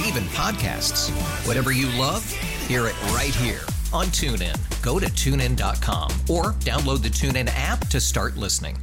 Yes, 0.00 0.08
oh. 0.08 0.08
and 0.08 0.16
even 0.16 0.22
podcasts. 0.30 1.10
Whatever 1.46 1.72
you 1.72 1.86
love, 1.98 2.30
hear 2.66 2.86
it 2.86 3.02
right 3.12 3.34
here 3.34 3.60
on 3.92 4.06
TuneIn. 4.06 4.56
Go 4.82 4.98
to 4.98 5.06
tunein.com 5.06 6.10
or 6.28 6.52
download 6.60 7.02
the 7.02 7.08
TuneIn 7.08 7.50
app 7.54 7.86
to 7.88 8.00
start 8.00 8.36
listening. 8.36 8.78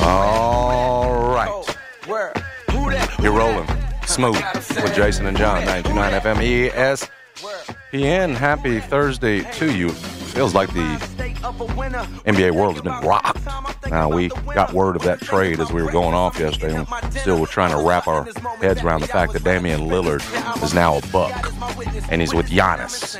All 0.00 1.14
right. 1.34 1.64
You're 3.20 3.32
rolling 3.32 3.68
smooth 4.06 4.36
with 4.82 4.94
Jason 4.94 5.26
and 5.26 5.36
John, 5.36 5.64
99 5.64 6.20
FM 6.20 7.15
ESPN. 7.36 8.34
Happy 8.34 8.80
Thursday 8.80 9.40
to 9.52 9.76
you. 9.76 9.90
Feels 9.90 10.54
like 10.54 10.72
the 10.72 10.80
NBA 12.24 12.52
world 12.52 12.74
has 12.74 12.82
been 12.82 12.98
rocked. 13.00 13.44
Now, 13.90 14.08
we 14.08 14.28
got 14.54 14.72
word 14.72 14.96
of 14.96 15.02
that 15.02 15.20
trade 15.20 15.60
as 15.60 15.70
we 15.70 15.82
were 15.82 15.90
going 15.90 16.14
off 16.14 16.38
yesterday, 16.38 16.74
and 16.74 17.14
still 17.14 17.38
we're 17.38 17.46
trying 17.46 17.70
to 17.70 17.86
wrap 17.86 18.06
our 18.06 18.24
heads 18.60 18.82
around 18.82 19.02
the 19.02 19.06
fact 19.06 19.32
that 19.34 19.44
Damian 19.44 19.82
Lillard 19.82 20.22
is 20.62 20.74
now 20.74 20.96
a 20.96 21.06
buck, 21.08 21.52
and 22.10 22.20
he's 22.20 22.34
with 22.34 22.46
Giannis. 22.46 23.16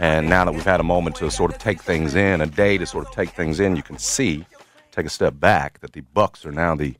And 0.00 0.28
now 0.28 0.44
that 0.44 0.52
we've 0.52 0.64
had 0.64 0.80
a 0.80 0.84
moment 0.84 1.16
to 1.16 1.30
sort 1.30 1.52
of 1.52 1.58
take 1.58 1.82
things 1.82 2.14
in, 2.14 2.40
a 2.40 2.46
day 2.46 2.78
to 2.78 2.86
sort 2.86 3.06
of 3.06 3.12
take 3.12 3.30
things 3.30 3.60
in, 3.60 3.76
you 3.76 3.82
can 3.82 3.98
see, 3.98 4.46
take 4.90 5.06
a 5.06 5.10
step 5.10 5.38
back, 5.38 5.80
that 5.80 5.92
the 5.92 6.00
Bucks 6.00 6.46
are 6.46 6.52
now 6.52 6.74
the 6.74 6.94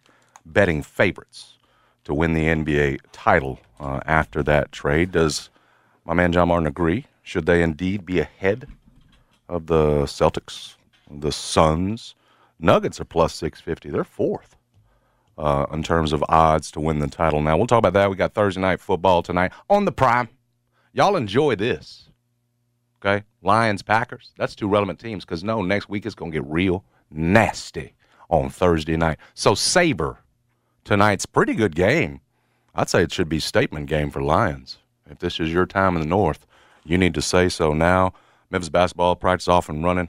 betting 0.45 0.83
favorites 0.83 1.59
to 2.05 2.15
win 2.15 2.35
the 2.35 2.45
NBA 2.45 3.01
title 3.13 3.61
uh, 3.79 4.01
after 4.07 4.43
that 4.43 4.73
trade. 4.73 5.13
Does 5.13 5.49
my 6.11 6.15
man 6.15 6.33
John 6.33 6.49
Martin 6.49 6.67
agree? 6.67 7.07
Should 7.23 7.47
they 7.47 7.63
indeed 7.63 8.05
be 8.05 8.19
ahead 8.19 8.67
of 9.49 9.69
the 9.69 10.03
Celtics, 10.07 10.75
the 11.09 11.31
Suns? 11.31 12.17
Nuggets 12.59 13.01
are 13.01 13.05
plus 13.05 13.33
650. 13.37 13.91
They're 13.91 14.03
fourth 14.03 14.57
uh, 15.39 15.67
in 15.73 15.85
terms 15.85 16.13
of 16.13 16.25
odds 16.29 16.73
to 16.73 16.81
win 16.81 16.99
the 16.99 17.07
title. 17.07 17.41
Now, 17.41 17.57
we'll 17.57 17.69
talk 17.69 17.79
about 17.79 17.93
that. 17.93 18.11
We 18.11 18.17
got 18.17 18.35
Thursday 18.35 18.61
night 18.61 18.81
football 18.81 19.23
tonight 19.23 19.53
on 19.71 19.85
the 19.85 19.93
prime. 19.93 20.29
Y'all 20.93 21.15
enjoy 21.15 21.55
this. 21.55 22.09
Okay? 23.01 23.25
Lions, 23.41 23.81
Packers. 23.81 24.33
That's 24.37 24.57
two 24.57 24.67
relevant 24.67 24.99
teams 24.99 25.25
because 25.25 25.45
no, 25.45 25.63
next 25.63 25.89
week 25.89 26.07
is 26.07 26.17
going 26.17 26.33
to 26.33 26.39
get 26.39 26.51
real 26.51 26.85
nasty 27.13 27.95
on 28.29 28.51
Thursday 28.51 28.97
night. 28.97 29.19
So, 29.35 29.55
Sabre 29.55 30.19
tonight's 30.83 31.25
pretty 31.25 31.55
good 31.55 31.77
game. 31.77 32.21
I'd 32.75 32.89
say 32.89 33.05
it 33.05 33.13
should 33.13 33.29
be 33.29 33.39
statement 33.39 33.87
game 33.87 34.11
for 34.11 34.21
Lions. 34.21 34.80
If 35.11 35.19
this 35.19 35.41
is 35.41 35.53
your 35.53 35.67
time 35.67 35.97
in 35.97 36.01
the 36.03 36.09
North, 36.09 36.47
you 36.85 36.97
need 36.97 37.15
to 37.15 37.23
say 37.23 37.49
so 37.49 37.73
now. 37.75 38.13
Memphis 38.51 38.69
basketball 38.69 39.17
practice 39.17 39.49
off 39.49 39.69
and 39.69 39.85
running. 39.85 40.09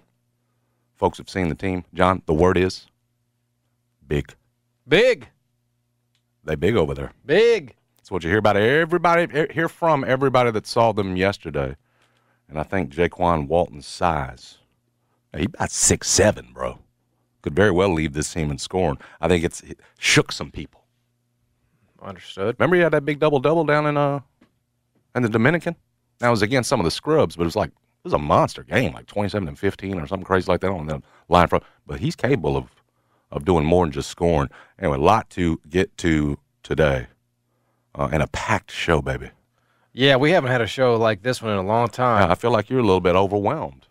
Folks 0.96 1.18
have 1.18 1.30
seen 1.30 1.50
the 1.50 1.56
team. 1.56 1.84
John, 1.94 2.22
the 2.26 2.34
word 2.34 2.58
is 2.58 2.88
big. 4.08 4.34
Big, 4.88 5.28
They 6.44 6.56
big 6.56 6.76
over 6.76 6.94
there. 6.94 7.12
big. 7.26 7.76
That's 7.98 8.12
what 8.12 8.24
you 8.24 8.30
hear 8.30 8.40
about 8.40 8.58
everybody. 8.58 9.28
Hear 9.54 9.70
from 9.70 10.04
everybody 10.04 10.52
that 10.52 10.66
saw 10.68 10.92
them 10.92 11.16
yesterday, 11.16 11.76
and 12.50 12.60
I 12.60 12.64
think 12.64 12.92
Jaykwon 12.92 13.48
Walton's 13.48 13.86
size. 13.88 14.58
He 15.38 15.46
about 15.46 15.72
six 15.72 16.10
seven, 16.10 16.50
bro. 16.52 16.80
Could 17.42 17.56
very 17.56 17.72
well 17.72 17.94
leave 17.94 18.14
this 18.14 18.34
team 18.34 18.52
in 18.52 18.58
scoring. 18.58 18.98
I 19.22 19.28
think 19.28 19.44
it's 19.46 19.62
it 19.62 19.80
shook 19.98 20.32
some 20.32 20.52
people. 20.52 20.84
Understood. 22.02 22.56
Remember 22.60 22.76
he 22.76 22.82
had 22.82 22.92
that 22.94 23.06
big 23.06 23.20
double 23.20 23.40
double 23.40 23.64
down 23.64 23.86
in 23.86 23.96
uh 23.98 24.20
in 25.16 25.24
the 25.24 25.30
Dominican. 25.30 25.76
That 26.20 26.30
was 26.30 26.42
against 26.42 26.70
some 26.70 26.80
of 26.80 26.84
the 26.84 26.92
scrubs, 26.92 27.36
but 27.36 27.44
it 27.44 27.46
was 27.46 27.56
like 27.56 27.70
it 27.70 28.04
was 28.06 28.14
a 28.14 28.18
monster 28.20 28.64
game, 28.64 28.94
like 28.94 29.08
twenty 29.08 29.30
seven 29.30 29.48
and 29.48 29.58
fifteen 29.58 30.00
or 30.00 30.08
something 30.08 30.26
crazy 30.26 30.52
like 30.52 30.62
that 30.62 30.70
on 30.72 30.86
the 30.88 31.02
line 31.30 31.48
front. 31.48 31.64
But 31.88 32.00
he's 32.00 32.16
capable 32.16 32.56
of 32.58 32.66
of 33.32 33.46
doing 33.46 33.66
more 33.66 33.86
than 33.86 33.92
just 33.94 34.10
scoring. 34.10 34.50
Anyway, 34.80 34.98
a 34.98 35.02
lot 35.02 35.30
to 35.32 35.60
get 35.70 35.96
to 36.00 36.38
today, 36.64 37.08
uh, 37.96 38.10
and 38.12 38.22
a 38.22 38.28
packed 38.28 38.72
show, 38.72 39.02
baby. 39.02 39.32
Yeah, 39.94 40.16
we 40.18 40.32
haven't 40.32 40.52
had 40.52 40.62
a 40.62 40.68
show 40.68 40.96
like 40.96 41.22
this 41.22 41.42
one 41.42 41.52
in 41.52 41.58
a 41.58 41.64
long 41.64 41.88
time. 41.88 42.30
I 42.30 42.36
feel 42.36 42.52
like 42.52 42.70
you're 42.70 42.80
a 42.80 42.84
little 42.84 43.02
bit 43.02 43.16
overwhelmed. 43.16 43.88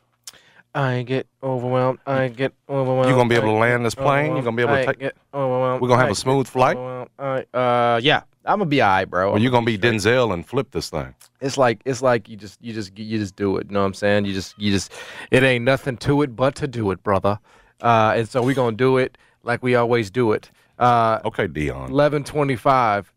I 0.75 1.03
get 1.03 1.27
overwhelmed. 1.43 1.99
I 2.07 2.29
get 2.29 2.53
overwhelmed. 2.69 3.09
You're 3.09 3.17
gonna 3.17 3.29
be 3.29 3.35
able 3.35 3.49
to 3.55 3.59
land 3.59 3.85
this 3.85 3.95
plane? 3.95 4.33
You're 4.35 4.43
gonna 4.43 4.57
be 4.57 4.63
able 4.63 4.75
to. 4.75 4.81
I 4.81 4.85
take- 4.87 4.99
Get 5.01 5.17
overwhelmed. 5.35 5.83
We're 5.83 5.89
gonna 5.89 6.01
have 6.01 6.09
I 6.11 6.13
a 6.13 6.15
smooth 6.15 6.47
flight? 6.47 6.77
uh, 7.19 8.01
yeah, 8.03 8.23
I'm 8.45 8.59
gonna 8.59 8.67
be 8.71 8.83
alright, 8.83 9.09
bro. 9.09 9.33
Or 9.33 9.39
you're 9.39 9.51
gonna 9.51 9.67
be 9.67 9.77
Denzel 9.79 10.33
and 10.33 10.47
flip 10.47 10.71
this 10.71 10.89
thing? 10.91 11.15
It's 11.41 11.59
like 11.59 11.83
it's 11.85 12.01
like 12.03 12.29
you 12.29 12.37
just 12.37 12.63
you 12.63 12.73
just 12.73 12.99
you 12.99 13.19
just 13.19 13.37
do 13.37 13.57
it. 13.59 13.67
You 13.69 13.75
know 13.75 13.81
what 13.81 13.87
I'm 13.87 13.95
saying? 13.95 14.25
You 14.25 14.33
just 14.33 14.59
you 14.59 14.71
just 14.73 14.93
it 15.31 15.43
ain't 15.43 15.65
nothing 15.65 15.97
to 15.99 16.23
it 16.23 16.35
but 16.35 16.55
to 16.57 16.67
do 16.67 16.91
it, 16.91 17.03
brother. 17.03 17.39
Uh, 17.81 18.15
and 18.17 18.29
so 18.29 18.43
we 18.43 18.55
gonna 18.55 18.77
do 18.77 18.97
it 18.99 19.19
like 19.43 19.63
we 19.63 19.75
always 19.75 20.11
do 20.11 20.33
it. 20.33 20.51
Uh, 20.79 21.21
Okay, 21.25 21.47
Dion. 21.47 21.91
eleven 21.91 22.25
twenty 22.25 22.57
five. 22.57 23.13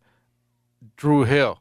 Drew 0.98 1.24
Hill. 1.24 1.60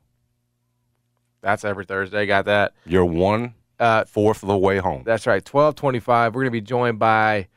That's 1.41 1.65
every 1.65 1.84
Thursday. 1.84 2.27
Got 2.27 2.44
that. 2.47 2.73
You're 2.87 3.05
one 3.05 3.55
Uh, 3.79 4.05
fourth 4.05 4.43
of 4.43 4.49
the 4.49 4.56
way 4.56 4.79
home. 4.79 5.03
That's 5.05 5.27
right. 5.27 5.44
Twelve 5.44 5.77
twenty 5.77 6.00
five. 6.00 6.34
We're 6.34 6.43
gonna 6.43 6.50
be 6.50 6.61
joined 6.61 6.99
by 6.99 7.49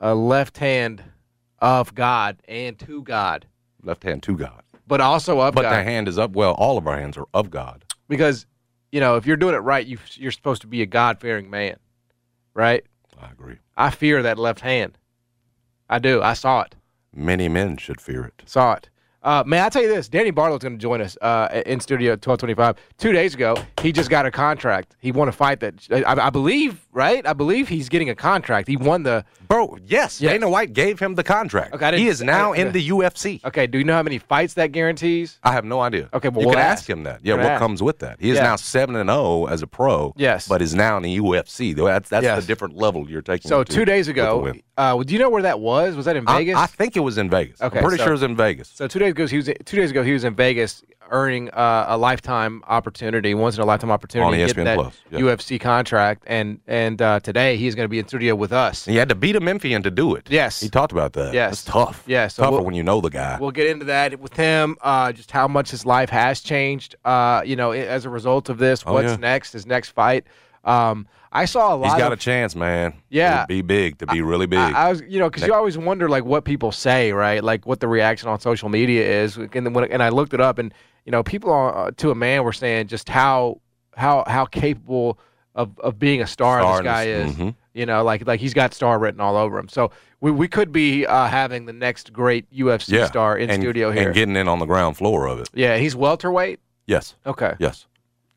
a 0.00 0.14
left 0.14 0.58
hand 0.58 1.02
of 1.60 1.94
God 1.94 2.38
and 2.48 2.76
to 2.80 3.02
God, 3.04 3.46
Left 3.84 4.02
hand 4.02 4.22
to 4.24 4.36
God. 4.36 4.62
But 4.86 5.00
also 5.00 5.40
of 5.40 5.54
But 5.54 5.62
God. 5.62 5.72
the 5.72 5.82
hand 5.84 6.08
is 6.08 6.18
up. 6.18 6.32
Well, 6.32 6.52
all 6.52 6.78
of 6.78 6.86
our 6.86 6.98
hands 6.98 7.16
are 7.16 7.26
of 7.34 7.50
God. 7.50 7.84
because 8.08 8.46
you 8.90 9.00
know 9.00 9.16
if 9.16 9.26
you're 9.26 9.36
doing 9.36 9.54
it 9.54 9.58
right, 9.58 9.86
you 9.86 9.98
you're 10.14 10.32
supposed 10.32 10.60
to 10.62 10.66
be 10.68 10.82
a 10.82 10.86
God 10.86 11.20
fearing 11.20 11.48
man, 11.50 11.76
right? 12.54 12.84
I 13.20 13.30
agree. 13.30 13.56
I 13.76 13.90
fear 13.90 14.22
that 14.22 14.38
left 14.38 14.60
hand. 14.60 14.98
I 15.88 15.98
do. 15.98 16.20
I 16.22 16.34
saw 16.34 16.62
it. 16.62 16.74
Many 17.14 17.48
men 17.48 17.76
should 17.76 18.00
fear 18.00 18.24
it. 18.24 18.42
Saw 18.46 18.74
it. 18.74 18.88
Uh, 19.22 19.44
man, 19.46 19.64
I 19.64 19.68
tell 19.68 19.82
you 19.82 19.88
this, 19.88 20.08
Danny 20.08 20.32
Barlow's 20.32 20.62
going 20.62 20.72
to 20.72 20.78
join 20.82 21.00
us 21.00 21.16
uh, 21.22 21.62
in 21.64 21.78
studio 21.78 22.14
at 22.14 22.22
twelve 22.22 22.40
twenty 22.40 22.54
five. 22.54 22.76
Two 22.98 23.12
days 23.12 23.34
ago, 23.34 23.56
he 23.80 23.92
just 23.92 24.10
got 24.10 24.26
a 24.26 24.30
contract. 24.32 24.96
He 24.98 25.12
won 25.12 25.28
a 25.28 25.32
fight 25.32 25.60
that 25.60 25.74
I, 25.92 26.26
I 26.26 26.30
believe, 26.30 26.84
right? 26.92 27.24
I 27.24 27.32
believe 27.32 27.68
he's 27.68 27.88
getting 27.88 28.10
a 28.10 28.14
contract. 28.16 28.66
He 28.66 28.76
won 28.76 29.04
the. 29.04 29.24
Bro, 29.46 29.78
yes, 29.84 30.20
Yeah. 30.20 30.32
Dana 30.32 30.48
White 30.48 30.72
gave 30.72 30.98
him 30.98 31.14
the 31.14 31.22
contract. 31.22 31.74
Okay, 31.74 31.98
he 31.98 32.08
is 32.08 32.20
now 32.22 32.52
in 32.52 32.72
the 32.72 32.88
UFC. 32.88 33.44
Okay, 33.44 33.66
do 33.66 33.78
you 33.78 33.84
know 33.84 33.92
how 33.94 34.02
many 34.02 34.18
fights 34.18 34.54
that 34.54 34.72
guarantees? 34.72 35.38
I 35.44 35.52
have 35.52 35.64
no 35.64 35.80
idea. 35.80 36.08
Okay, 36.14 36.28
well, 36.28 36.40
you 36.40 36.46
we'll 36.48 36.54
can 36.54 36.62
ask. 36.64 36.80
ask 36.82 36.90
him 36.90 37.02
that. 37.04 37.20
Yeah, 37.22 37.34
We'll 37.34 37.44
what 37.44 37.52
ask. 37.52 37.60
comes 37.60 37.82
with 37.82 37.98
that? 38.00 38.16
He 38.18 38.30
is 38.30 38.36
Yeah. 38.38 38.44
now 38.44 38.56
seven 38.56 38.96
and 38.96 39.08
zero 39.10 39.46
as 39.46 39.62
a 39.62 39.66
pro. 39.66 40.14
Yes. 40.16 40.48
but 40.48 40.62
is 40.62 40.74
now 40.74 40.96
in 40.96 41.02
the 41.04 41.18
UFC. 41.18 41.74
That's 41.76 42.08
that's 42.08 42.24
Yes. 42.24 42.40
the 42.40 42.46
different 42.46 42.76
level 42.76 43.08
you're 43.08 43.22
taking. 43.22 43.48
So 43.48 43.62
to 43.62 43.72
two 43.72 43.84
days 43.84 44.08
ago, 44.08 44.52
uh, 44.76 45.02
do 45.02 45.12
you 45.12 45.18
know 45.18 45.30
where 45.30 45.42
that 45.42 45.60
was? 45.60 45.96
Was 45.96 46.06
that 46.06 46.16
in 46.16 46.24
Vegas? 46.26 46.56
I, 46.56 46.66
think 46.66 46.96
it 46.96 47.00
was 47.00 47.18
in 47.18 47.28
Vegas. 47.28 47.60
Okay, 47.60 47.78
I'm 47.78 47.84
pretty 47.84 47.98
so- 47.98 48.04
sure 48.04 48.12
it 48.12 48.16
was 48.16 48.22
in 48.22 48.36
Vegas. 48.36 48.68
So 48.68 48.86
two 48.88 48.98
days 48.98 49.10
ago, 49.10 49.26
he 49.26 49.36
was 49.36 49.46
two 49.46 49.76
days 49.76 49.90
ago 49.90 50.02
he 50.02 50.12
was 50.12 50.24
in 50.24 50.34
Vegas 50.34 50.82
earning 51.10 51.50
uh, 51.50 51.84
a 51.88 51.96
lifetime 51.98 52.62
opportunity, 52.66 53.34
once 53.34 53.56
in 53.56 53.62
a 53.62 53.66
lifetime 53.66 53.90
opportunity 53.90 54.26
On 54.26 54.48
to 54.48 54.54
get 54.54 54.56
ESPN 54.56 54.64
that 54.64 54.78
Plus, 54.78 54.98
yeah. 55.10 55.18
UFC 55.18 55.60
contract, 55.60 56.24
and 56.26 56.58
and 56.66 57.02
uh, 57.02 57.20
today 57.20 57.56
he's 57.56 57.74
going 57.74 57.84
to 57.84 57.88
be 57.90 57.98
in 57.98 58.08
studio 58.08 58.34
with 58.34 58.52
us. 58.52 58.86
And 58.86 58.94
you 58.94 58.98
had 58.98 59.10
to 59.10 59.14
beat 59.14 59.36
a 59.36 59.40
Memphian 59.40 59.82
to 59.82 59.90
do 59.90 60.14
it. 60.14 60.26
Yes. 60.30 60.60
he 60.60 60.70
talked 60.70 60.92
about 60.92 61.12
that. 61.12 61.34
Yes. 61.34 61.52
it's 61.52 61.64
tough. 61.64 62.02
Yeah, 62.06 62.28
so 62.28 62.42
tougher 62.44 62.56
we'll- 62.56 62.64
when 62.64 62.74
you 62.74 62.82
know 62.82 63.00
the 63.02 63.10
guy. 63.10 63.36
We'll 63.38 63.50
get 63.50 63.66
into 63.68 63.84
that 63.86 64.18
with 64.20 64.34
him, 64.34 64.76
uh, 64.80 65.12
just 65.12 65.30
how 65.30 65.46
much 65.48 65.70
his 65.70 65.84
life 65.84 66.08
has 66.08 66.40
changed, 66.40 66.96
uh, 67.04 67.42
you 67.44 67.56
know, 67.56 67.72
as 67.72 68.06
a 68.06 68.10
result 68.10 68.48
of 68.48 68.56
this. 68.58 68.82
Oh, 68.86 68.94
What's 68.94 69.10
yeah. 69.10 69.16
next? 69.16 69.52
His 69.52 69.66
next 69.66 69.90
fight. 69.90 70.24
Um, 70.64 71.06
I 71.34 71.46
saw 71.46 71.74
a 71.74 71.76
lot. 71.76 71.84
He's 71.90 71.98
got 71.98 72.12
of, 72.12 72.18
a 72.18 72.20
chance, 72.20 72.54
man. 72.54 72.92
Yeah. 73.08 73.40
to 73.42 73.46
be 73.46 73.62
big, 73.62 73.98
to 73.98 74.06
be 74.06 74.20
really 74.20 74.46
big. 74.46 74.58
I, 74.58 74.86
I 74.86 74.90
was, 74.90 75.02
you 75.08 75.18
know, 75.18 75.30
because 75.30 75.46
you 75.46 75.54
always 75.54 75.78
wonder 75.78 76.08
like 76.08 76.24
what 76.24 76.44
people 76.44 76.72
say, 76.72 77.12
right? 77.12 77.42
Like 77.42 77.66
what 77.66 77.80
the 77.80 77.88
reaction 77.88 78.28
on 78.28 78.38
social 78.40 78.68
media 78.68 79.22
is, 79.22 79.36
and 79.38 79.50
then 79.50 79.72
when 79.72 79.90
and 79.90 80.02
I 80.02 80.10
looked 80.10 80.34
it 80.34 80.40
up, 80.40 80.58
and 80.58 80.72
you 81.06 81.10
know, 81.12 81.22
people 81.22 81.52
uh, 81.52 81.90
to 81.96 82.10
a 82.10 82.14
man 82.14 82.44
were 82.44 82.52
saying 82.52 82.88
just 82.88 83.08
how 83.08 83.60
how 83.96 84.24
how 84.26 84.44
capable 84.44 85.18
of, 85.54 85.78
of 85.80 85.98
being 85.98 86.20
a 86.22 86.26
star 86.26 86.60
this 86.76 86.84
guy 86.84 87.04
is- 87.04 87.34
mhm. 87.34 87.54
You 87.74 87.86
know, 87.86 88.04
like 88.04 88.26
like 88.26 88.38
he's 88.38 88.52
got 88.52 88.74
star 88.74 88.98
written 88.98 89.18
all 89.22 89.34
over 89.34 89.58
him. 89.58 89.66
So 89.70 89.92
we, 90.20 90.30
we 90.30 90.46
could 90.46 90.72
be 90.72 91.06
uh, 91.06 91.26
having 91.26 91.64
the 91.64 91.72
next 91.72 92.12
great 92.12 92.44
UFC 92.52 92.90
Yeah. 92.90 93.06
star 93.06 93.38
in 93.38 93.48
and, 93.48 93.62
studio 93.62 93.90
here. 93.90 94.08
and 94.08 94.14
getting 94.14 94.36
in 94.36 94.46
on 94.46 94.58
the 94.58 94.66
ground 94.66 94.98
floor 94.98 95.26
of 95.26 95.38
it. 95.40 95.48
yeah, 95.54 95.78
he's 95.78 95.96
welterweight. 95.96 96.60
Yes, 96.86 97.14
Okay. 97.24 97.54
yes. 97.58 97.86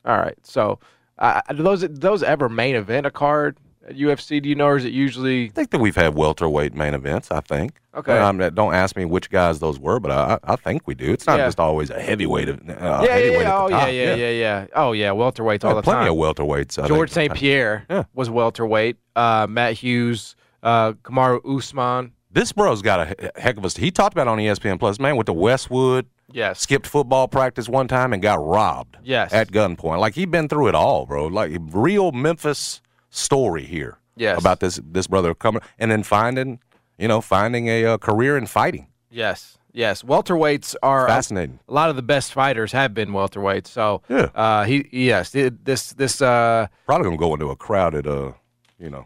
All 0.05 0.15
right. 0.15 0.37
So, 0.43 0.79
uh, 1.17 1.41
those 1.53 1.81
those 1.89 2.23
ever 2.23 2.49
main 2.49 2.75
event 2.75 3.05
a 3.05 3.11
card 3.11 3.57
at 3.87 3.95
UFC? 3.95 4.41
Do 4.41 4.49
you 4.49 4.55
know, 4.55 4.67
or 4.67 4.77
is 4.77 4.85
it 4.85 4.93
usually 4.93 5.45
I 5.45 5.49
think 5.49 5.69
that 5.71 5.79
we've 5.79 5.95
had 5.95 6.15
welterweight 6.15 6.73
main 6.73 6.93
events. 6.93 7.31
I 7.31 7.39
think. 7.41 7.79
Okay. 7.95 8.17
Um, 8.17 8.37
don't 8.53 8.73
ask 8.73 8.95
me 8.97 9.05
which 9.05 9.29
guys 9.29 9.59
those 9.59 9.79
were, 9.79 9.99
but 10.01 10.11
I, 10.11 10.37
I 10.43 10.55
think 10.57 10.85
we 10.85 10.95
do. 10.95 11.13
It's 11.13 11.25
not 11.27 11.39
Yeah. 11.39 11.45
just 11.47 11.59
always 11.59 11.89
a 11.89 12.01
heavyweight. 12.01 12.49
Uh, 12.49 12.55
yeah, 12.67 13.01
yeah, 13.03 13.07
heavyweight 13.13 13.41
yeah, 13.41 13.55
oh 13.57 13.67
yeah, 13.69 13.87
yeah, 13.87 14.15
yeah, 14.15 14.29
yeah, 14.31 14.65
oh 14.75 14.91
yeah, 14.91 15.09
welterweights 15.11 15.63
all 15.63 15.75
the 15.75 15.81
plenty 15.81 16.07
time. 16.07 16.07
Plenty 16.07 16.09
of 16.09 16.15
welterweights. 16.17 16.83
I 16.83 16.87
George. 16.87 17.09
St. 17.11 17.33
Pierre 17.33 17.85
Yeah. 17.89 18.03
was 18.13 18.29
welterweight. 18.29 18.97
Uh, 19.15 19.47
Matt 19.49 19.73
Hughes, 19.75 20.35
uh, 20.63 20.91
Kamaru 21.03 21.39
Usman. 21.57 22.11
This 22.31 22.51
bro's 22.51 22.81
got 22.81 22.99
a 22.99 23.31
heck 23.37 23.55
of 23.55 23.63
a. 23.63 23.69
He 23.69 23.91
talked 23.91 24.13
about 24.13 24.27
on 24.27 24.37
ESPN 24.39 24.77
Plus, 24.77 24.99
man, 24.99 25.15
with 25.15 25.27
the 25.27 25.33
Westwood. 25.33 26.05
Yes. 26.31 26.59
Skipped 26.59 26.87
football 26.87 27.27
practice 27.27 27.69
one 27.69 27.87
time 27.87 28.11
and 28.13 28.21
got 28.21 28.43
robbed. 28.45 28.97
Yes. 29.03 29.31
At 29.33 29.51
gunpoint. 29.51 29.99
Like 29.99 30.15
he'd 30.15 30.31
been 30.31 30.47
through 30.47 30.67
it 30.69 30.75
all, 30.75 31.05
bro. 31.05 31.27
Like 31.27 31.51
real 31.71 32.11
Memphis 32.11 32.81
story 33.09 33.63
here. 33.63 33.97
Yes. 34.15 34.39
About 34.39 34.59
this 34.59 34.79
this 34.83 35.07
brother 35.07 35.35
coming 35.35 35.61
and 35.77 35.91
then 35.91 36.03
finding, 36.03 36.59
you 36.97 37.07
know, 37.07 37.21
finding 37.21 37.67
a 37.67 37.85
uh, 37.85 37.97
career 37.97 38.37
in 38.37 38.45
fighting. 38.47 38.87
Yes. 39.09 39.57
Yes. 39.73 40.03
Welterweights 40.03 40.75
are 40.81 41.05
Fascinating. 41.07 41.59
A 41.67 41.73
lot 41.73 41.89
of 41.89 41.95
the 41.97 42.01
best 42.01 42.31
fighters 42.33 42.71
have 42.71 42.93
been 42.93 43.09
welterweights. 43.09 43.67
So 43.67 44.01
Yeah. 44.09 44.29
uh, 44.33 44.63
he 44.63 44.87
yes 44.91 45.31
th- 45.31 45.53
this 45.63 45.91
this 45.93 46.21
uh, 46.21 46.67
Probably 46.85 47.05
gonna 47.05 47.17
go 47.17 47.33
into 47.33 47.49
a 47.49 47.55
crowded, 47.55 48.07
uh, 48.07 48.31
you 48.79 48.89
know, 48.89 49.05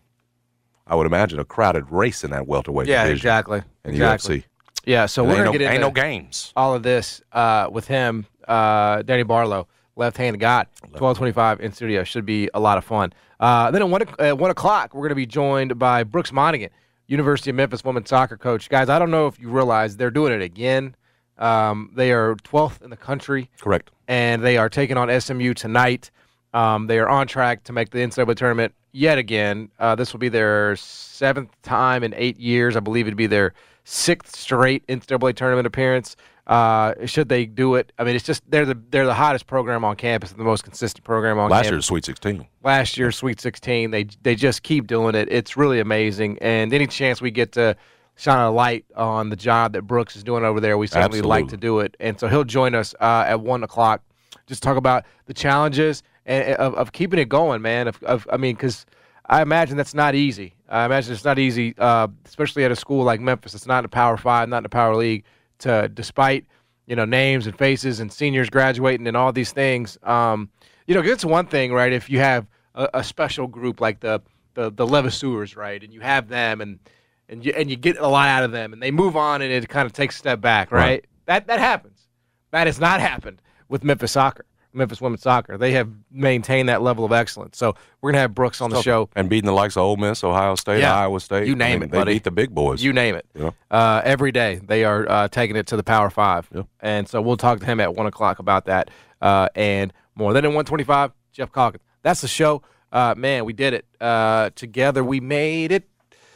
I 0.87 0.95
would 0.95 1.05
imagine 1.07 1.39
a 1.39 1.45
crowded 1.45 1.85
race 1.91 2.23
in 2.23 2.31
that 2.31 2.47
welterweight 2.47 2.87
yeah 2.87 3.03
division 3.03 3.17
exactly 3.17 3.61
in 3.83 3.91
exactly 3.91 4.39
UFC. 4.39 4.43
Yeah. 4.89 5.05
So 5.05 5.23
we're 5.23 5.31
gonna 5.31 5.45
no, 5.45 5.51
get 5.51 5.61
into 5.61 5.73
ain't 5.73 5.81
no 5.81 5.91
games. 5.91 6.51
all 6.55 6.73
of 6.73 6.83
this 6.83 7.21
uh, 7.31 7.69
with 7.71 7.87
him, 7.87 8.25
uh, 8.47 9.03
Danny 9.03 9.23
Barlow, 9.23 9.67
left 9.95 10.17
hand 10.17 10.35
of 10.35 10.39
God, 10.39 10.67
twelve 10.95 11.17
twenty 11.17 11.31
five 11.31 11.59
in 11.61 11.71
studio 11.71 12.03
should 12.03 12.25
be 12.25 12.49
a 12.53 12.59
lot 12.59 12.77
of 12.77 12.85
fun. 12.85 13.13
Uh, 13.39 13.71
then 13.71 13.81
at 13.81 13.89
one, 13.89 14.03
at 14.19 14.37
one 14.37 14.51
o'clock, 14.51 14.93
we're 14.93 15.01
going 15.01 15.09
to 15.09 15.15
be 15.15 15.25
joined 15.25 15.79
by 15.79 16.03
Brooks 16.03 16.31
Monaghan, 16.31 16.69
University 17.07 17.51
of 17.51 17.55
Memphis 17.55 17.83
women's 17.83 18.09
soccer 18.09 18.35
coach. 18.35 18.67
Guys, 18.69 18.89
I 18.89 18.99
don't 18.99 19.11
know 19.11 19.27
if 19.27 19.39
you 19.39 19.49
realize 19.49 19.95
they're 19.95 20.11
doing 20.11 20.33
it 20.33 20.41
again. 20.41 20.95
Um, 21.37 21.91
they 21.95 22.11
are 22.11 22.35
twelfth 22.43 22.81
in 22.81 22.89
the 22.89 22.97
country, 22.97 23.49
Correct. 23.59 23.91
and 24.07 24.43
they 24.43 24.57
are 24.57 24.69
taking 24.69 24.97
on 24.97 25.21
SMU 25.21 25.53
tonight. 25.53 26.11
Um, 26.53 26.87
they 26.87 26.99
are 26.99 27.07
on 27.07 27.27
track 27.27 27.63
to 27.65 27.73
make 27.73 27.91
the 27.91 27.99
NCAA 27.99 28.35
tournament 28.35 28.73
yet 28.91 29.17
again. 29.17 29.69
Uh, 29.79 29.95
this 29.95 30.11
will 30.11 30.19
be 30.19 30.29
their 30.29 30.75
seventh 30.75 31.51
time 31.61 32.03
in 32.03 32.13
eight 32.15 32.39
years. 32.39 32.75
I 32.75 32.79
believe 32.79 33.07
it'd 33.07 33.17
be 33.17 33.27
their 33.27 33.53
sixth 33.83 34.35
straight 34.35 34.85
NCAA 34.87 35.35
tournament 35.35 35.67
appearance. 35.67 36.15
Uh, 36.47 36.95
should 37.05 37.29
they 37.29 37.45
do 37.45 37.75
it? 37.75 37.91
I 37.99 38.03
mean, 38.03 38.15
it's 38.15 38.25
just 38.25 38.41
they're 38.49 38.65
the 38.65 38.79
they're 38.89 39.05
the 39.05 39.13
hottest 39.13 39.45
program 39.45 39.85
on 39.85 39.95
campus, 39.95 40.31
the 40.31 40.43
most 40.43 40.63
consistent 40.63 41.05
program 41.05 41.37
on 41.37 41.51
Last 41.51 41.65
campus 41.65 41.71
year's 41.71 41.85
Sweet 41.85 42.05
16. 42.05 42.47
last 42.63 42.97
year's 42.97 43.15
Sweet 43.15 43.39
16. 43.39 43.91
They 43.91 44.05
they 44.23 44.35
just 44.35 44.63
keep 44.63 44.87
doing 44.87 45.13
it. 45.13 45.27
It's 45.31 45.55
really 45.55 45.79
amazing. 45.79 46.39
And 46.41 46.73
any 46.73 46.87
chance 46.87 47.21
we 47.21 47.29
get 47.29 47.51
to 47.51 47.75
shine 48.15 48.39
a 48.39 48.51
light 48.51 48.85
on 48.95 49.29
the 49.29 49.35
job 49.35 49.73
that 49.73 49.83
Brooks 49.83 50.15
is 50.15 50.23
doing 50.23 50.43
over 50.43 50.59
there, 50.59 50.77
we 50.77 50.87
certainly 50.87 51.21
like 51.21 51.47
to 51.49 51.57
do 51.57 51.79
it. 51.79 51.95
And 51.99 52.19
so 52.19 52.27
he'll 52.27 52.43
join 52.43 52.73
us 52.73 52.95
uh, 52.99 53.25
at 53.27 53.41
one 53.41 53.63
o'clock. 53.63 54.01
Just 54.47 54.63
talk 54.63 54.75
about 54.75 55.05
the 55.27 55.33
challenges 55.35 56.01
and, 56.25 56.55
of, 56.55 56.73
of 56.73 56.91
keeping 56.91 57.19
it 57.19 57.29
going, 57.29 57.61
man. 57.61 57.87
Of, 57.87 58.01
of 58.03 58.27
I 58.31 58.37
mean, 58.37 58.55
because 58.55 58.87
I 59.29 59.41
imagine 59.43 59.77
that's 59.77 59.93
not 59.93 60.15
easy. 60.15 60.55
I 60.67 60.85
imagine 60.85 61.13
it's 61.13 61.23
not 61.23 61.37
easy, 61.37 61.75
uh, 61.77 62.07
especially 62.25 62.65
at 62.65 62.71
a 62.71 62.75
school 62.75 63.03
like 63.03 63.19
Memphis. 63.19 63.53
It's 63.53 63.67
not 63.67 63.79
in 63.79 63.83
the 63.83 63.89
Power 63.89 64.17
Five, 64.17 64.49
not 64.49 64.57
in 64.57 64.63
the 64.63 64.69
Power 64.69 64.95
League. 64.95 65.23
To 65.59 65.89
despite 65.89 66.45
you 66.87 66.95
know 66.95 67.05
names 67.05 67.45
and 67.45 67.57
faces 67.57 67.99
and 67.99 68.11
seniors 68.11 68.49
graduating 68.49 69.07
and 69.07 69.15
all 69.15 69.31
these 69.31 69.51
things, 69.51 69.97
um, 70.03 70.49
you 70.87 70.95
know 70.95 71.01
it's 71.01 71.25
one 71.25 71.45
thing, 71.47 71.71
right? 71.71 71.93
If 71.93 72.09
you 72.09 72.19
have 72.19 72.47
a, 72.75 72.89
a 72.95 73.03
special 73.03 73.45
group 73.45 73.79
like 73.79 73.99
the 73.99 74.21
the 74.55 74.71
the 74.71 74.87
Levasseurs, 74.87 75.55
right, 75.55 75.83
and 75.83 75.93
you 75.93 75.99
have 75.99 76.27
them 76.27 76.61
and 76.61 76.79
and 77.27 77.45
you 77.45 77.53
and 77.55 77.69
you 77.69 77.75
get 77.75 77.97
a 77.97 78.07
lot 78.07 78.27
out 78.29 78.43
of 78.43 78.51
them, 78.51 78.73
and 78.73 78.81
they 78.81 78.91
move 78.91 79.15
on, 79.15 79.41
and 79.41 79.51
it 79.51 79.69
kind 79.69 79.85
of 79.85 79.93
takes 79.93 80.15
a 80.15 80.19
step 80.19 80.41
back, 80.41 80.71
right? 80.71 80.81
Right. 80.81 81.05
That 81.25 81.47
that 81.47 81.59
happens. 81.59 82.07
That 82.51 82.67
has 82.67 82.79
not 82.79 82.99
happened 83.11 83.41
with 83.67 83.83
Memphis 83.83 84.13
soccer, 84.13 84.45
Memphis 84.73 85.01
women's 85.01 85.21
soccer. 85.23 85.57
They 85.57 85.71
have 85.71 85.89
maintained 86.11 86.69
that 86.69 86.81
level 86.81 87.03
of 87.05 87.11
excellence. 87.11 87.57
So 87.57 87.75
we're 88.01 88.11
gonna 88.11 88.21
have 88.21 88.35
Brooks 88.35 88.61
on 88.61 88.69
the 88.69 88.81
show. 88.81 89.09
And 89.15 89.29
beating 89.29 89.47
the 89.47 89.53
likes 89.53 89.75
of 89.77 89.83
Ole 89.83 89.97
Miss, 89.97 90.23
Ohio 90.23 90.55
State, 90.55 90.79
Yeah. 90.81 90.95
Iowa 90.95 91.19
State. 91.19 91.47
You 91.47 91.53
I 91.55 91.57
name 91.57 91.79
mean, 91.79 91.89
it, 91.89 91.91
they 91.91 91.97
buddy. 91.97 92.13
beat 92.13 92.23
the 92.23 92.31
big 92.31 92.53
boys. 92.53 92.83
You 92.83 92.93
name 92.93 93.15
it. 93.15 93.25
Yeah. 93.33 93.51
Uh, 93.71 94.01
every 94.03 94.31
day 94.31 94.61
they 94.63 94.83
are 94.85 95.09
uh, 95.09 95.27
taking 95.27 95.55
it 95.55 95.67
to 95.67 95.77
the 95.77 95.83
Power 95.83 96.09
Five, 96.09 96.47
Yeah. 96.53 96.63
and 96.81 97.07
so 97.07 97.21
we'll 97.21 97.37
talk 97.37 97.59
to 97.61 97.65
him 97.65 97.79
at 97.79 97.95
one 97.95 98.05
o'clock 98.05 98.39
about 98.39 98.65
that 98.65 98.91
uh, 99.21 99.49
and 99.55 99.91
more. 100.15 100.33
Then 100.33 100.45
at 100.45 100.51
one 100.53 100.65
twenty-five, 100.65 101.11
Jeff 101.31 101.51
Calkins. 101.51 101.83
That's 102.03 102.21
the 102.21 102.27
show. 102.27 102.61
Uh, 102.91 103.13
man, 103.17 103.45
we 103.45 103.53
did 103.53 103.73
it 103.73 103.85
uh, 104.01 104.49
together. 104.55 105.03
We 105.03 105.19
made 105.19 105.71
it. 105.71 105.87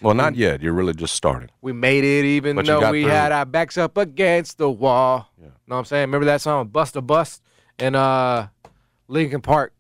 well, 0.02 0.14
not 0.14 0.36
yet. 0.36 0.62
You're 0.62 0.74
really 0.74 0.94
just 0.94 1.16
starting. 1.16 1.50
We 1.62 1.72
made 1.72 2.04
it 2.04 2.26
even 2.26 2.56
though 2.58 2.92
we 2.92 3.04
through. 3.04 3.12
had 3.12 3.32
our 3.32 3.46
backs 3.46 3.78
up 3.78 3.98
against 3.98 4.58
the 4.58 4.70
wall. 4.70 5.30
You 5.40 5.46
know 5.46 5.52
what 5.68 5.78
I'm 5.78 5.86
saying? 5.86 6.02
Remember 6.04 6.26
that 6.26 6.42
song, 6.42 6.68
Bust 6.68 6.96
a 6.96 7.02
Bust? 7.02 7.42
And 7.80 7.96
uh, 7.96 8.48
Linkin 9.08 9.42
Park. 9.42 9.74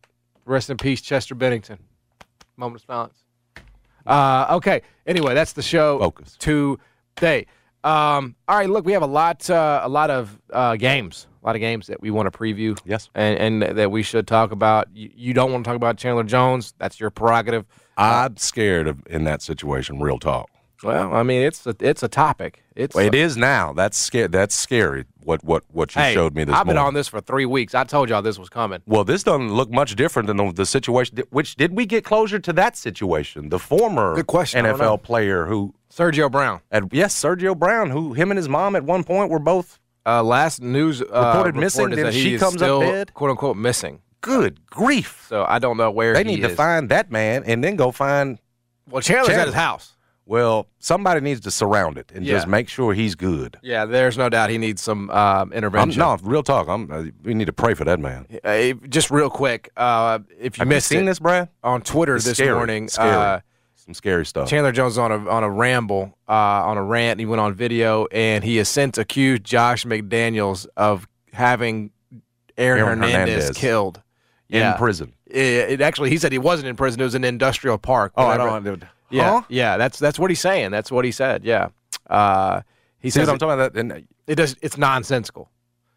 Rest 0.45 0.69
in 0.69 0.77
peace, 0.77 0.99
Chester 1.01 1.35
Bennington. 1.35 1.77
Moment 2.57 2.81
of 2.81 2.85
silence. 2.85 3.17
Uh, 4.05 4.47
okay. 4.57 4.81
Anyway, 5.07 5.33
that's 5.33 5.53
the 5.53 5.61
show 5.61 5.99
Focus. 5.99 6.35
today. 6.37 7.45
Um, 7.83 8.35
all 8.47 8.57
right, 8.57 8.69
look, 8.69 8.85
we 8.85 8.93
have 8.93 9.01
a 9.03 9.07
lot, 9.07 9.49
uh, 9.49 9.81
a 9.83 9.89
lot 9.89 10.09
of 10.09 10.39
uh, 10.51 10.75
games, 10.75 11.27
a 11.41 11.45
lot 11.45 11.55
of 11.55 11.59
games 11.59 11.87
that 11.87 12.01
we 12.01 12.11
want 12.11 12.31
to 12.31 12.37
preview. 12.37 12.77
Yes. 12.85 13.09
and, 13.15 13.61
and 13.63 13.77
that 13.77 13.91
we 13.91 14.03
should 14.03 14.27
talk 14.27 14.51
about. 14.51 14.87
You, 14.93 15.09
you 15.15 15.33
don't 15.33 15.51
want 15.51 15.63
to 15.63 15.69
talk 15.69 15.75
about 15.75 15.97
Chandler 15.97 16.23
Jones. 16.23 16.73
That's 16.77 16.99
your 16.99 17.09
prerogative. 17.09 17.65
I'm 17.97 18.37
scared 18.37 18.87
of 18.87 19.05
in 19.07 19.25
that 19.25 19.41
situation. 19.41 19.99
Real 19.99 20.19
talk. 20.19 20.49
Well, 20.83 21.13
I 21.13 21.23
mean, 21.23 21.41
it's 21.41 21.65
a, 21.65 21.75
it's 21.79 22.03
a 22.03 22.07
topic. 22.07 22.63
It's 22.75 22.95
Well, 22.95 23.05
it 23.05 23.15
is 23.15 23.37
now. 23.37 23.71
That's 23.73 23.97
scary. 23.97 24.27
That's 24.27 24.53
scary. 24.55 25.05
What 25.23 25.43
what 25.43 25.63
what 25.71 25.95
you 25.95 26.01
Hey, 26.01 26.13
showed 26.13 26.35
me 26.35 26.43
this 26.43 26.53
I've 26.53 26.65
been 26.65 26.75
morning. 26.75 26.87
on 26.87 26.93
this 26.93 27.07
for 27.07 27.21
three 27.21 27.45
weeks. 27.45 27.73
I 27.73 27.83
told 27.85 28.09
y'all 28.09 28.21
this 28.21 28.37
was 28.37 28.49
coming. 28.49 28.81
Well, 28.85 29.03
this 29.05 29.23
doesn't 29.23 29.53
look 29.53 29.71
much 29.71 29.95
different 29.95 30.27
than 30.27 30.37
the, 30.37 30.51
the 30.51 30.65
situation. 30.65 31.19
Which 31.29 31.55
did 31.55 31.75
we 31.77 31.85
get 31.85 32.03
closure 32.03 32.39
to 32.39 32.53
that 32.53 32.75
situation? 32.75 33.49
The 33.49 33.59
former 33.59 34.21
question. 34.23 34.65
I 34.65 34.69
don't 34.69 34.79
know. 34.79 34.97
NFL 34.97 35.03
player 35.03 35.45
who, 35.45 35.73
Sergio 35.89 36.29
Brown. 36.29 36.59
at, 36.71 36.83
yes, 36.93 37.15
Sergio 37.15 37.57
Brown, 37.57 37.89
who 37.89 38.13
him 38.13 38.31
and 38.31 38.37
his 38.37 38.49
mom 38.49 38.75
at 38.75 38.83
one 38.83 39.03
point 39.05 39.29
were 39.31 39.39
both 39.39 39.79
Uh, 40.05 40.21
last 40.21 40.61
news 40.61 41.01
uh, 41.01 41.05
Reported 41.05 41.55
missing, 41.55 41.91
is 41.91 41.95
then 41.97 42.11
she 42.11 42.33
is 42.33 42.41
comes 42.41 42.61
up 42.61 42.81
dead? 42.81 43.13
quote 43.13 43.29
unquote 43.29 43.55
missing. 43.55 44.01
good 44.19 44.65
grief. 44.65 45.25
So 45.29 45.45
I 45.47 45.59
don't 45.59 45.77
know 45.77 45.91
where 45.91 46.13
They 46.13 46.23
he 46.25 46.35
need 46.35 46.41
to 46.41 46.49
find 46.49 46.89
that 46.89 47.09
man 47.11 47.43
and 47.45 47.63
then 47.63 47.77
go 47.77 47.91
find. 47.91 48.39
Well, 48.89 49.01
Chandler's 49.01 49.37
at 49.37 49.45
his 49.47 49.55
house. 49.55 49.92
Well, 50.25 50.67
somebody 50.79 51.19
needs 51.19 51.41
to 51.41 51.51
surround 51.51 51.97
it 51.97 52.11
and 52.15 52.25
just 52.25 52.47
make 52.47 52.69
sure 52.69 52.93
he's 52.93 53.13
good. 53.15 53.57
Yeah, 53.61 53.83
there's 53.85 54.17
no 54.17 54.29
doubt 54.29 54.49
he 54.49 54.57
needs 54.57 54.81
some 54.81 55.09
I'm, 55.11 55.51
intervention. 55.51 55.99
no, 55.99 56.17
real 56.23 56.43
talk. 56.43 56.67
I'm, 56.69 56.89
uh, 56.89 57.03
we 57.23 57.33
need 57.33 57.45
to 57.47 57.53
pray 57.53 57.73
for 57.73 57.83
that 57.83 57.99
man. 57.99 58.25
Uh, 58.43 58.71
just 58.87 59.11
real 59.11 59.29
quick, 59.29 59.69
uh, 59.75 60.19
if 60.39 60.57
you 60.57 60.61
Have 60.61 60.67
you 60.67 60.75
missed 60.75 60.87
seen 60.87 61.01
it, 61.01 61.05
this, 61.07 61.19
Brad? 61.19 61.49
on 61.63 61.81
Twitter 61.81 62.15
It's 62.15 62.23
this 62.25 62.37
scary. 62.37 62.55
morning, 62.55 62.87
Scary. 62.87 63.09
uh, 63.11 63.39
Some 63.75 63.93
scary 63.93 64.25
stuff. 64.25 64.47
Chandler 64.49 64.71
Jones 64.71 64.97
on 64.97 65.11
a 65.11 65.29
on 65.29 65.43
a 65.43 65.49
ramble, 65.49 66.17
uh, 66.29 66.31
on 66.31 66.77
a 66.77 66.83
rant. 66.83 67.19
He 67.19 67.25
went 67.25 67.41
on 67.41 67.53
video 67.53 68.05
and 68.05 68.45
he 68.45 68.55
has 68.57 68.69
since 68.69 68.97
accused 68.97 69.43
Josh 69.43 69.83
McDaniels 69.85 70.67
of 70.77 71.05
having 71.33 71.91
Aaron, 72.57 72.79
Aaron 72.79 72.99
Hernandez, 72.99 73.33
Hernandez. 73.35 73.57
killed. 73.57 74.01
in 74.49 74.59
Yeah. 74.59 74.73
prison. 74.77 75.13
It, 75.25 75.71
it 75.71 75.81
actually, 75.81 76.11
he 76.11 76.17
said 76.17 76.31
he 76.31 76.37
wasn't 76.37 76.67
in 76.69 76.75
prison. 76.77 77.01
It 77.01 77.05
was 77.05 77.15
an 77.15 77.23
industrial 77.25 77.77
park. 77.79 78.13
Oh, 78.15 78.25
I 78.27 78.37
don't. 78.37 78.83
Yeah, 79.13 79.29
Huh? 79.29 79.41
yeah. 79.49 79.77
That's 79.77 79.99
that's 79.99 80.17
what 80.19 80.29
he's 80.31 80.39
saying. 80.41 80.71
That's 80.71 80.91
what 80.91 81.05
he 81.05 81.11
said. 81.11 81.43
Yeah. 81.45 81.69
Uh, 82.09 82.61
he 82.99 83.09
See 83.09 83.19
says 83.19 83.27
what 83.27 83.33
I'm 83.33 83.39
talking 83.39 83.53
about? 83.53 83.73
That, 83.73 83.79
and 83.79 84.07
it 84.27 84.35
does. 84.35 84.55
It's 84.61 84.77
nonsensical. 84.77 85.49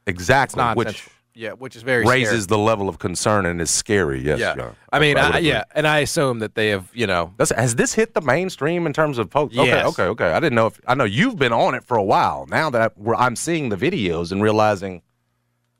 It's 0.06 0.14
exactly, 0.14 0.60
nonsensical. 0.62 0.92
which 0.92 1.10
yeah, 1.34 1.50
which 1.52 1.76
is 1.76 1.82
very 1.82 2.04
raises 2.06 2.44
scary. 2.44 2.58
the 2.58 2.64
level 2.64 2.88
of 2.88 2.98
concern 2.98 3.44
and 3.44 3.60
is 3.60 3.70
scary. 3.70 4.22
Yes, 4.22 4.38
Yeah. 4.38 4.54
John. 4.56 4.76
I 4.90 4.98
mean, 5.00 5.16
would 5.16 5.22
I, 5.34 5.38
yeah, 5.38 5.64
and 5.74 5.86
I 5.86 5.98
assume 5.98 6.38
that 6.38 6.54
they 6.54 6.68
have, 6.70 6.90
you 6.94 7.06
know, 7.06 7.34
That's, 7.36 7.50
has 7.52 7.74
this 7.74 7.92
hit 7.92 8.14
the 8.14 8.22
mainstream 8.22 8.86
in 8.86 8.92
terms 8.94 9.18
of? 9.18 9.34
Okay, 9.36 9.54
Yes. 9.66 9.86
okay, 9.88 10.04
okay. 10.04 10.30
I 10.32 10.40
didn't 10.40 10.54
know 10.54 10.66
if 10.68 10.80
I 10.86 10.94
know 10.94 11.04
you've 11.04 11.36
been 11.36 11.52
on 11.52 11.74
it 11.74 11.84
for 11.84 11.96
a 11.98 12.02
while. 12.02 12.46
Now 12.48 12.70
that 12.70 12.92
I, 13.06 13.10
I'm 13.12 13.36
seeing 13.36 13.68
the 13.68 13.76
videos 13.76 14.32
and 14.32 14.42
realizing, 14.42 15.02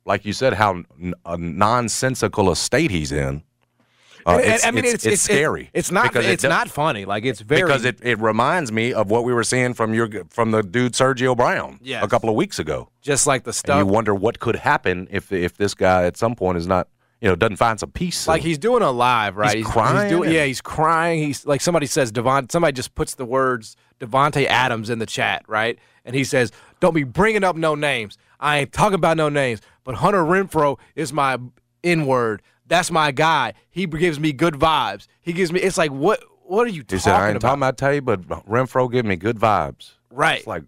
like 0.05 0.27
you 0.27 0.35
said, 0.35 0.53
how 0.53 0.83
n- 1.03 1.15
a 1.25 1.39
nonsensical 1.39 2.51
a 2.51 2.57
state 2.57 2.91
he's 2.91 3.11
in. 3.13 3.43
Uh, 4.27 4.33
And- 4.33 4.41
and- 4.45 4.55
it's, 4.55 4.67
I 4.67 4.71
mean, 4.73 4.85
it's, 4.85 5.07
it's 5.07 5.23
scary. 5.23 5.71
it's 5.73 5.91
not. 5.93 6.15
it 6.17 6.25
It's 6.25 6.43
not 6.43 6.69
funny. 6.69 7.05
Like 7.05 7.25
it's 7.25 7.41
very 7.41 7.63
because 7.63 7.85
it, 7.85 7.99
it 8.03 8.19
reminds 8.19 8.73
me 8.73 8.93
of 8.93 9.09
what 9.11 9.23
we 9.25 9.33
were 9.33 9.45
seeing 9.45 9.73
from 9.73 9.95
your 9.95 10.09
from 10.31 10.51
the 10.51 10.63
dude 10.63 10.93
Sergio 10.95 11.37
Brown 11.37 11.79
Yes. 11.83 12.05
a 12.05 12.09
couple 12.09 12.29
of 12.29 12.35
weeks 12.35 12.59
ago. 12.59 12.89
just 13.03 13.27
like 13.27 13.45
the 13.45 13.51
And 13.51 13.55
stuff. 13.55 13.79
you 13.79 13.87
wonder 13.87 14.15
what 14.15 14.41
could 14.41 14.57
happen 14.57 15.07
if 15.11 15.31
if 15.33 15.57
this 15.57 15.75
guy 15.75 16.05
at 16.07 16.17
some 16.17 16.35
point 16.35 16.59
is 16.59 16.67
not 16.67 16.89
you 17.23 17.29
know, 17.29 17.35
doesn't 17.35 17.57
find 17.57 17.81
some 17.81 17.91
peace. 17.93 18.29
Like 18.29 18.43
he's 18.43 18.59
doing 18.59 18.83
a 18.83 18.91
live, 18.91 19.39
right? 19.39 19.57
He's 19.57 19.67
crying 19.67 20.11
doing, 20.11 20.31
yeah, 20.31 20.45
he's 20.45 20.61
crying. 20.61 21.23
He's 21.23 21.47
like 21.47 21.63
somebody 21.63 21.87
says 21.87 22.13
Devon. 22.13 22.51
Somebody 22.51 22.75
just 22.75 22.95
puts 22.95 23.15
the 23.15 23.25
words 23.25 23.75
Davante 24.01 24.45
Adams 24.45 24.91
in 24.91 24.99
the 24.99 25.07
chat, 25.07 25.43
right? 25.49 25.79
And 26.05 26.15
he 26.15 26.25
says, 26.25 26.53
"Don't 26.79 26.93
be 26.95 27.05
bringing 27.05 27.43
up 27.43 27.57
no 27.57 27.75
names. 27.75 28.19
I 28.39 28.59
ain't 28.59 28.73
talking 28.73 28.97
about 28.97 29.17
no 29.17 29.31
names. 29.31 29.63
But 29.83 29.95
Hunter 29.97 30.23
Renfrow 30.25 30.79
is 30.95 31.11
my 31.11 31.39
N 31.83 32.05
word. 32.07 32.43
That's 32.69 32.91
my 32.91 33.13
guy. 33.13 33.55
He 33.71 33.87
gives 33.87 34.19
me 34.19 34.33
good 34.33 34.55
vibes. 34.55 35.07
He 35.21 35.33
gives 35.33 35.53
me. 35.53 35.61
It's 35.61 35.79
like 35.79 35.91
what? 35.91 36.23
What 36.45 36.67
are 36.67 36.71
you 36.71 36.83
talking 36.85 36.99
said, 37.01 37.15
I 37.15 37.29
ain't 37.29 37.37
about? 37.37 37.49
talking 37.49 37.59
about 37.61 37.79
Tay, 37.79 37.99
but 38.01 38.23
Renfrow 38.47 38.91
give 38.91 39.05
me 39.05 39.17
good 39.17 39.37
vibes. 39.39 39.93
right. 40.11 40.39
It's 40.39 40.47
like 40.47 40.63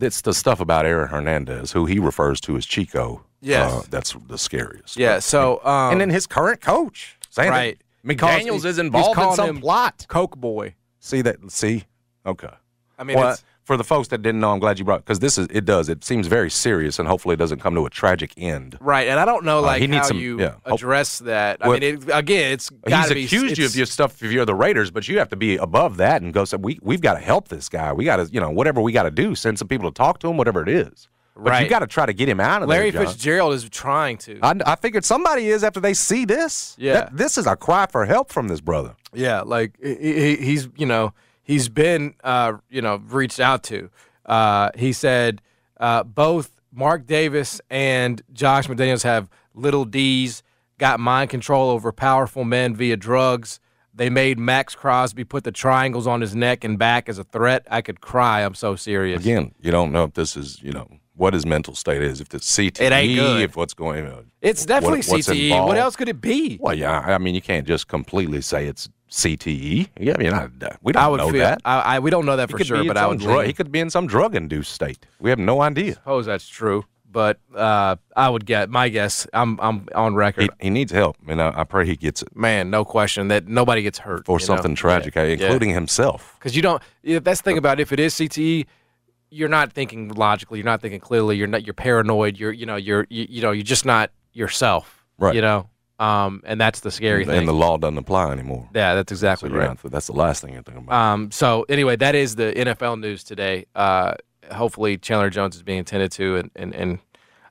it's 0.00 0.22
the 0.22 0.32
stuff 0.32 0.60
about 0.60 0.86
Aaron 0.86 1.08
Hernandez, 1.08 1.72
who 1.72 1.84
he 1.86 1.98
refers 1.98 2.40
to 2.42 2.56
as 2.56 2.64
Chico. 2.64 3.24
Yes. 3.40 3.70
uh, 3.70 3.82
that's 3.90 4.16
the 4.26 4.38
scariest. 4.38 4.96
yeah. 4.96 5.18
So 5.18 5.60
um, 5.64 5.92
and 5.92 6.00
then 6.00 6.08
his 6.10 6.26
current 6.26 6.62
coach 6.62 7.18
saying 7.28 7.50
right. 7.50 7.78
that 8.02 8.10
He 8.10 8.16
calls- 8.16 8.32
McDaniels 8.42 8.56
is 8.56 8.62
he's 8.64 8.78
involved 8.78 9.18
in 9.20 9.32
some 9.34 9.60
plot. 9.60 10.06
Coke 10.08 10.36
boy. 10.36 10.74
See 11.00 11.20
that? 11.20 11.36
See, 11.52 11.84
okay. 12.24 12.48
I 12.98 13.04
mean, 13.04 13.18
well, 13.18 13.32
it's, 13.32 13.44
for 13.64 13.76
the 13.76 13.84
folks 13.84 14.08
that 14.08 14.22
didn't 14.22 14.40
know, 14.40 14.52
I'm 14.52 14.58
glad 14.58 14.78
you 14.78 14.84
brought 14.84 15.04
because 15.04 15.18
this 15.20 15.38
is 15.38 15.46
it 15.50 15.64
does 15.64 15.88
it 15.88 16.04
seems 16.04 16.26
very 16.26 16.50
serious 16.50 16.98
and 16.98 17.08
hopefully 17.08 17.32
it 17.32 17.38
doesn't 17.38 17.60
come 17.60 17.74
to 17.74 17.86
a 17.86 17.90
tragic 17.90 18.32
end. 18.36 18.76
right. 18.80 19.08
And 19.08 19.18
I 19.18 19.24
don't 19.24 19.44
know 19.44 19.58
Uh, 19.58 19.62
like 19.62 19.80
he 19.80 19.86
needs 19.86 20.02
how 20.02 20.08
some- 20.08 20.18
you 20.18 20.38
yeah. 20.40 20.54
Address 20.66 21.18
that. 21.20 21.58
I 21.62 21.68
Well, 21.68 21.78
mean, 21.80 21.94
it, 22.02 22.10
again, 22.12 22.52
it's 22.52 22.68
got 22.70 23.06
He's 23.08 23.14
be. 23.14 23.24
accused 23.24 23.58
you 23.58 23.64
of 23.66 23.74
your 23.74 23.86
stuff 23.86 24.22
if 24.22 24.30
you're 24.30 24.44
the 24.44 24.54
Raiders, 24.54 24.90
but 24.90 25.08
you 25.08 25.18
have 25.18 25.30
to 25.30 25.36
be 25.36 25.56
above 25.56 25.96
that 25.96 26.20
and 26.22 26.32
go. 26.34 26.44
say 26.44 26.56
we 26.58 26.78
we've 26.82 27.00
got 27.00 27.14
to 27.14 27.20
help 27.20 27.48
this 27.48 27.68
guy. 27.68 27.92
We 27.92 28.04
got 28.04 28.16
to 28.16 28.24
you 28.32 28.40
know 28.40 28.50
whatever 28.50 28.80
we 28.80 28.92
got 28.92 29.04
to 29.04 29.10
do. 29.10 29.34
Send 29.34 29.58
some 29.58 29.68
people 29.68 29.90
to 29.90 29.94
talk 29.94 30.18
to 30.20 30.28
him, 30.28 30.36
whatever 30.36 30.62
it 30.62 30.68
is. 30.68 31.08
But 31.36 31.44
you 31.46 31.50
Right. 31.50 31.68
got 31.68 31.80
to 31.80 31.88
try 31.88 32.06
to 32.06 32.12
get 32.12 32.28
him 32.28 32.38
out 32.38 32.62
of 32.62 32.68
Larry 32.68 32.90
there. 32.92 33.02
John. 33.02 33.12
Fitzgerald 33.12 33.54
is 33.54 33.68
trying 33.68 34.18
to. 34.18 34.38
I, 34.40 34.54
I 34.64 34.76
figured 34.76 35.04
somebody 35.04 35.48
is 35.48 35.64
after 35.64 35.80
they 35.80 35.92
see 35.94 36.24
this. 36.24 36.76
Yeah. 36.78 36.92
That- 36.92 37.16
this 37.16 37.36
is 37.36 37.46
a 37.48 37.56
cry 37.56 37.86
for 37.90 38.04
help 38.04 38.30
from 38.30 38.46
this 38.46 38.60
brother. 38.60 38.94
Yeah, 39.12 39.40
like 39.40 39.72
he- 39.82 40.36
he's 40.36 40.68
you 40.76 40.86
know 40.86 41.12
he's 41.44 41.68
been 41.68 42.14
uh, 42.24 42.54
you 42.68 42.82
know 42.82 42.96
reached 43.06 43.38
out 43.40 43.62
to. 43.64 43.90
Uh, 44.26 44.70
he 44.74 44.92
said 44.92 45.40
uh, 45.78 46.02
both 46.02 46.50
Mark 46.72 47.06
Davis 47.06 47.60
and 47.70 48.20
Josh 48.32 48.66
McDaniels 48.66 49.04
have 49.04 49.28
little 49.54 49.84
D's, 49.84 50.42
got 50.78 50.98
mind 50.98 51.30
control 51.30 51.70
over 51.70 51.92
powerful 51.92 52.42
men 52.44 52.74
via 52.74 52.96
drugs. 52.96 53.60
They 53.96 54.10
made 54.10 54.40
Maxx 54.40 54.74
Crosby 54.74 55.22
put 55.22 55.44
the 55.44 55.52
triangles 55.52 56.08
on 56.08 56.20
his 56.20 56.34
neck 56.34 56.64
and 56.64 56.76
back 56.76 57.08
as 57.08 57.18
a 57.20 57.24
threat. 57.24 57.64
I 57.70 57.80
could 57.80 58.00
cry. 58.00 58.40
I'm 58.40 58.56
so 58.56 58.74
serious. 58.74 59.20
Again, 59.20 59.54
you 59.60 59.70
don't 59.70 59.92
know 59.92 60.02
if 60.02 60.14
this 60.14 60.36
is 60.36 60.60
you 60.62 60.72
know 60.72 60.88
what 61.14 61.32
his 61.32 61.46
mental 61.46 61.76
state 61.76 62.02
is. 62.02 62.20
If 62.20 62.34
it's 62.34 62.50
CTE, 62.58 62.80
It 62.80 62.92
ain't 62.92 63.14
good. 63.14 63.42
if 63.42 63.56
what's 63.56 63.74
going 63.74 64.04
on. 64.06 64.32
It's 64.40 64.66
definitely 64.66 65.02
what- 65.02 65.20
CTE. 65.20 65.64
What 65.64 65.76
else 65.78 65.94
could 65.94 66.08
it 66.08 66.20
be? 66.20 66.58
Well, 66.60 66.74
yeah. 66.74 66.98
I 67.00 67.18
mean, 67.18 67.36
you 67.36 67.40
can't 67.42 67.66
just 67.68 67.86
completely 67.86 68.40
say 68.40 68.66
it's 68.66 68.88
CTE. 69.14 69.88
Yeah, 69.98 70.14
I 70.14 70.18
mean, 70.18 70.32
I, 70.32 70.48
we 70.82 70.92
don't 70.92 71.02
I 71.02 71.06
would 71.06 71.18
know 71.18 71.30
feel. 71.30 71.38
that. 71.40 71.60
I, 71.64 71.96
I 71.96 71.98
we 72.00 72.10
don't 72.10 72.26
know 72.26 72.36
that 72.36 72.50
He 72.50 72.56
for 72.56 72.64
sure, 72.64 72.84
but 72.84 72.96
I 72.96 73.06
would. 73.06 73.46
he 73.46 73.52
could 73.52 73.70
be 73.70 73.78
in 73.78 73.88
some 73.88 74.08
drug-induced 74.08 74.72
state. 74.72 75.06
We 75.20 75.30
have 75.30 75.38
no 75.38 75.62
idea. 75.62 75.92
I 75.92 75.94
suppose 75.94 76.26
that's 76.26 76.48
true, 76.48 76.84
but 77.08 77.38
uh, 77.54 77.94
I 78.16 78.28
would 78.28 78.44
get 78.44 78.70
my 78.70 78.88
guess. 78.88 79.24
I'm 79.32 79.58
I'm 79.60 79.88
on 79.94 80.16
record. 80.16 80.50
He, 80.58 80.64
he 80.66 80.70
needs 80.70 80.90
help, 80.90 81.16
and 81.28 81.40
I, 81.40 81.60
I 81.60 81.64
pray 81.64 81.86
he 81.86 81.94
gets 81.94 82.22
it 82.22 82.34
man, 82.34 82.70
no 82.70 82.84
question 82.84 83.28
that 83.28 83.46
nobody 83.46 83.82
gets 83.82 84.00
hurt 84.00 84.26
for 84.26 84.40
something 84.40 84.74
tragic, 84.74 85.16
eh, 85.16 85.36
including 85.38 85.70
himself. 85.70 86.34
Because 86.38 86.56
you 86.56 86.62
don't. 86.62 86.82
yeah, 87.04 87.20
That's 87.20 87.40
the 87.40 87.44
thing 87.44 87.58
about 87.58 87.78
if 87.78 87.92
it 87.92 88.00
is 88.00 88.14
CTE, 88.14 88.66
you're 89.30 89.48
not 89.48 89.72
thinking 89.72 90.08
logically. 90.08 90.58
You're 90.58 90.66
not 90.66 90.80
thinking 90.82 91.00
clearly. 91.00 91.36
You're 91.36 91.46
not. 91.46 91.64
You're 91.64 91.74
paranoid. 91.74 92.36
You're 92.36 92.52
you 92.52 92.66
know 92.66 92.76
you're 92.76 93.06
you, 93.10 93.26
you 93.30 93.42
know 93.42 93.52
you're 93.52 93.62
just 93.62 93.84
not 93.86 94.10
yourself. 94.32 95.04
Right. 95.18 95.36
You 95.36 95.40
know. 95.42 95.68
Um, 95.98 96.42
and 96.44 96.60
that's 96.60 96.80
the 96.80 96.90
scary 96.90 97.24
thing. 97.24 97.38
And 97.38 97.48
the 97.48 97.52
law 97.52 97.76
doesn't 97.76 97.98
apply 97.98 98.30
anymore. 98.32 98.68
yeah, 98.74 98.94
that's 98.94 99.12
exactly 99.12 99.48
you're 99.50 99.58
right. 99.58 99.68
not- 99.82 99.92
that's 99.92 100.08
the 100.08 100.12
last 100.12 100.42
thing 100.42 100.54
you're 100.54 100.62
thinking 100.62 100.84
about. 100.84 101.12
Um, 101.12 101.30
so 101.30 101.64
anyway, 101.68 101.96
that 101.96 102.14
is 102.14 102.34
the 102.34 102.52
NFL 102.52 102.98
news 103.00 103.22
today. 103.22 103.66
Uh, 103.74 104.14
hopefully 104.52 104.98
Chandler 104.98 105.30
Jones 105.30 105.54
is 105.56 105.62
being 105.62 105.78
attended 105.80 106.10
to, 106.12 106.36
and 106.36 106.50
and, 106.56 106.74
and 106.74 106.98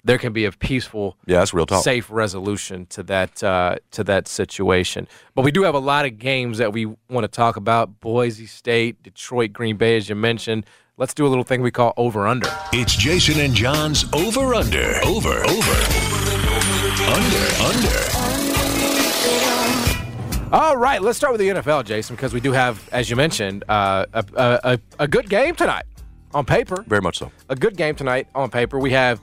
there 0.04 0.18
can 0.18 0.34
be 0.34 0.44
a 0.44 0.52
peaceful 0.52 1.18
yeah, 1.26 1.40
that's 1.40 1.54
real 1.54 1.66
talk. 1.66 1.84
safe 1.84 2.10
resolution 2.12 2.86
to 2.88 3.04
that 3.04 3.42
uh, 3.42 3.78
to 3.92 4.04
that 4.04 4.28
situation. 4.28 5.08
But 5.36 5.44
we 5.44 5.52
do 5.52 5.64
have 5.64 5.76
a 5.76 5.80
lot 5.80 6.06
of 6.06 6.20
games 6.20 6.58
that 6.58 6.74
we 6.74 6.86
want 6.86 7.24
to 7.24 7.30
talk 7.30 7.56
about: 7.56 8.02
Boise 8.02 8.46
State, 8.46 9.02
Detroit, 9.02 9.54
Green 9.54 9.78
Bay, 9.78 9.96
as 9.96 10.10
you 10.10 10.16
mentioned. 10.16 10.66
Let's 10.98 11.14
do 11.16 11.26
a 11.26 11.30
little 11.30 11.44
thing 11.44 11.62
we 11.62 11.72
call 11.72 11.94
over 11.98 12.28
under. 12.28 12.50
It's 12.72 12.96
Jason 12.96 13.40
and 13.40 13.56
John's 13.56 14.06
over 14.14 14.54
under. 14.54 15.00
Over, 15.04 15.44
over. 15.44 15.74
Under, 17.10 17.64
under. 17.64 18.23
All 20.54 20.78
right, 20.78 21.02
let's 21.02 21.18
start 21.18 21.34
with 21.34 21.40
the 21.40 21.50
NFL, 21.50 21.84
Jason, 21.84 22.16
because 22.16 22.32
we 22.32 22.40
do 22.40 22.52
have, 22.52 22.88
as 22.92 23.10
you 23.10 23.16
mentioned, 23.16 23.64
uh, 23.68 24.06
a, 24.14 24.24
a, 24.36 24.80
a, 25.00 25.08
good 25.08 25.28
game 25.28 25.56
tonight 25.56 25.86
on 26.32 26.46
paper. 26.46 26.84
Very 26.86 27.02
much 27.02 27.18
so. 27.18 27.32
a 27.50 27.56
good 27.56 27.76
game 27.76 27.96
tonight 27.96 28.28
on 28.36 28.52
paper. 28.52 28.78
We 28.78 28.92
have 28.92 29.20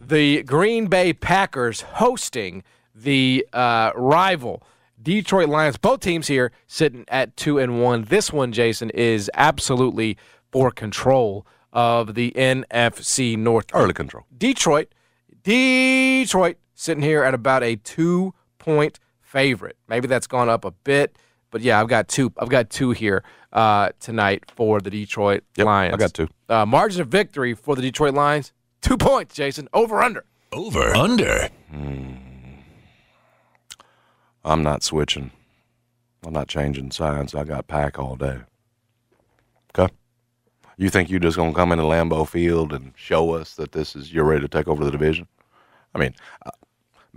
the 0.00 0.44
Green 0.44 0.86
Bay 0.86 1.12
Packers 1.12 1.80
hosting 1.80 2.62
the 2.94 3.44
uh, 3.52 3.90
rival 3.96 4.62
Detroit 5.02 5.48
Lions. 5.48 5.78
Both 5.78 5.98
teams 5.98 6.28
here 6.28 6.52
sitting 6.68 7.04
at 7.08 7.36
two 7.36 7.58
and 7.58 7.82
one. 7.82 8.04
This 8.04 8.32
one, 8.32 8.52
Jason, 8.52 8.90
is 8.90 9.28
absolutely 9.34 10.16
for 10.52 10.70
control 10.70 11.44
of 11.72 12.14
the 12.14 12.30
NFC 12.36 13.36
North. 13.36 13.66
Early 13.74 13.94
control. 13.94 14.26
Detroit, 14.36 14.94
Detroit 15.42 16.56
sitting 16.76 17.02
here 17.02 17.24
at 17.24 17.34
about 17.34 17.64
a 17.64 17.74
two 17.74 18.32
point 18.60 19.00
favorite. 19.28 19.76
Maybe 19.88 20.08
that's 20.08 20.26
gone 20.26 20.48
up 20.48 20.64
a 20.64 20.70
bit, 20.70 21.16
but 21.50 21.60
yeah, 21.60 21.80
I've 21.80 21.88
got 21.88 22.08
two. 22.08 22.32
I've 22.38 22.48
got 22.48 22.70
two 22.70 22.92
here 22.92 23.22
uh, 23.52 23.90
tonight 24.00 24.50
for 24.50 24.80
the 24.80 24.90
Detroit 24.90 25.44
Yep, 25.56 25.66
Lions. 25.66 25.94
I 25.94 25.96
got 25.98 26.14
two. 26.14 26.28
Uh, 26.48 26.64
margin 26.64 27.02
of 27.02 27.08
victory 27.08 27.54
for 27.54 27.76
the 27.76 27.82
Detroit 27.82 28.14
Lions, 28.14 28.52
two 28.80 28.96
points. 28.96 29.34
Jason, 29.34 29.68
over 29.72 30.00
under. 30.00 30.24
Over, 30.52 30.96
under. 30.96 31.48
I'm 34.44 34.62
not 34.62 34.82
switching. 34.82 35.30
I'm 36.26 36.32
not 36.32 36.48
changing 36.48 36.90
sides. 36.90 37.34
I 37.34 37.44
got 37.44 37.68
pack 37.68 37.98
all 37.98 38.16
day. 38.16 38.38
Okay. 39.78 39.92
You 40.78 40.88
think 40.88 41.10
you're 41.10 41.20
just 41.20 41.36
gonna 41.36 41.52
come 41.52 41.70
into 41.70 41.84
Lambeau 41.84 42.26
Field 42.26 42.72
and 42.72 42.92
show 42.96 43.34
us 43.34 43.54
that 43.56 43.72
this 43.72 43.94
is 43.94 44.12
you're 44.12 44.24
ready 44.24 44.40
to 44.40 44.48
take 44.48 44.68
over 44.68 44.84
the 44.84 44.90
division? 44.90 45.28
I 45.94 45.98
mean, 45.98 46.14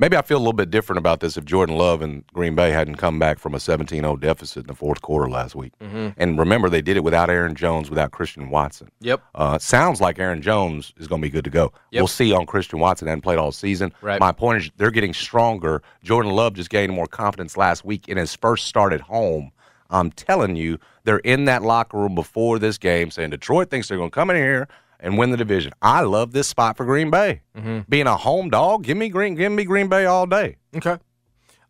maybe 0.01 0.17
I 0.17 0.24
feel 0.24 0.38
a 0.38 0.39
little 0.39 0.51
bit 0.51 0.72
different 0.72 0.98
about 0.98 1.20
this 1.20 1.38
if 1.38 1.46
Jordan 1.46 1.77
Love 1.77 2.01
and 2.01 2.25
Green 2.34 2.55
Bay 2.55 2.72
hadn't 2.72 2.96
come 2.96 3.20
back 3.20 3.39
from 3.39 3.53
a 3.53 3.60
17-0 3.60 4.20
deficit 4.20 4.63
in 4.63 4.67
the 4.67 4.75
fourth 4.75 5.01
quarter 5.01 5.29
last 5.29 5.55
week. 5.55 5.72
And 6.17 6.38
remember, 6.38 6.70
they 6.70 6.81
did 6.81 6.98
it 6.98 7.03
without 7.03 7.29
Aaron 7.29 7.55
Jones, 7.55 7.89
without 7.89 8.12
Christian 8.12 8.50
Watson. 8.50 8.89
Yep. 9.00 9.22
Uh, 9.36 9.60
sounds 9.60 10.01
like 10.01 10.20
Aaron 10.20 10.41
Jones 10.41 10.91
is 10.98 11.08
going 11.08 11.22
to 11.22 11.25
be 11.25 11.29
good 11.29 11.46
to 11.46 11.51
go. 11.51 11.72
Yep. 11.91 12.01
We'll 12.01 12.08
see 12.08 12.34
on 12.34 12.46
Christian 12.48 12.79
Watson. 12.79 13.08
Hadn't 13.08 13.22
played 13.22 13.38
all 13.38 13.51
season. 13.51 13.93
Right. 14.01 14.20
My 14.20 14.31
point 14.31 14.63
is 14.63 14.72
they're 14.75 14.91
getting 14.91 15.13
stronger. 15.13 15.84
Jordan 16.03 16.31
Love 16.34 16.55
just 16.55 16.72
gained 16.72 16.91
more 16.91 17.08
confidence 17.08 17.55
last 17.55 17.86
week 17.86 18.10
in 18.10 18.17
his 18.17 18.36
first 18.36 18.67
start 18.67 18.91
at 18.91 19.01
home. 19.01 19.51
I'm 19.91 20.12
telling 20.12 20.55
you, 20.55 20.79
they're 21.03 21.20
in 21.20 21.46
that 21.46 21.62
locker 21.63 21.98
room 21.98 22.15
before 22.15 22.60
this 22.60 22.77
game 22.77 23.12
saying 23.12 23.31
Detroit 23.31 23.70
thinks 23.70 23.88
they're 23.88 23.98
going 23.98 24.10
to 24.10 24.15
come 24.15 24.29
in 24.29 24.38
here 24.38 24.67
and 25.01 25.17
win 25.17 25.31
the 25.31 25.38
division. 25.38 25.74
I 25.81 26.01
love 26.01 26.31
this 26.31 26.48
spot 26.48 26.77
for 26.77 26.86
Green 26.86 27.10
Bay. 27.10 27.41
Mm-hmm. 27.58 27.79
Being 27.89 28.08
a 28.08 28.15
home 28.15 28.50
dog, 28.50 28.84
give 28.84 28.96
me 28.96 29.10
Green, 29.10 29.36
give 29.36 29.51
me 29.51 29.65
Green 29.65 29.88
Bay 29.89 30.05
all 30.05 30.25
day. 30.27 30.55
Okay. 30.75 30.98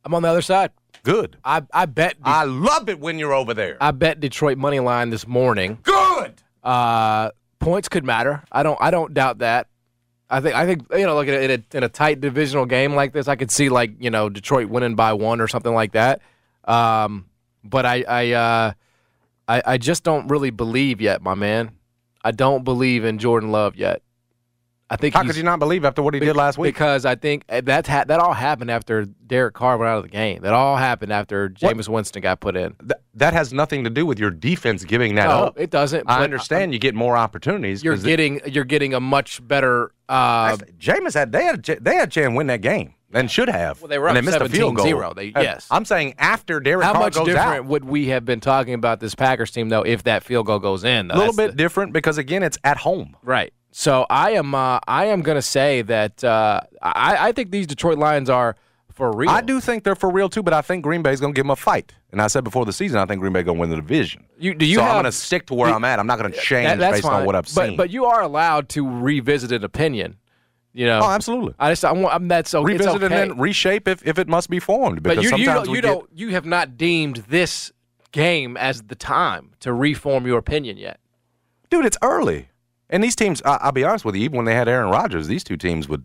I'm 0.04 0.14
on 0.14 0.22
the 0.22 0.28
other 0.30 0.42
side. 0.42 0.72
Good. 1.04 1.38
I 1.44 1.64
I 1.74 1.86
bet 1.88 2.22
De- 2.22 2.30
I 2.30 2.44
love 2.44 2.88
it 2.90 3.00
when 3.00 3.18
you're 3.18 3.34
over 3.34 3.54
there. 3.54 3.78
I 3.82 3.92
bet 3.92 4.20
Detroit 4.20 4.58
money 4.58 4.80
line 4.80 5.10
this 5.10 5.26
morning. 5.28 5.80
Good. 5.82 6.36
Uh, 6.64 7.32
points 7.60 7.90
could 7.90 8.04
matter. 8.06 8.44
I 8.52 8.62
don't 8.62 8.78
I 8.80 8.92
don't 8.92 9.14
doubt 9.14 9.40
that. 9.40 9.68
I 10.30 10.42
think 10.42 10.56
I 10.56 10.66
think 10.66 10.86
you 10.92 11.06
know, 11.06 11.16
like 11.16 11.28
in 11.28 11.34
a, 11.34 11.40
in 11.40 11.52
a 11.52 11.78
in 11.78 11.84
a 11.84 11.90
tight 11.90 12.22
divisional 12.22 12.66
game 12.66 12.94
like 12.94 13.14
this, 13.14 13.28
I 13.28 13.36
could 13.36 13.50
see 13.52 13.70
like 13.70 13.92
you 14.00 14.12
know 14.12 14.30
Detroit 14.30 14.70
winning 14.70 14.96
by 14.96 15.14
one 15.14 15.42
or 15.42 15.48
something 15.48 15.74
like 15.74 15.94
that. 15.94 16.22
Um, 16.66 17.26
but 17.64 17.86
I 17.86 18.04
I 18.08 18.32
uh, 18.34 18.74
I 19.48 19.64
I 19.66 19.78
just 19.78 20.04
don't 20.04 20.28
really 20.28 20.52
believe 20.52 21.02
yet, 21.02 21.22
my 21.24 21.34
man. 21.34 21.72
I 22.24 22.32
don't 22.32 22.64
believe 22.64 23.04
in 23.06 23.18
Jordan 23.18 23.52
Love 23.52 23.76
yet. 23.76 24.02
I 24.90 24.98
think 24.98 25.16
How 25.16 25.24
could 25.24 25.38
you 25.38 25.44
not 25.44 25.60
believe 25.60 25.86
after 25.86 26.02
what 26.02 26.14
he 26.14 26.20
did 26.20 26.36
last 26.36 26.58
week? 26.58 26.76
Because 26.76 27.06
I 27.06 27.16
think 27.16 27.46
uh, 27.48 27.62
that's 27.64 27.88
ha- 27.88 28.04
that 28.08 28.20
all 28.20 28.34
happened 28.34 28.70
after 28.70 29.06
Derek 29.06 29.54
Carr 29.54 29.78
went 29.78 29.88
out 29.90 29.98
of 30.00 30.04
the 30.04 30.10
game. 30.10 30.42
That 30.42 30.52
all 30.52 30.76
happened 30.76 31.14
after 31.14 31.50
Jameis 31.50 31.88
Winston 31.88 32.22
got 32.22 32.42
put 32.42 32.58
in. 32.58 32.74
Th- 32.74 32.92
that 33.14 33.32
has 33.32 33.54
nothing 33.54 33.86
to 33.86 33.90
do 33.90 34.06
with 34.06 34.20
your 34.20 34.32
defense 34.32 34.84
giving 34.84 35.16
that 35.16 35.28
No, 35.30 35.46
up. 35.46 35.58
it 35.58 35.70
doesn't. 35.70 36.10
I 36.10 36.18
but 36.18 36.24
understand 36.26 36.74
you 36.74 36.80
get 36.80 36.94
more 36.94 37.16
opportunities. 37.16 37.86
You're 37.86 37.94
'cause 37.94 38.04
it- 38.04 38.08
getting 38.08 38.42
you're 38.48 38.66
getting 38.66 38.94
a 38.94 39.00
much 39.00 39.46
better. 39.48 39.94
Uh, 40.10 40.58
Jameis 40.78 41.14
had 41.14 41.32
they 41.32 41.46
had 41.46 41.64
they 41.64 41.96
had 41.96 42.10
a 42.10 42.12
chance 42.12 42.30
to 42.30 42.36
win 42.36 42.48
that 42.48 42.60
game 42.60 42.94
and 43.14 43.30
should 43.30 43.50
have. 43.50 43.82
Well, 43.82 43.90
they 43.90 44.00
were 44.00 44.08
and 44.08 44.18
up 44.18 44.24
they 44.24 44.32
missed 44.32 44.42
a 44.42 44.50
field 44.50 44.76
goal. 44.76 44.86
17-0. 44.86 45.16
They- 45.16 45.34
yes. 45.36 45.68
I'm 45.72 45.86
saying 45.86 46.16
after 46.18 46.60
Derek 46.60 46.86
how 46.86 46.94
Carr 46.94 47.02
much 47.02 47.14
goes 47.16 47.26
different 47.26 47.48
out. 47.48 47.66
would 47.66 47.86
we 47.86 48.08
have 48.08 48.26
been 48.26 48.40
talking 48.40 48.74
about 48.74 49.00
this 49.00 49.16
Packers 49.16 49.52
team 49.52 49.70
though 49.70 49.84
if 49.84 50.04
that 50.04 50.24
field 50.24 50.46
goal 50.46 50.60
goes 50.60 50.84
in? 50.84 51.12
A 51.12 51.18
little 51.18 51.34
bit 51.36 51.56
different 51.56 51.94
because 51.94 52.18
again, 52.18 52.44
it's 52.44 52.58
at 52.64 52.78
home. 52.78 53.16
right. 53.24 53.54
So 53.74 54.06
I 54.10 54.32
am 54.32 54.54
uh, 54.54 54.80
I 54.86 55.06
am 55.06 55.22
going 55.22 55.38
to 55.38 55.42
say 55.42 55.82
that 55.84 56.22
uh, 56.26 56.60
I, 56.82 57.30
I 57.30 57.32
think 57.32 57.52
these 57.52 57.68
Detroit 57.68 57.98
Lions 57.98 58.30
are 58.30 58.58
for 58.92 59.14
real. 59.16 59.30
I 59.30 59.40
do 59.42 59.62
think 59.62 59.84
they're 59.86 59.96
for 59.96 60.12
real 60.12 60.28
too, 60.30 60.44
but 60.44 60.54
I 60.54 60.62
think 60.62 60.84
Green 60.84 61.02
Bay's 61.02 61.22
going 61.22 61.34
to 61.34 61.36
give 61.36 61.46
them 61.46 61.52
a 61.52 61.56
fight. 61.56 61.94
And 62.12 62.22
I 62.22 62.28
said 62.28 62.44
before 62.44 62.66
the 62.66 62.74
season, 62.74 63.00
I 63.00 63.06
think 63.06 63.22
Green 63.22 63.32
Bay 63.32 63.44
going 63.44 63.58
to 63.58 63.62
win 63.62 63.70
the 63.70 63.78
division. 63.78 64.26
You, 64.38 64.54
do 64.54 64.66
you 64.66 64.76
so 64.76 64.82
have, 64.82 64.90
I'm 64.92 64.96
going 64.96 65.06
to 65.06 65.12
stick 65.14 65.46
to 65.48 65.54
where 65.54 65.74
I'm 65.74 65.86
at. 65.86 66.00
I'm 66.00 66.08
not 66.08 66.20
going 66.20 66.32
to 66.32 66.38
change 66.38 66.80
that- 66.80 66.92
based 66.92 67.06
on 67.06 67.26
what 67.26 67.36
I've 67.36 67.46
but, 67.56 67.68
seen. 67.68 67.78
But 67.78 67.90
you 67.90 68.06
are 68.06 68.22
allowed 68.22 68.68
to 68.70 68.88
revisit 68.88 69.52
an 69.54 69.64
opinion. 69.64 70.18
You 70.74 70.86
know. 70.86 71.02
oh, 71.04 71.10
absolutely. 71.10 71.54
I 71.60 71.72
just 71.72 71.84
I 71.84 71.92
want 71.92 72.14
I'm, 72.16 72.28
that's 72.28 72.54
okay. 72.54 72.74
it's 72.74 72.80
Revisit 72.86 73.04
okay. 73.04 73.06
and 73.22 73.32
then 73.32 73.38
reshape 73.40 73.88
if, 73.88 74.06
if 74.08 74.18
it 74.18 74.28
must 74.30 74.50
be 74.50 74.60
formed. 74.60 75.04
Because 75.04 75.18
But 75.18 75.24
you, 75.24 75.38
you 75.38 75.46
don't 75.46 75.68
you 75.70 75.76
get, 75.76 75.82
don't 75.82 76.10
you 76.14 76.30
have 76.30 76.46
not 76.46 76.78
deemed 76.78 77.18
this 77.30 77.72
game 78.12 78.56
as 78.58 78.84
the 78.84 78.96
time 78.96 79.52
to 79.62 79.74
reform 79.74 80.26
your 80.26 80.38
opinion 80.38 80.78
yet. 80.78 81.00
dude, 81.70 81.86
it's 81.86 81.98
early. 82.02 82.50
And 82.90 83.02
these 83.04 83.16
teams, 83.16 83.42
I, 83.46 83.58
I'll 83.62 83.72
be 83.72 83.84
honest 83.86 84.04
with 84.04 84.16
you, 84.16 84.24
even 84.24 84.36
when 84.38 84.46
they 84.46 84.54
had 84.56 84.68
Aaron 84.68 84.90
Rodgers, 84.90 85.28
these 85.28 85.44
two 85.46 85.56
teams 85.56 85.88
would, 85.88 86.04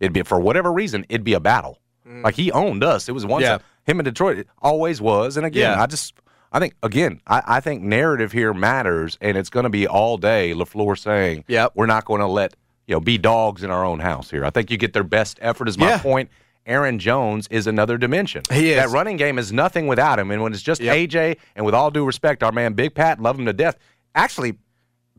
it'd 0.00 0.12
be 0.12 0.22
for 0.22 0.40
whatever 0.40 0.72
reason, 0.72 1.04
it'd 1.08 1.22
be 1.24 1.34
a 1.34 1.40
battle. 1.40 1.78
Like 2.06 2.34
he 2.34 2.52
owned 2.52 2.84
us. 2.84 3.08
It 3.08 3.12
was 3.12 3.24
once 3.24 3.44
Mm. 3.44 3.48
Yeah. 3.48 3.58
him 3.86 3.98
in 3.98 4.04
Detroit. 4.04 4.38
It 4.38 4.48
always 4.60 5.00
was. 5.00 5.36
And 5.36 5.46
again, 5.46 5.72
Yeah. 5.76 5.82
I 5.82 5.86
just, 5.86 6.12
I 6.52 6.58
think 6.60 6.74
again, 6.82 7.20
I, 7.26 7.42
I 7.46 7.60
think 7.60 7.82
narrative 7.82 8.30
here 8.32 8.52
matters, 8.52 9.16
and 9.20 9.36
it's 9.38 9.48
going 9.50 9.64
to 9.64 9.70
be 9.70 9.86
all 9.86 10.18
day. 10.18 10.52
LaFleur 10.54 10.98
saying, 10.98 11.44
Yep. 11.48 11.72
we're 11.74 11.86
not 11.86 12.04
going 12.04 12.20
to 12.20 12.26
let 12.26 12.54
you 12.86 12.94
know 12.94 13.00
be 13.00 13.18
dogs 13.18 13.62
in 13.62 13.70
our 13.70 13.84
own 13.84 14.00
house 14.00 14.30
here. 14.30 14.44
I 14.44 14.50
think 14.50 14.70
you 14.70 14.76
get 14.76 14.92
their 14.92 15.04
best 15.04 15.38
effort. 15.42 15.68
Is 15.68 15.78
my 15.78 15.90
Yeah. 15.90 15.98
point. 15.98 16.30
Aaron 16.66 16.98
Jones 16.98 17.46
is 17.50 17.66
another 17.66 17.98
dimension. 17.98 18.42
He 18.50 18.70
is. 18.70 18.76
That 18.76 18.88
running 18.88 19.18
game 19.18 19.38
is 19.38 19.52
nothing 19.52 19.86
without 19.86 20.18
him. 20.18 20.30
And 20.30 20.42
when 20.42 20.52
it's 20.54 20.62
just 20.62 20.80
Yep. 20.80 20.96
AJ, 20.96 21.36
and 21.56 21.66
with 21.66 21.74
all 21.74 21.90
due 21.90 22.06
respect, 22.06 22.42
our 22.42 22.52
man 22.52 22.72
Big 22.72 22.94
Pat, 22.94 23.20
love 23.20 23.38
him 23.38 23.44
to 23.44 23.52
death. 23.52 23.76
Actually, 24.14 24.54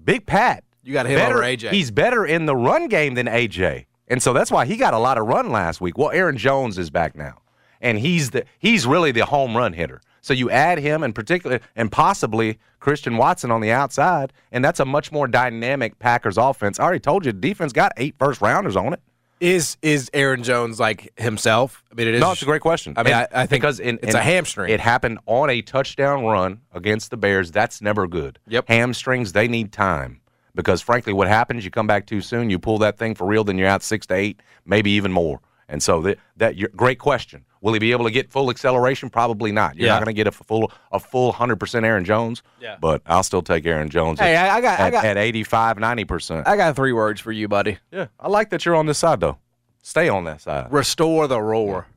Big 0.04 0.26
Pat. 0.26 0.64
You 0.84 0.94
got 0.94 1.06
him 1.06 1.16
better, 1.20 1.36
over 1.36 1.44
AJ. 1.44 1.70
He's 1.72 1.92
better 1.92 2.26
in 2.26 2.46
the 2.48 2.56
run 2.56 2.88
game 2.88 3.14
than 3.14 3.28
AJ. 3.28 3.86
And 4.08 4.22
so 4.24 4.34
that's 4.34 4.52
why 4.52 4.66
he 4.66 4.76
got 4.78 4.94
a 4.94 5.00
lot 5.00 5.18
of 5.18 5.28
run 5.28 5.52
last 5.52 5.82
week. 5.82 5.98
Well, 5.98 6.12
Aaron 6.12 6.38
Jones 6.38 6.78
is 6.78 6.90
back 6.90 7.16
now. 7.16 7.36
And 7.82 8.00
he's 8.00 8.32
the 8.32 8.46
he's 8.58 8.88
really 8.88 9.12
the 9.12 9.26
home 9.26 9.56
run 9.56 9.74
hitter. 9.74 10.02
So 10.26 10.34
you 10.34 10.50
add 10.50 10.80
him 10.80 11.04
and 11.04 11.14
particular 11.14 11.60
and 11.76 11.92
possibly 11.92 12.58
Christian 12.80 13.16
Watson 13.16 13.52
on 13.52 13.62
the 13.62 13.70
outside, 13.70 14.34
and 14.52 14.66
that's 14.66 14.80
a 14.80 14.86
much 14.86 15.12
more 15.12 15.28
dynamic 15.28 16.00
Packers 16.00 16.36
offense. 16.36 16.80
I 16.80 16.84
already 16.84 17.00
told 17.00 17.28
you 17.28 17.32
the 17.32 17.38
defense 17.38 17.72
got 17.72 17.92
eight 17.96 18.16
first 18.18 18.42
rounders 18.42 18.76
on 18.76 18.94
it. 18.94 19.04
Is 19.40 19.78
is 19.84 20.10
Aaron 20.16 20.42
Jones 20.42 20.80
like 20.80 21.14
himself? 21.20 21.84
I 21.92 21.94
mean, 21.94 22.08
it 22.08 22.16
is. 22.16 22.22
No, 22.22 22.32
it's 22.32 22.42
a 22.42 22.46
great 22.46 22.64
question. 22.64 22.96
I 22.98 23.04
mean, 23.04 23.14
I, 23.14 23.28
I 23.32 23.46
think 23.46 23.62
because 23.62 23.80
in, 23.80 24.00
it's 24.02 24.16
in- 24.16 24.20
a 24.20 24.24
hamstring. 24.24 24.72
It 24.72 24.80
happened 24.80 25.20
on 25.28 25.52
a 25.52 25.62
touchdown 25.62 26.26
run 26.26 26.62
against 26.74 27.12
the 27.12 27.18
Bears. 27.18 27.52
That's 27.52 27.80
never 27.80 28.08
good. 28.08 28.40
Yep. 28.48 28.68
Hamstrings, 28.68 29.34
they 29.34 29.48
need 29.48 29.72
time 29.72 30.22
because 30.56 30.82
frankly, 30.82 31.14
what 31.14 31.28
happens? 31.28 31.64
You 31.64 31.70
come 31.70 31.86
back 31.86 32.08
too 32.08 32.22
soon, 32.22 32.50
you 32.50 32.58
pull 32.58 32.80
that 32.80 32.98
thing 32.98 33.14
for 33.14 33.28
real, 33.28 33.44
then 33.44 33.60
you're 33.60 33.68
out 33.68 33.84
six 33.84 34.08
to 34.08 34.16
eight, 34.16 34.42
maybe 34.66 34.90
even 34.90 35.12
more. 35.12 35.40
And 35.68 35.82
so 35.82 36.02
that 36.02 36.20
that 36.38 36.56
you're, 36.56 36.70
great 36.76 37.00
question. 37.00 37.44
Will 37.62 37.74
he 37.74 37.80
be 37.80 37.92
able 37.92 38.06
to 38.06 38.12
get 38.12 38.30
full 38.30 38.52
acceleration? 38.52 39.10
Probably 39.10 39.52
not. 39.52 39.76
You're 39.76 39.88
Yeah. 39.88 39.94
not 39.94 40.04
going 40.06 40.14
to 40.16 40.20
get 40.20 40.28
a 40.28 40.32
full 40.32 40.72
a 40.92 41.00
full 41.00 41.32
hundred 41.32 41.56
percent 41.60 41.86
Aaron 41.86 42.06
Jones. 42.06 42.44
Yeah. 42.62 42.78
But 42.80 43.02
I'll 43.08 43.24
still 43.24 43.42
take 43.42 43.66
Aaron 43.66 43.90
Jones. 43.90 44.20
Hey, 44.20 44.36
at, 44.36 44.50
I- 44.52 44.58
I 44.58 44.62
got- 44.62 44.80
I 44.80 44.88
at, 44.88 44.90
got- 44.92 45.06
at 45.06 45.18
85, 45.18 45.80
90 45.80 46.06
percent. 46.06 46.48
I 46.48 46.56
got 46.58 46.76
three 46.76 46.94
words 46.94 47.20
for 47.20 47.32
you, 47.32 47.48
buddy. 47.48 47.80
Yeah, 47.92 48.08
I 48.20 48.28
like 48.28 48.52
that 48.52 48.64
you're 48.66 48.76
on 48.76 48.86
this 48.86 49.00
side 49.00 49.20
though. 49.20 49.38
Stay 49.82 50.08
on 50.10 50.24
that 50.26 50.42
side. 50.42 50.72
Restore 50.72 51.28
the 51.28 51.42
roar. 51.42 51.88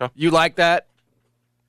Okay. 0.00 0.10
You 0.14 0.30
like 0.30 0.56
that? 0.56 0.86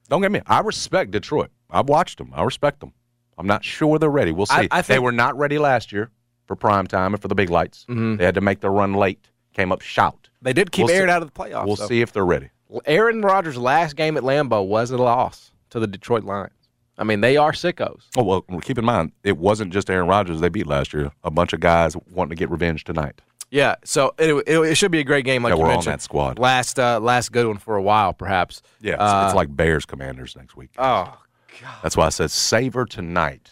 Don't 0.10 0.22
get 0.22 0.32
me. 0.32 0.42
I 0.48 0.60
respect 0.62 1.12
Detroit. 1.12 1.50
I've 1.70 1.90
watched 1.90 2.18
them. 2.20 2.32
I 2.34 2.44
respect 2.44 2.80
them. 2.80 2.94
I'm 3.38 3.48
not 3.48 3.64
sure 3.66 3.98
they're 4.00 4.10
ready. 4.10 4.32
We'll 4.32 4.46
see. 4.46 4.56
I- 4.56 4.80
I 4.80 4.82
they 4.82 5.00
were 5.00 5.12
not 5.12 5.38
ready 5.38 5.58
last 5.58 5.92
year 5.92 6.10
for 6.46 6.56
prime 6.56 6.88
time 6.88 7.14
and 7.14 7.22
for 7.22 7.28
the 7.28 7.36
big 7.36 7.50
lights. 7.50 7.86
Mhm. 7.90 8.18
They 8.18 8.26
had 8.26 8.36
to 8.36 8.42
make 8.42 8.62
the 8.62 8.70
run 8.70 8.94
late. 8.94 9.28
Came 9.54 9.72
up 9.72 9.82
shout. 9.82 10.30
They 10.44 10.54
did 10.54 10.72
keep 10.72 10.86
We'll 10.86 10.96
Aaron 10.96 11.10
see. 11.10 11.14
out 11.14 11.22
of 11.24 11.34
the 11.34 11.40
playoffs. 11.40 11.66
We'll 11.66 11.76
though. 11.76 11.88
see 11.88 12.02
if 12.02 12.12
they're 12.14 12.26
ready. 12.26 12.50
Aaron 12.86 13.22
Rodgers' 13.22 13.58
last 13.58 13.96
game 13.96 14.18
at 14.18 14.24
Lambeau 14.24 14.66
was 14.66 14.92
a 14.92 14.98
loss 14.98 15.52
to 15.72 15.80
the 15.80 15.88
Detroit 15.88 16.24
Lions. 16.24 16.52
I 16.98 17.04
mean, 17.04 17.22
they 17.22 17.38
are 17.38 17.52
sickos. 17.54 18.04
Oh 18.18 18.24
well, 18.24 18.42
keep 18.62 18.78
in 18.78 18.86
mind 18.86 19.14
it 19.24 19.38
wasn't 19.38 19.74
just 19.74 19.90
Aaron 19.90 20.08
Rodgers 20.08 20.40
they 20.42 20.50
beat 20.50 20.68
last 20.68 20.94
year. 20.94 21.12
A 21.24 21.32
bunch 21.32 21.54
of 21.54 21.60
guys 21.60 21.96
wanting 22.12 22.30
to 22.30 22.36
get 22.36 22.50
revenge 22.52 22.84
tonight. 22.84 23.22
Yeah, 23.50 23.76
so 23.84 24.14
it, 24.18 24.34
it, 24.48 24.58
it 24.60 24.76
should 24.76 24.92
be 24.92 25.00
a 25.00 25.04
great 25.04 25.26
game, 25.26 25.44
like 25.44 25.52
you 25.54 25.58
were 25.60 25.66
on 25.66 25.72
mentioned. 25.74 25.94
that 25.94 26.02
squad. 26.02 26.40
Last 26.40 26.80
uh, 26.80 27.00
last 27.00 27.32
good 27.32 27.48
one 27.48 27.58
for 27.58 27.76
a 27.76 27.82
while, 27.84 28.12
perhaps. 28.14 28.62
Yeah, 28.82 28.94
it's, 28.94 29.02
Uh, 29.02 29.24
it's 29.28 29.36
like 29.36 29.56
Bears 29.56 29.86
Commanders 29.86 30.36
next 30.36 30.56
week. 30.56 30.72
oh, 30.80 31.18
God, 31.62 31.76
That's 31.84 31.96
why 31.96 32.08
I 32.08 32.10
said 32.10 32.32
savor 32.32 32.86
tonight 32.86 33.52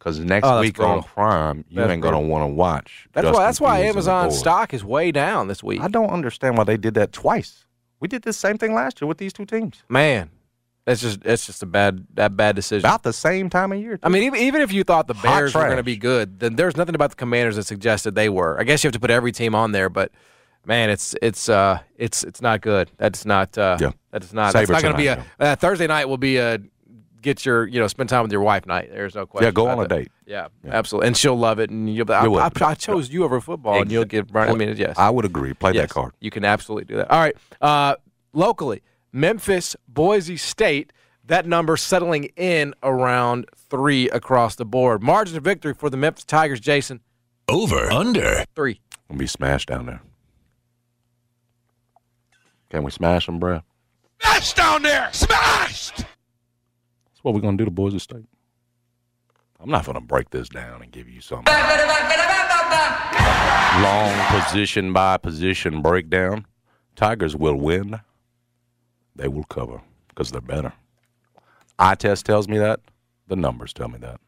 because 0.00 0.18
next 0.18 0.46
Oh, 0.46 0.60
week 0.60 0.80
on. 0.80 1.02
Prime 1.04 1.64
you 1.68 1.76
That's 1.76 1.92
ain't 1.92 2.02
gonna 2.02 2.20
want 2.20 2.42
to 2.50 2.52
watch. 2.54 3.06
that's 3.12 3.26
Justin 3.26 3.34
why 3.40 3.44
that's 3.46 3.60
why 3.60 3.76
Fields 3.82 3.96
Amazon 3.96 4.30
stock 4.32 4.74
is 4.74 4.82
way 4.84 5.12
down 5.12 5.46
this 5.46 5.62
week. 5.62 5.80
I 5.80 5.86
don't 5.88 6.10
understand 6.10 6.58
why 6.58 6.64
they 6.64 6.76
did 6.76 6.94
that 6.94 7.12
twice. 7.12 7.66
We 8.00 8.08
did 8.08 8.22
the 8.22 8.32
same 8.32 8.56
thing 8.58 8.74
last 8.74 9.00
year 9.00 9.06
with 9.08 9.18
these 9.18 9.32
two 9.32 9.44
teams. 9.44 9.82
Man, 9.88 10.30
that's 10.86 11.02
just 11.02 11.20
that's 11.22 11.44
just 11.46 11.62
a 11.62 11.66
bad 11.66 12.06
that 12.14 12.34
bad 12.36 12.56
decision. 12.56 12.86
About 12.86 13.02
the 13.02 13.12
same 13.12 13.50
time 13.50 13.72
of 13.72 13.78
year. 13.78 13.98
I 14.02 14.08
mean, 14.08 14.22
even, 14.22 14.40
even 14.40 14.62
if 14.62 14.72
you 14.72 14.82
thought 14.84 15.06
the 15.06 15.14
Hot 15.14 15.22
Bears 15.22 15.54
were 15.54 15.64
going 15.64 15.76
to 15.76 15.82
be 15.82 15.96
good, 15.96 16.40
then 16.40 16.56
there's 16.56 16.76
nothing 16.78 16.94
about 16.94 17.10
the 17.10 17.16
Commanders 17.16 17.56
that 17.56 17.66
suggested 17.66 18.14
they 18.14 18.30
were. 18.30 18.58
I 18.58 18.64
guess 18.64 18.82
you 18.82 18.88
have 18.88 18.94
to 18.94 19.00
put 19.00 19.10
every 19.10 19.32
team 19.32 19.54
on 19.54 19.72
there, 19.72 19.90
but 19.90 20.10
man, 20.64 20.88
it's 20.88 21.14
it's 21.20 21.50
uh 21.50 21.80
it's 21.96 22.24
it's 22.24 22.40
not 22.40 22.62
good. 22.62 22.90
That's 22.96 23.26
not 23.26 23.56
uh 23.58 23.76
Yeah. 23.78 23.90
that's 24.10 24.32
not 24.32 24.52
Savor 24.52 24.72
that's 24.72 24.82
not 24.82 24.94
going 24.94 24.94
to 24.94 24.98
be 24.98 25.06
a 25.08 25.24
uh, 25.52 25.56
Thursday 25.56 25.86
night 25.86 26.06
will 26.08 26.16
be 26.16 26.38
a 26.38 26.58
get 27.20 27.44
your 27.44 27.66
you 27.66 27.78
know 27.80 27.86
spend 27.86 28.08
time 28.08 28.22
with 28.22 28.32
your 28.32 28.40
wife 28.42 28.66
night. 28.66 28.90
There's 28.90 29.14
no 29.14 29.26
question. 29.26 29.46
yeah, 29.46 29.50
go 29.52 29.64
about 29.66 29.78
on 29.78 29.84
a 29.84 29.88
that. 29.88 29.94
date. 29.96 30.08
Yeah, 30.26 30.48
absolutely, 30.66 31.08
and 31.08 31.16
she'll 31.16 31.36
love 31.38 31.58
it, 31.58 31.70
and 31.70 31.92
you'll. 31.92 32.10
I, 32.10 32.24
You. 32.24 32.36
I, 32.38 32.50
I 32.60 32.74
chose 32.74 33.10
you 33.10 33.24
over 33.24 33.40
football, 33.40 33.80
and 33.80 33.90
you'll 33.90 34.04
get. 34.04 34.32
right. 34.32 34.48
I 34.48 34.54
mean, 34.54 34.76
yes, 34.76 34.96
I 34.98 35.10
would 35.10 35.24
agree. 35.24 35.54
Play 35.54 35.72
Yes, 35.72 35.88
that 35.88 35.94
card. 35.94 36.12
You 36.20 36.30
can 36.30 36.44
absolutely 36.44 36.84
do 36.86 36.96
that. 36.96 37.10
All 37.10 37.20
right. 37.20 37.36
Uh, 37.60 37.96
locally, 38.32 38.82
Memphis, 39.12 39.74
Boise 39.88 40.36
State, 40.36 40.92
that 41.26 41.46
number 41.46 41.76
settling 41.76 42.24
in 42.36 42.74
around 42.82 43.46
three 43.56 44.08
across 44.10 44.54
the 44.56 44.64
board. 44.64 45.02
Margin 45.02 45.36
of 45.36 45.42
victory 45.44 45.74
for 45.74 45.90
the 45.90 45.96
Memphis 45.96 46.24
Tigers, 46.24 46.60
Jason, 46.60 47.00
Over. 47.48 47.90
Under. 47.92 48.44
three. 48.54 48.80
Gonna 49.08 49.18
be 49.18 49.26
smashed 49.26 49.68
down 49.68 49.86
there. 49.86 50.00
Can 52.70 52.84
we 52.84 52.90
smash 52.92 53.26
them, 53.26 53.40
bruh? 53.40 53.62
Smash 54.20 54.52
down 54.54 54.82
there! 54.82 55.08
Smashed! 55.12 55.69
That's 57.20 57.24
what 57.26 57.34
we're 57.34 57.42
gonna 57.42 57.58
do 57.58 57.66
to 57.66 57.70
Boise 57.70 57.98
State. 57.98 58.24
I'm 59.62 59.68
not 59.68 59.84
gonna 59.84 60.00
break 60.00 60.30
this 60.30 60.48
down 60.48 60.80
and 60.80 60.90
give 60.90 61.06
you 61.06 61.20
some 61.20 61.44
long 63.82 64.40
position 64.40 64.94
by 64.94 65.18
position 65.18 65.82
breakdown. 65.82 66.46
Tigers 66.96 67.36
will 67.36 67.56
win. 67.56 68.00
They 69.14 69.28
will 69.28 69.44
cover 69.44 69.82
because 70.08 70.30
they're 70.30 70.40
better. 70.40 70.72
Eye 71.78 71.94
test 71.94 72.24
tells 72.24 72.48
me 72.48 72.56
that. 72.56 72.80
The 73.28 73.36
numbers 73.36 73.74
tell 73.74 73.88
me 73.88 73.98
that. 73.98 74.18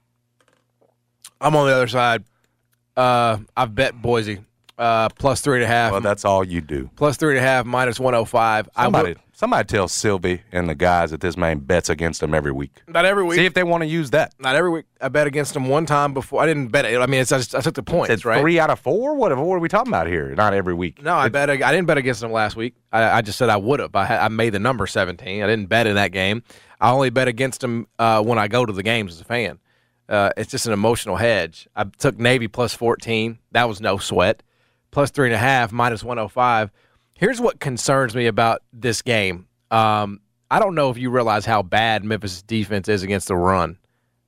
I'm 1.40 1.56
on 1.56 1.68
the 1.68 1.72
other 1.72 1.88
side. 1.88 2.24
Uh, 2.94 3.38
I've 3.56 3.74
bet 3.74 4.02
Boise 4.02 4.40
uh, 4.76 5.08
plus 5.08 5.40
three 5.40 5.56
and 5.56 5.64
a 5.64 5.66
half. 5.66 5.92
Well, 5.92 6.02
that's 6.02 6.26
all 6.26 6.44
you 6.44 6.60
do. 6.60 6.90
plus 6.96 7.16
three 7.16 7.38
and 7.38 7.42
a 7.42 7.48
half, 7.48 7.64
minus 7.64 7.98
105. 7.98 8.68
I 8.76 8.84
Somebody, 8.84 9.14
will, 9.14 9.20
somebody 9.32 9.66
tell 9.66 9.88
Sylvie 9.88 10.42
and 10.52 10.68
the 10.68 10.74
guys 10.74 11.10
that 11.10 11.20
this 11.20 11.36
man 11.36 11.58
bets 11.60 11.88
against 11.88 12.20
them 12.20 12.34
every 12.34 12.52
week. 12.52 12.82
not 12.86 13.04
every 13.04 13.24
week. 13.24 13.38
See 13.38 13.44
if 13.46 13.54
they 13.54 13.62
want 13.62 13.82
to 13.82 13.86
use 13.86 14.10
that. 14.10 14.34
not 14.38 14.54
every 14.54 14.70
week. 14.70 14.84
I 15.00 15.08
bet 15.08 15.26
against 15.26 15.54
them 15.54 15.68
one 15.68 15.86
time 15.86 16.14
before. 16.14 16.42
I 16.42 16.46
didn't 16.46 16.68
bet 16.68 16.84
it. 16.84 17.00
I 17.00 17.06
mean, 17.06 17.20
it's, 17.20 17.32
I, 17.32 17.38
just, 17.38 17.54
I 17.54 17.60
took 17.60 17.74
the 17.74 17.82
points, 17.82 18.08
Said 18.08 18.24
right? 18.24 18.40
three 18.40 18.60
out 18.60 18.70
of 18.70 18.78
four. 18.78 19.14
What, 19.16 19.36
what 19.36 19.54
are 19.54 19.58
we 19.58 19.68
talking 19.68 19.90
about 19.90 20.06
here? 20.06 20.34
Not 20.34 20.54
every 20.54 20.74
week. 20.74 21.02
No, 21.02 21.14
I 21.14 21.28
bet. 21.28 21.50
I 21.50 21.56
didn't 21.56 21.86
bet 21.86 21.98
against 21.98 22.20
them 22.20 22.32
last 22.32 22.56
week. 22.56 22.74
I, 22.92 23.18
I 23.18 23.22
just 23.22 23.38
said 23.38 23.48
I 23.48 23.56
would 23.56 23.80
have. 23.80 23.94
I, 23.96 24.16
I 24.18 24.28
made 24.28 24.50
the 24.50 24.58
number 24.60 24.86
seventeen. 24.86 25.42
I 25.42 25.46
didn't 25.46 25.66
bet 25.66 25.86
in 25.86 25.94
that 25.96 26.12
game. 26.12 26.42
I 26.80 26.90
only 26.90 27.10
bet 27.10 27.28
against 27.28 27.60
them 27.60 27.86
uh, 27.98 28.22
when 28.22 28.38
I 28.38 28.48
go 28.48 28.66
to 28.66 28.72
the 28.72 28.82
games 28.82 29.12
as 29.14 29.20
a 29.20 29.24
fan. 29.24 29.58
Uh, 30.08 30.30
it's 30.36 30.50
just 30.50 30.66
an 30.66 30.72
emotional 30.72 31.16
hedge. 31.16 31.68
I 31.74 31.84
took 31.84 32.18
Navy 32.18 32.48
plus 32.48 32.74
fourteen. 32.74 33.38
That 33.52 33.68
was 33.68 33.80
no 33.80 33.98
sweat. 33.98 34.42
Plus 34.90 35.10
three 35.10 35.28
and 35.28 35.34
a 35.34 35.38
half, 35.38 35.72
minus 35.72 36.04
one 36.04 36.18
hundred 36.18 36.28
five. 36.30 36.70
Here's 37.22 37.40
what 37.40 37.60
concerns 37.60 38.16
me 38.16 38.26
about 38.26 38.62
this 38.72 39.00
game. 39.00 39.46
Um, 39.70 40.22
I 40.50 40.58
don't 40.58 40.74
know 40.74 40.90
if 40.90 40.98
you 40.98 41.08
realize 41.08 41.46
how 41.46 41.62
bad 41.62 42.02
Memphis' 42.04 42.42
defense 42.42 42.88
is 42.88 43.04
against 43.04 43.28
the 43.28 43.36
run. 43.36 43.78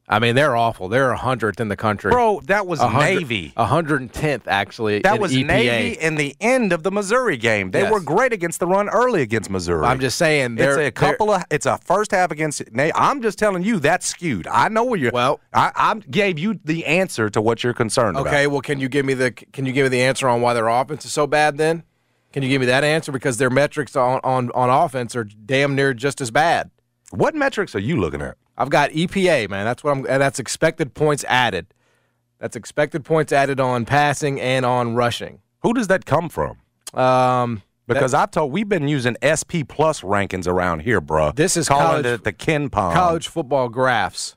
I 0.09 0.20
mean, 0.20 0.37
they're 0.37 0.54
awful. 0.54 0.88
They're 0.88 1.12
hundredth 1.14 1.59
in 1.59 1.66
the 1.66 1.74
country. 1.76 2.12
Bro, 2.12 2.42
that 2.44 2.68
was 2.68 2.78
A 2.78 2.87
hundred- 2.87 3.16
Navy. 3.22 3.52
110th 3.57 4.42
actually. 4.46 5.00
That 5.00 5.18
was 5.18 5.33
EPA. 5.33 5.44
Navy 5.44 5.98
in 6.00 6.14
the 6.14 6.37
end 6.40 6.72
of 6.72 6.85
the 6.85 6.92
Missouri 6.92 7.37
game. 7.37 7.72
They 7.72 7.80
Yes. 7.80 7.90
were 7.92 7.98
great 8.00 8.33
against 8.33 8.61
the 8.61 8.68
run 8.68 8.88
early 8.88 9.22
against 9.22 9.50
Missouri. 9.50 9.85
I'm 9.87 9.98
just 9.98 10.16
saying. 10.16 10.52
it's 10.52 10.61
they're- 10.76 10.78
a 10.87 10.92
couple 10.92 11.33
of. 11.33 11.42
It's 11.50 11.66
a 11.66 11.78
first 11.78 12.12
half 12.12 12.30
against. 12.30 12.62
Na- 12.72 12.90
I'm 12.94 13.22
just 13.22 13.40
telling 13.40 13.64
you 13.64 13.80
that's 13.80 14.07
skewed. 14.07 14.46
I 14.46 14.68
know 14.68 14.85
where 14.85 15.00
you're. 15.00 15.11
Well- 15.11 15.40
I, 15.52 15.72
I 15.74 15.94
gave 16.09 16.38
you 16.38 16.61
the 16.64 16.87
answer 16.87 17.28
to 17.30 17.40
what 17.40 17.64
you're 17.64 17.74
concerned 17.74 18.16
about. 18.16 18.28
Okay, 18.28 18.46
well, 18.46 18.61
can 18.61 18.78
you 18.78 18.88
give 18.88 19.04
me 19.04 19.14
the 19.14 19.33
can 19.33 19.66
you 19.66 19.72
give 19.72 19.83
me 19.83 19.88
the 19.88 20.02
answer 20.02 20.28
on 20.28 20.40
why 20.42 20.54
their 20.54 20.68
offense 20.68 21.04
is 21.04 21.11
so 21.12 21.26
bad? 21.26 21.57
Then, 21.59 21.83
can 22.35 22.42
you 22.42 22.49
give 22.49 22.59
me 22.59 22.66
that 22.66 22.83
answer 22.83 23.12
because 23.12 23.38
their 23.38 23.49
metrics 23.49 23.94
on 23.94 24.18
on, 24.25 24.51
on 24.57 24.68
offense 24.68 25.14
are 25.14 25.23
damn 25.23 25.77
near 25.77 25.94
just 25.94 26.20
as 26.20 26.33
bad. 26.33 26.70
What 27.12 27.35
metrics 27.37 27.77
are 27.77 27.81
you 27.81 27.97
looking 27.97 28.20
at? 28.20 28.37
I've 28.59 28.70
got 28.70 28.90
EPA, 28.90 29.49
man. 29.49 29.64
That's 29.64 29.85
what 29.85 29.92
I'm. 29.92 29.99
And 30.09 30.20
that's 30.20 30.40
expected 30.40 30.94
points 30.94 31.25
added. 31.29 31.66
That's 32.40 32.57
expected 32.57 33.05
points 33.05 33.33
added 33.33 33.61
on 33.61 33.85
passing 33.85 34.40
and 34.40 34.66
on 34.66 34.97
rushing. 34.97 35.38
Who 35.62 35.73
does 35.75 35.87
that 35.87 36.07
come 36.07 36.29
from? 36.29 36.59
Um, 36.92 37.62
Because 37.87 38.14
I've 38.14 38.33
told 38.33 38.51
we've 38.53 38.68
been 38.68 38.88
using 38.88 39.16
SP 39.23 39.62
plus 39.66 40.01
rankings 40.01 40.49
around 40.49 40.81
here, 40.81 41.01
bruh. 41.01 41.35
This 41.37 41.57
is 41.57 41.68
calling 41.68 41.87
college- 42.03 42.07
it 42.07 42.25
the 42.25 42.33
KenPom. 42.33 42.92
college 42.92 43.29
football 43.29 43.68
graphs. 43.68 44.37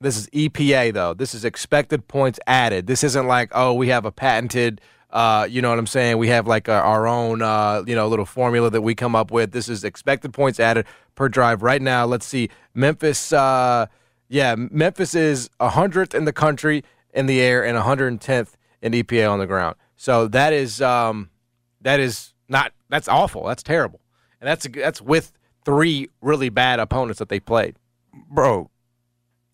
This 0.00 0.16
is 0.16 0.28
EPA 0.28 0.92
though. 0.92 1.14
This 1.14 1.34
is 1.34 1.44
expected 1.44 2.08
points 2.08 2.38
added. 2.46 2.86
This 2.86 3.02
isn't 3.04 3.26
like 3.26 3.50
oh 3.54 3.74
we 3.74 3.88
have 3.88 4.04
a 4.04 4.12
patented. 4.12 4.80
Uh, 5.10 5.46
you 5.48 5.62
know 5.62 5.70
what 5.70 5.78
I'm 5.78 5.86
saying? 5.86 6.18
We 6.18 6.28
have 6.28 6.46
like 6.46 6.68
a, 6.68 6.74
our 6.74 7.06
own, 7.06 7.40
uh, 7.40 7.84
you 7.86 7.94
know, 7.94 8.08
little 8.08 8.26
formula 8.26 8.68
that 8.70 8.82
we 8.82 8.94
come 8.94 9.14
up 9.14 9.30
with. 9.30 9.52
This 9.52 9.68
is 9.68 9.84
expected 9.84 10.34
points 10.34 10.60
added 10.60 10.84
per 11.14 11.28
drive. 11.28 11.62
Right 11.62 11.80
now, 11.80 12.04
let's 12.04 12.26
see. 12.26 12.50
Memphis, 12.74 13.32
uh, 13.32 13.86
yeah, 14.28 14.56
Memphis 14.56 15.14
is 15.14 15.48
100th 15.60 16.12
in 16.12 16.24
the 16.24 16.32
country 16.32 16.84
in 17.14 17.26
the 17.26 17.40
air 17.40 17.64
and 17.64 17.78
110th 17.78 18.54
in 18.82 18.92
EPA 18.92 19.30
on 19.30 19.38
the 19.38 19.46
ground. 19.46 19.76
So 19.96 20.28
that 20.28 20.52
is, 20.52 20.82
um, 20.82 21.30
that 21.80 22.00
is 22.00 22.34
not. 22.48 22.72
That's 22.88 23.08
awful. 23.08 23.46
That's 23.46 23.62
terrible. 23.62 24.00
And 24.40 24.48
that's 24.48 24.66
that's 24.68 25.00
with 25.00 25.32
three 25.64 26.08
really 26.20 26.48
bad 26.48 26.78
opponents 26.78 27.18
that 27.20 27.28
they 27.28 27.40
played, 27.40 27.76
bro. 28.30 28.70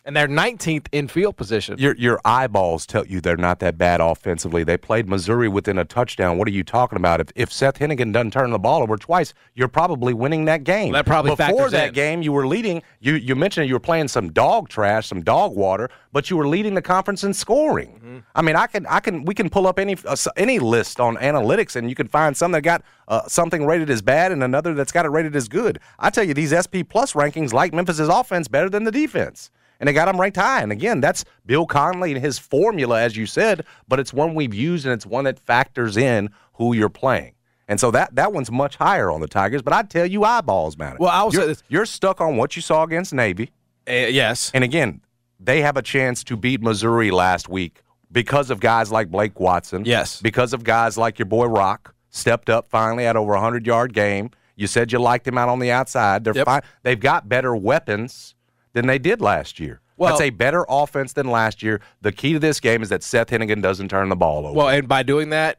And 0.05 0.17
they're 0.17 0.27
19th 0.27 0.89
in 0.91 1.07
field 1.07 1.37
position. 1.37 1.79
Your 1.79 1.95
your 1.95 2.21
eyeballs 2.25 2.87
tell 2.87 3.07
you 3.07 3.21
they're 3.21 3.37
not 3.37 3.61
that 3.61 3.79
bad 3.79 4.01
offensively. 4.01 4.65
They 4.65 4.77
played 4.77 5.09
Missouri 5.09 5.49
within 5.49 5.79
a 5.79 5.85
touchdown. 5.85 6.39
What 6.39 6.49
are 6.49 6.53
you 6.53 6.65
talking 6.65 6.97
about? 6.97 7.21
If 7.21 7.29
if 7.37 7.53
Seth 7.53 7.79
Henigan 7.79 8.13
doesn't 8.13 8.33
turn 8.33 8.51
the 8.51 8.59
ball 8.59 8.83
over 8.83 8.97
twice, 8.97 9.33
you're 9.55 9.69
probably 9.69 10.13
winning 10.13 10.47
that 10.47 10.65
game. 10.65 10.93
That 10.93 11.07
probably 11.07 11.37
before 11.37 11.71
that 11.71 11.89
in. 11.89 11.95
game 11.95 12.23
you 12.23 12.33
were 12.33 12.49
leading. 12.49 12.83
You 12.99 13.15
you 13.15 13.37
mentioned 13.37 13.69
you 13.69 13.75
were 13.75 13.81
playing 13.81 14.09
some 14.09 14.33
dog 14.33 14.69
trash, 14.69 15.07
some 15.07 15.23
dog 15.23 15.55
water, 15.55 15.89
but 16.11 16.31
you 16.31 16.37
were 16.37 16.49
leading 16.49 16.75
the 16.75 16.83
conference 16.83 17.23
in 17.23 17.33
scoring. 17.33 18.01
Mm-hmm. 18.05 18.19
I 18.35 18.43
mean, 18.43 18.57
I 18.57 18.67
can 18.67 18.87
I 18.87 18.99
can 18.99 19.25
we 19.25 19.35
can 19.35 19.49
pull 19.49 19.69
up 19.69 19.79
any 19.79 19.97
uh, 20.05 20.17
any 20.37 20.59
list 20.59 20.99
on 20.99 21.17
analytics 21.19 21.77
and 21.77 21.89
you 21.89 21.95
can 21.95 22.09
find 22.09 22.37
some 22.37 22.51
that 22.53 22.63
got 22.63 22.83
uh, 23.07 23.29
something 23.29 23.67
rated 23.67 23.89
as 23.89 24.03
bad 24.03 24.33
and 24.33 24.43
another 24.43 24.75
that's 24.75 24.91
got 24.91 25.07
it 25.07 25.11
rated 25.11 25.37
as 25.37 25.47
good. 25.47 25.79
I 26.01 26.11
tell 26.11 26.25
you, 26.25 26.35
these 26.35 26.51
SP 26.51 26.83
plus 26.89 27.13
rankings 27.13 27.53
like 27.53 27.73
Memphis's 27.73 28.09
offense 28.09 28.49
better 28.49 28.69
than 28.69 28.83
the 28.83 28.91
defense 28.91 29.53
and 29.83 29.89
they 29.89 29.93
got 29.93 30.07
him 30.07 30.21
ranked 30.21 30.37
high. 30.37 30.63
And 30.63 30.71
again, 30.71 31.01
that's 31.01 31.25
Bill 31.45 31.67
Connelly 31.67 32.13
and 32.13 32.23
his 32.25 32.39
formula, 32.39 33.03
as 33.03 33.17
you 33.17 33.27
said, 33.27 33.67
but 33.89 33.99
it's 33.99 34.13
one 34.13 34.35
we've 34.37 34.55
used 34.55 34.87
and 34.87 34.93
it's 34.95 35.05
one 35.05 35.25
that 35.25 35.41
factors 35.41 35.97
in 35.97 36.31
who 36.55 36.73
you're 36.73 36.89
playing. 36.89 37.35
And 37.67 37.81
so 37.81 37.91
that 37.91 38.15
that 38.15 38.33
one's 38.33 38.49
much 38.51 38.77
higher 38.77 39.11
on 39.11 39.21
the 39.21 39.27
Tigers. 39.27 39.61
But 39.61 39.73
I 39.73 39.83
tell 39.83 40.07
you, 40.07 40.23
eyeballs 40.23 40.79
matter. 40.79 40.99
Well, 41.01 41.11
I 41.11 41.25
will 41.25 41.33
say 41.33 41.39
you're, 41.39 41.47
this- 41.49 41.63
you're 41.69 41.87
stuck 41.87 42.21
on 42.21 42.37
what 42.37 42.55
you 42.55 42.63
saw 42.63 42.85
against 42.85 43.13
Navy. 43.13 43.51
Uh, 43.89 43.93
yes. 43.93 44.53
And 44.55 44.63
again, 44.63 45.01
they 45.41 45.63
have 45.63 45.77
a 45.77 45.83
chance 45.83 46.23
to 46.25 46.37
beat 46.37 46.63
Missouri 46.63 47.11
last 47.11 47.49
week 47.49 47.83
because 48.13 48.51
of 48.51 48.61
guys 48.61 48.93
like 48.93 49.11
Blake 49.11 49.41
Watson. 49.41 49.85
Yes. 49.85 50.21
Because 50.23 50.53
of 50.53 50.63
guys 50.63 50.97
like 50.97 51.19
your 51.19 51.27
boy 51.27 51.47
Rock 51.47 51.93
stepped 52.11 52.49
up 52.49 52.69
finally 52.69 53.05
at 53.07 53.17
over 53.17 53.33
a 53.35 53.41
hundred 53.41 53.67
yard 53.67 53.93
game. 53.95 54.31
You 54.55 54.69
said 54.69 54.93
you 54.93 55.01
liked 55.01 55.27
him 55.27 55.39
out 55.39 55.49
on 55.49 55.59
the 55.59 55.73
outside. 55.73 56.23
They're 56.23 56.37
Yep. 56.37 56.45
fine. 56.47 56.63
They've 56.85 57.01
got 57.01 57.29
better 57.29 57.57
weapons 57.57 58.35
than 58.73 58.87
they 58.87 58.99
did 58.99 59.21
last 59.21 59.61
year. 59.61 59.81
Well- 59.97 60.11
That's 60.11 60.21
a 60.23 60.31
better 60.31 60.65
offense 60.69 61.13
than 61.13 61.29
last 61.31 61.63
year. 61.63 61.81
The 62.01 62.13
key 62.13 62.33
to 62.33 62.39
this 62.39 62.61
game 62.61 62.83
is 62.83 62.89
that 62.89 63.03
Seth 63.03 63.29
Henigan 63.29 63.63
doesn't 63.63 63.89
turn 63.89 64.09
the 64.09 64.17
ball 64.17 64.47
over. 64.47 64.57
Well, 64.57 64.69
and 64.69 64.89
by 64.89 65.03
doing 65.03 65.31
that, 65.31 65.59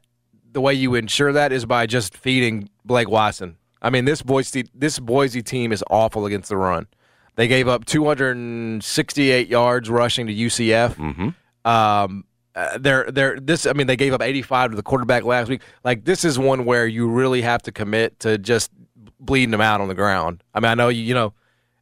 the 0.51 0.61
way 0.61 0.73
you 0.73 0.95
ensure 0.95 1.31
that 1.33 1.51
is 1.51 1.65
by 1.65 1.85
just 1.85 2.15
feeding 2.17 2.69
Blake 2.85 3.09
Watson. 3.09 3.57
I 3.81 3.89
mean, 3.89 4.05
this 4.05 4.21
Boise 4.21 4.65
this 4.73 4.99
Boise 4.99 5.41
team 5.41 5.71
is 5.71 5.83
awful 5.89 6.25
against 6.25 6.49
the 6.49 6.57
run. 6.57 6.87
They 7.35 7.47
gave 7.47 7.67
up 7.67 7.85
268 7.85 9.47
yards 9.47 9.89
rushing 9.89 10.27
to 10.27 10.33
UCF. 10.33 10.95
Mm-hmm. 10.95 11.69
Um, 11.69 12.25
uh, 12.55 12.77
they're 12.77 13.09
they're 13.11 13.39
this. 13.39 13.65
I 13.65 13.73
mean, 13.73 13.87
they 13.87 13.95
gave 13.95 14.13
up 14.13 14.21
85 14.21 14.71
to 14.71 14.75
the 14.77 14.83
quarterback 14.83 15.23
last 15.23 15.49
week. 15.49 15.61
Like 15.83 16.05
this 16.05 16.23
is 16.23 16.37
one 16.37 16.65
where 16.65 16.85
you 16.85 17.07
really 17.09 17.41
have 17.41 17.61
to 17.63 17.71
commit 17.71 18.19
to 18.19 18.37
just 18.37 18.71
bleeding 19.19 19.51
them 19.51 19.61
out 19.61 19.81
on 19.81 19.87
the 19.87 19.95
ground. 19.95 20.43
I 20.53 20.59
mean, 20.59 20.69
I 20.71 20.75
know 20.75 20.89
you 20.89 21.01
you 21.01 21.13
know. 21.13 21.33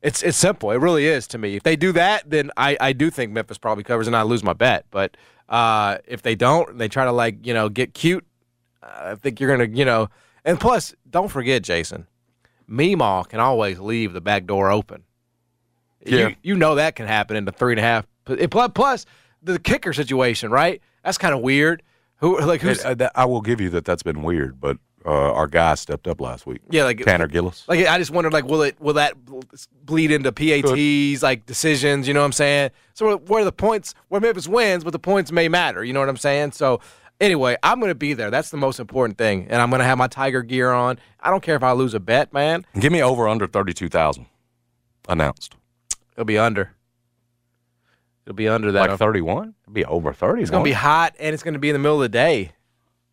It's 0.01 0.23
it's 0.23 0.37
simple. 0.37 0.71
It 0.71 0.77
really 0.77 1.05
is 1.05 1.27
to 1.27 1.37
me. 1.37 1.55
If 1.55 1.63
they 1.63 1.75
do 1.75 1.91
that, 1.91 2.29
then 2.29 2.49
I, 2.57 2.75
I 2.79 2.93
do 2.93 3.09
think 3.09 3.31
Memphis 3.31 3.57
probably 3.57 3.83
covers, 3.83 4.07
and 4.07 4.15
I 4.15 4.23
lose 4.23 4.43
my 4.43 4.53
bet. 4.53 4.85
But 4.89 5.15
uh, 5.47 5.97
if 6.07 6.23
they 6.23 6.35
don't, 6.35 6.77
they 6.77 6.87
try 6.87 7.05
to 7.05 7.11
like 7.11 7.45
you 7.45 7.53
know 7.53 7.69
get 7.69 7.93
cute. 7.93 8.25
I 8.81 9.15
think 9.15 9.39
you're 9.39 9.55
gonna 9.55 9.69
you 9.75 9.85
know. 9.85 10.09
And 10.43 10.59
plus, 10.59 10.95
don't 11.07 11.27
forget, 11.27 11.61
Jason, 11.61 12.07
Meemaw 12.67 13.27
can 13.29 13.39
always 13.39 13.79
leave 13.79 14.13
the 14.13 14.21
back 14.21 14.45
door 14.45 14.71
open. 14.71 15.03
Yeah. 16.03 16.29
You, 16.29 16.35
you 16.41 16.55
know 16.55 16.75
that 16.75 16.95
can 16.95 17.05
happen 17.05 17.35
in 17.37 17.45
the 17.45 17.51
three 17.51 17.73
and 17.73 17.79
a 17.79 17.83
half. 17.83 18.07
Plus, 18.25 18.71
plus 18.73 19.05
the 19.43 19.59
kicker 19.59 19.93
situation, 19.93 20.49
right? 20.49 20.81
That's 21.03 21.19
kind 21.19 21.33
of 21.33 21.41
weird. 21.41 21.83
Who 22.17 22.39
like 22.39 22.61
who's 22.61 22.83
It- 22.83 23.01
I 23.13 23.25
will 23.25 23.41
give 23.41 23.61
you 23.61 23.69
that 23.71 23.85
that's 23.85 24.03
been 24.03 24.23
weird, 24.23 24.59
but 24.59 24.77
uh, 25.05 25.33
our 25.33 25.47
guy 25.47 25.75
stepped 25.75 26.07
up 26.07 26.21
last 26.21 26.45
week. 26.45 26.61
yeah 26.69 26.83
like 26.83 27.03
Tanner 27.03 27.27
Gillis. 27.27 27.65
Like 27.67 27.85
I 27.87 27.97
just 27.97 28.11
wondered, 28.11 28.33
like, 28.33 28.45
will 28.45 28.61
it 28.61 28.79
will 28.79 28.93
that 28.93 29.15
bleed 29.85 30.11
into 30.11 30.31
PATs, 30.31 31.23
like 31.23 31.45
decisions? 31.45 32.07
You 32.07 32.13
know 32.13 32.19
what 32.21 32.27
I'm 32.27 32.31
saying? 32.33 32.71
So 32.93 33.17
where 33.17 33.43
the 33.43 33.51
points, 33.51 33.95
where 34.09 34.21
Memphis 34.21 34.47
wins, 34.47 34.83
but 34.83 34.91
the 34.91 34.99
points 34.99 35.31
may 35.31 35.47
matter. 35.47 35.83
You 35.83 35.93
know 35.93 35.99
what 35.99 36.09
I'm 36.09 36.17
saying? 36.17 36.51
So 36.51 36.81
anyway, 37.19 37.57
I'm 37.63 37.79
gonna 37.79 37.95
be 37.95 38.13
there. 38.13 38.29
That's 38.29 38.49
the 38.49 38.57
most 38.57 38.79
important 38.79 39.17
thing, 39.17 39.47
and 39.49 39.61
I'm 39.61 39.69
gonna 39.71 39.85
have 39.85 39.97
my 39.97 40.07
Tiger 40.07 40.43
gear 40.43 40.71
on. 40.71 40.99
I 41.19 41.29
don't 41.29 41.43
care 41.43 41.55
if 41.55 41.63
I 41.63 41.71
lose 41.71 41.93
a 41.93 41.99
bet, 41.99 42.33
man. 42.33 42.65
Give 42.79 42.91
me 42.91 43.01
over 43.01 43.27
under 43.27 43.47
thirty 43.47 43.73
two 43.73 43.89
thousand. 43.89 44.25
Announced. 45.07 45.55
It'll 46.13 46.25
be 46.25 46.37
under. 46.37 46.73
It'll 48.25 48.35
be 48.35 48.47
under 48.47 48.71
that. 48.73 48.89
Like 48.89 48.99
thirty 48.99 49.21
one. 49.21 49.55
It'll 49.63 49.73
be 49.73 49.85
over 49.85 50.13
thirty. 50.13 50.41
it's 50.41 50.51
gonna 50.51 50.63
be 50.63 50.73
hot, 50.73 51.15
and 51.19 51.33
it's 51.33 51.43
gonna 51.43 51.59
be 51.59 51.69
in 51.69 51.73
the 51.73 51.79
middle 51.79 51.97
of 51.97 52.01
the 52.01 52.09
day. 52.09 52.51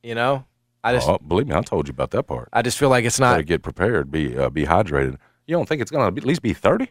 You 0.03 0.15
know, 0.15 0.45
I 0.85 0.93
just 0.95 1.09
Oh, 1.09 1.19
believe 1.19 1.47
me, 1.49 1.55
I 1.55 1.61
told 1.63 1.89
you 1.89 1.93
about 1.93 2.11
that 2.13 2.25
part. 2.25 2.49
I 2.53 2.63
just 2.63 2.79
feel 2.79 2.89
like 2.89 3.05
it's 3.05 3.19
Got 3.19 3.31
not. 3.33 3.37
to 3.39 3.43
get 3.43 3.63
prepared, 3.63 4.11
be 4.11 4.37
uh, 4.39 4.49
be 4.51 4.65
hydrated. 4.65 5.17
You 5.47 5.57
don't 5.57 5.69
think 5.69 5.83
it's 5.83 5.91
going 5.91 6.15
to 6.15 6.21
at 6.21 6.27
least 6.27 6.43
be 6.43 6.53
30? 6.55 6.89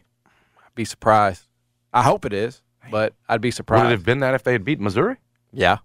Be 0.74 0.84
surprised. 0.84 1.46
I 1.92 2.02
hope 2.02 2.24
it 2.24 2.32
is, 2.32 2.60
but 2.90 3.14
I'd 3.28 3.40
be 3.40 3.50
surprised. 3.50 3.84
Would 3.84 3.92
it 3.92 3.96
surprised. 3.96 4.00
have 4.00 4.04
been 4.06 4.18
that 4.20 4.34
if 4.34 4.42
they 4.44 4.52
had 4.52 4.64
beat 4.64 4.80
Missouri? 4.80 5.16
yeah. 5.52 5.78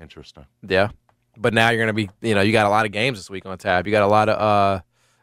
Interesting. 0.00 0.46
Yeah. 0.66 0.90
But 1.36 1.54
now 1.54 1.70
you're 1.70 1.78
going 1.84 1.88
to 1.88 1.92
be, 1.92 2.08
you 2.20 2.34
know, 2.34 2.40
you 2.40 2.52
got 2.52 2.66
a 2.66 2.68
lot 2.68 2.86
of 2.86 2.92
games 2.92 3.18
this 3.18 3.28
week 3.28 3.44
on 3.46 3.58
tap. 3.58 3.84
You 3.86 3.90
got 3.92 4.04
a 4.04 4.06
lot 4.06 4.28
of, 4.28 4.38
uh, 4.40 4.80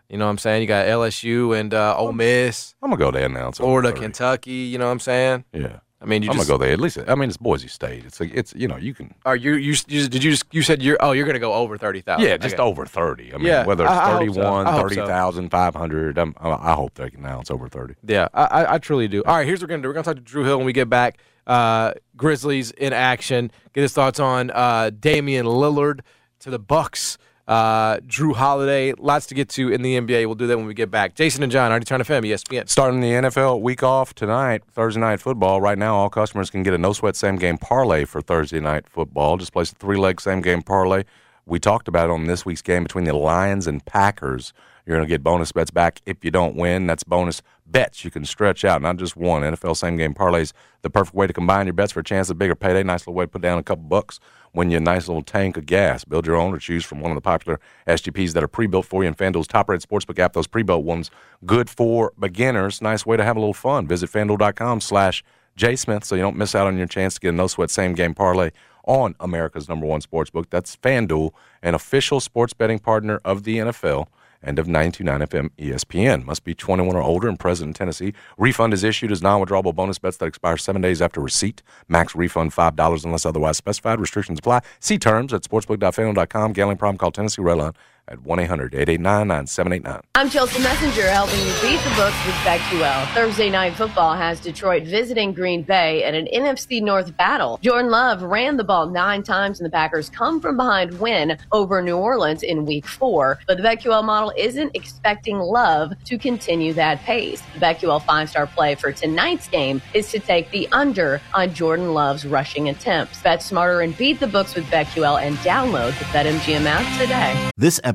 you 0.09 0.17
know 0.17 0.25
what 0.25 0.31
I'm 0.31 0.37
saying? 0.37 0.61
You 0.61 0.67
got 0.67 0.85
LSU 0.85 1.57
and 1.57 1.73
uh, 1.73 1.95
Ole 1.97 2.11
Miss, 2.11 2.75
I'm 2.81 2.89
going 2.89 2.99
to 2.99 3.05
go 3.05 3.11
there 3.11 3.29
now. 3.29 3.47
It's 3.49 3.59
over 3.61 3.81
Florida, 3.81 3.93
Kentucky. 3.93 4.51
You 4.51 4.77
know 4.77 4.85
what 4.87 4.91
I'm 4.91 4.99
saying? 4.99 5.45
Yeah. 5.53 5.79
I 6.05 6.07
mean, 6.07 6.21
you 6.21 6.29
I'm 6.29 6.35
just 6.37 6.47
going 6.47 6.59
to 6.59 6.63
go 6.63 6.65
there. 6.65 6.73
At 6.73 6.79
least, 6.79 6.99
I 7.07 7.15
mean, 7.15 7.29
it's 7.29 7.37
Boise 7.37 7.67
State. 7.67 8.05
It's, 8.05 8.19
like 8.19 8.31
it's 8.33 8.53
you 8.53 8.67
know, 8.67 8.77
you 8.77 8.93
can. 8.93 9.13
are 9.25 9.35
you, 9.35 9.55
you, 9.55 9.73
you 9.87 10.07
did 10.07 10.23
you 10.23 10.29
just, 10.31 10.45
you 10.51 10.61
said 10.61 10.83
you're, 10.83 10.97
oh, 10.99 11.13
you're 11.13 11.25
going 11.25 11.33
to 11.33 11.39
go 11.39 11.53
over 11.53 11.77
30,000. 11.77 12.23
Yeah, 12.23 12.37
just 12.37 12.55
Okay. 12.55 12.61
over 12.63 12.85
30. 12.85 13.33
I 13.33 13.37
mean, 13.37 13.47
Yeah, 13.47 13.65
whether 13.65 13.83
it's 13.85 13.91
I- 13.91 14.03
I 14.03 14.11
hope 14.11 14.19
31, 14.19 14.67
I 14.67 14.75
so. 14.75 14.81
30,500, 14.83 16.17
I'm- 16.19 16.35
I 16.39 16.49
I 16.51 16.73
hope 16.73 16.93
they 16.93 17.09
can 17.09 17.21
now. 17.23 17.39
It's 17.41 17.49
over 17.51 17.67
30. 17.67 17.95
Yeah, 18.05 18.27
I, 18.33 18.43
I, 18.45 18.73
I 18.75 18.77
truly 18.77 19.07
do. 19.07 19.23
All 19.25 19.35
right, 19.35 19.45
here's 19.47 19.59
what 19.61 19.69
we're 19.69 19.73
gonna 19.77 19.81
do. 19.83 19.89
We're 19.89 19.93
gonna 19.93 20.03
talk 20.03 20.15
to 20.15 20.21
Drew 20.21 20.43
Hill 20.43 20.57
when 20.57 20.65
we 20.67 20.73
get 20.73 20.89
back. 20.89 21.17
Uh, 21.47 21.93
Grizzlies 22.15 22.71
in 22.71 22.93
action. 22.93 23.51
Get 23.73 23.81
his 23.81 23.93
thoughts 23.93 24.19
on 24.19 24.51
uh, 24.51 24.91
Damian 24.99 25.45
Lillard 25.45 26.01
to 26.39 26.49
the 26.49 26.59
Bucks. 26.59 27.17
Uh, 27.47 27.97
Jrue 27.97 28.34
Holiday. 28.34 28.93
Lots 28.97 29.27
to 29.27 29.36
get 29.36 29.49
to 29.49 29.71
in 29.71 29.81
the 29.81 29.99
NBA. 29.99 30.25
We'll 30.25 30.36
do 30.36 30.47
that 30.47 30.58
when 30.58 30.65
we 30.65 30.73
get 30.73 30.89
back. 30.89 31.13
Jason 31.13 31.43
and 31.43 31.51
John, 31.51 31.71
already 31.71 31.86
trying 31.86 32.03
to 32.03 32.12
FM, 32.12 32.23
ESPN. 32.25 32.67
Starting 32.67 33.01
the 33.01 33.12
NFL 33.12 33.62
week 33.62 33.84
off 33.84 34.15
tonight, 34.15 34.63
Thursday 34.71 34.99
night 34.99 35.19
football. 35.19 35.62
Right 35.62 35.77
now, 35.77 35.95
all 35.95 36.10
customers 36.10 36.49
can 36.49 36.63
get 36.63 36.73
a 36.73 36.77
no 36.77 36.93
sweat 36.93 37.15
same 37.15 37.36
game 37.36 37.58
parlay 37.58 38.05
for 38.05 38.21
Thursday 38.21 38.60
night 38.60 38.89
football. 38.89 39.38
Just 39.38 39.53
place 39.53 39.71
a 39.71 39.75
three 39.75 39.97
leg 39.97 40.19
same 40.19 40.41
game 40.41 40.63
parlay. 40.63 41.03
We 41.45 41.60
talked 41.60 41.88
about 41.88 42.10
it 42.10 42.13
on 42.13 42.25
this 42.25 42.45
week's 42.45 42.63
game 42.63 42.81
between 42.84 43.05
the 43.05 43.15
Lions 43.15 43.67
and 43.67 43.86
Packers. 43.86 44.51
You're 44.86 44.98
going 44.98 45.08
to 45.08 45.12
get 45.12 45.24
bonus 45.24 45.52
bets 45.52 45.71
back 45.71 46.02
if 46.06 46.24
you 46.24 46.32
don't 46.32 46.56
win. 46.56 46.86
That's 46.86 47.04
bonus 47.04 47.41
bets 47.65 48.06
you 48.06 48.12
can 48.12 48.24
stretch 48.24 48.63
out, 48.63 48.82
not 48.82 48.98
just 48.98 49.15
one. 49.17 49.41
NFL 49.41 49.76
same 49.78 49.98
game 49.98 50.13
parlays, 50.13 50.54
the 50.84 50.89
perfect 50.89 51.15
way 51.15 51.26
to 51.26 51.34
combine 51.34 51.65
your 51.65 51.74
bets 51.74 51.91
for 51.91 52.02
a 52.02 52.04
chance 52.04 52.30
at 52.30 52.38
bigger 52.38 52.56
payday. 52.56 52.84
Nice 52.84 53.02
little 53.02 53.15
way 53.15 53.26
to 53.26 53.30
put 53.30 53.41
down 53.41 53.58
a 53.58 53.63
couple 53.63 53.84
bucks. 53.84 54.19
Win 54.54 54.71
you 54.71 54.78
a 54.78 54.80
nice 54.80 55.08
little 55.08 55.24
tank 55.24 55.58
of 55.58 55.65
gas. 55.65 56.06
Build 56.06 56.26
your 56.26 56.36
own 56.36 56.54
or 56.54 56.60
choose 56.60 56.86
from 56.86 57.02
one 57.02 57.12
of 57.12 57.15
the 57.15 57.21
popular 57.21 57.60
SGPs 57.88 58.34
that 58.34 58.43
are 58.43 58.48
pre-built 58.48 58.86
for 58.86 59.04
you 59.04 59.08
in 59.08 59.15
FanDuel's 59.15 59.48
top-rated 59.48 59.88
sportsbook 59.88 60.19
app. 60.19 60.34
Those 60.34 60.48
pre-built 60.48 60.86
ones, 60.86 61.12
good 61.45 61.69
for 61.69 62.13
beginners. 62.17 62.82
Nice 62.82 63.06
way 63.06 63.17
to 63.17 63.24
have 63.24 63.36
a 63.36 63.39
little 63.39 63.54
fun. 63.54 63.88
Visit 63.88 64.10
FanDuel.com 64.12 64.82
slash 64.82 65.24
jsmith 65.58 66.04
so 66.04 66.15
you 66.15 66.21
don't 66.21 66.38
miss 66.38 66.54
out 66.54 66.67
on 66.67 66.78
your 66.78 66.88
chance 66.88 67.15
to 67.15 67.19
get 67.19 67.30
a 67.30 67.32
no-sweat 67.32 67.69
same-game 67.69 68.13
parlay 68.13 68.52
on 68.86 69.15
America's 69.19 69.67
number 69.67 69.86
one 69.86 70.00
sportsbook. 70.00 70.45
That's 70.50 70.78
FanDuel, 70.78 71.32
an 71.62 71.74
official 71.74 72.19
sports 72.19 72.54
betting 72.54 72.80
partner 72.80 73.19
of 73.26 73.43
the 73.43 73.58
NFL 73.58 74.08
and 74.45 74.60
of 74.60 74.67
929 74.67 75.27
FM 75.27 75.49
ESPN. 75.58 76.23
Must 76.23 76.43
be 76.43 76.53
21 76.53 76.95
or 76.95 77.01
older 77.01 77.27
and 77.27 77.39
present 77.39 77.69
in 77.69 77.73
Tennessee. 77.73 78.13
Refund 78.38 78.73
is 78.73 78.84
issued 78.84 79.12
as 79.12 79.21
non-withdrawable 79.21 79.75
bonus 79.75 79.99
bets 79.99 80.17
that 80.17 80.27
expire 80.27 80.58
seven 80.58 80.81
days 80.81 81.01
after 81.01 81.19
receipt. 81.19 81.62
Max 81.89 82.15
refund 82.15 82.51
$5 82.53 83.05
unless 83.05 83.25
otherwise 83.25 83.58
specified. 83.58 83.99
Restrictions 83.99 84.39
apply. 84.39 84.62
See 84.79 84.97
terms 84.97 85.34
at 85.34 85.41
sportsbook.fanduel.com. 85.43 86.53
Gambling 86.53 86.77
problem 86.77 86.97
call 86.97 87.12
Tennessee 87.12 87.41
Redline 87.41 87.75
at 88.07 88.21
1 88.23 88.39
800 88.39 88.73
889 88.75 89.27
9789. 89.27 90.01
I'm 90.15 90.29
Chelsea 90.29 90.61
Messenger, 90.61 91.07
helping 91.09 91.39
you 91.39 91.53
beat 91.61 91.81
the 91.83 91.95
books 91.95 92.15
with 92.25 92.35
BetQL. 92.45 93.07
Thursday 93.13 93.49
night 93.49 93.73
football 93.73 94.15
has 94.15 94.39
Detroit 94.39 94.83
visiting 94.83 95.33
Green 95.33 95.63
Bay 95.63 96.03
at 96.03 96.13
an 96.13 96.27
NFC 96.33 96.81
North 96.81 97.15
battle. 97.17 97.59
Jordan 97.61 97.89
Love 97.89 98.21
ran 98.21 98.57
the 98.57 98.63
ball 98.63 98.87
nine 98.89 99.23
times, 99.23 99.59
and 99.59 99.65
the 99.65 99.71
Packers 99.71 100.09
come 100.09 100.39
from 100.39 100.55
behind 100.55 100.99
win 100.99 101.37
over 101.51 101.81
New 101.81 101.97
Orleans 101.97 102.43
in 102.43 102.65
Week 102.65 102.85
Four. 102.85 103.39
But 103.47 103.57
the 103.57 103.63
BetQL 103.63 104.03
model 104.03 104.31
isn't 104.37 104.71
expecting 104.75 105.39
Love 105.39 105.93
to 106.05 106.17
continue 106.17 106.73
that 106.73 106.99
pace. 106.99 107.41
The 107.53 107.59
BetQL 107.59 108.03
five-star 108.03 108.47
play 108.47 108.75
for 108.75 108.91
tonight's 108.91 109.47
game 109.47 109.81
is 109.93 110.11
to 110.11 110.19
take 110.19 110.51
the 110.51 110.67
under 110.71 111.21
on 111.33 111.53
Jordan 111.53 111.93
Love's 111.93 112.25
rushing 112.25 112.69
attempts. 112.69 113.21
Bet 113.21 113.41
smarter 113.41 113.81
and 113.81 113.97
beat 113.97 114.19
the 114.19 114.27
books 114.27 114.55
with 114.55 114.65
BetQL, 114.65 115.21
and 115.21 115.35
download 115.37 115.97
the 115.97 116.05
BetMGM 116.05 116.65
app 116.65 117.01
today. 117.01 117.49
This 117.57 117.79
episode 117.83 117.94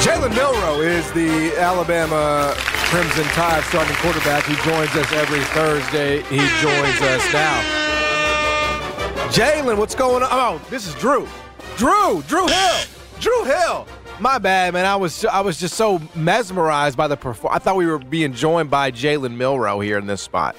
Jalen 0.00 0.34
Milroe 0.34 0.80
is 0.80 1.10
the 1.12 1.56
Alabama 1.58 2.54
Crimson 2.56 3.24
Tide 3.34 3.62
starting 3.64 3.94
quarterback. 3.96 4.44
He 4.44 4.54
joins 4.68 4.94
us 4.96 5.12
every 5.12 5.40
Thursday. 5.54 6.22
He 6.22 6.38
joins 6.60 7.00
us 7.00 7.32
now. 7.32 7.62
Jalen, 9.30 9.78
what's 9.78 9.94
going 9.94 10.22
on? 10.22 10.28
Oh, 10.32 10.60
this 10.70 10.88
is 10.88 10.94
Drew. 10.94 11.28
Drew, 11.76 12.22
Drew 12.26 12.46
Hill, 12.46 12.80
Drew 13.20 13.44
Hill. 13.44 13.86
My 14.18 14.38
bad, 14.38 14.74
man. 14.74 14.84
I 14.84 14.96
was 14.96 15.24
I 15.24 15.40
was 15.40 15.58
just 15.58 15.76
so 15.76 16.00
mesmerized 16.14 16.96
by 16.96 17.08
the 17.08 17.16
perform. 17.16 17.54
I 17.54 17.58
thought 17.58 17.76
we 17.76 17.86
were 17.86 17.98
being 17.98 18.34
joined 18.34 18.70
by 18.70 18.90
Jalen 18.90 19.36
Milroe 19.36 19.80
here 19.80 19.98
in 19.98 20.06
this 20.06 20.20
spot. 20.20 20.56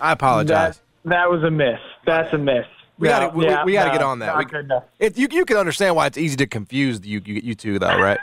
I 0.00 0.12
apologize. 0.12 0.80
That, 1.04 1.10
that 1.10 1.30
was 1.30 1.42
a 1.42 1.50
miss. 1.50 1.78
That's 2.06 2.32
a 2.32 2.38
miss. 2.38 2.64
We 2.98 3.08
Yeah, 3.08 3.20
gotta 3.26 3.36
we, 3.36 3.44
yeah, 3.46 3.64
we 3.64 3.72
gotta 3.74 3.88
no, 3.90 3.94
get 3.94 4.02
on 4.02 4.18
that. 4.20 4.36
We- 4.36 5.06
it, 5.06 5.16
you 5.16 5.28
you 5.30 5.44
can 5.44 5.56
understand 5.56 5.94
why 5.94 6.06
it's 6.06 6.18
easy 6.18 6.36
to 6.36 6.46
confuse 6.46 7.00
you 7.06 7.22
you, 7.24 7.40
you 7.44 7.54
two 7.54 7.78
though, 7.78 7.98
right? 7.98 8.18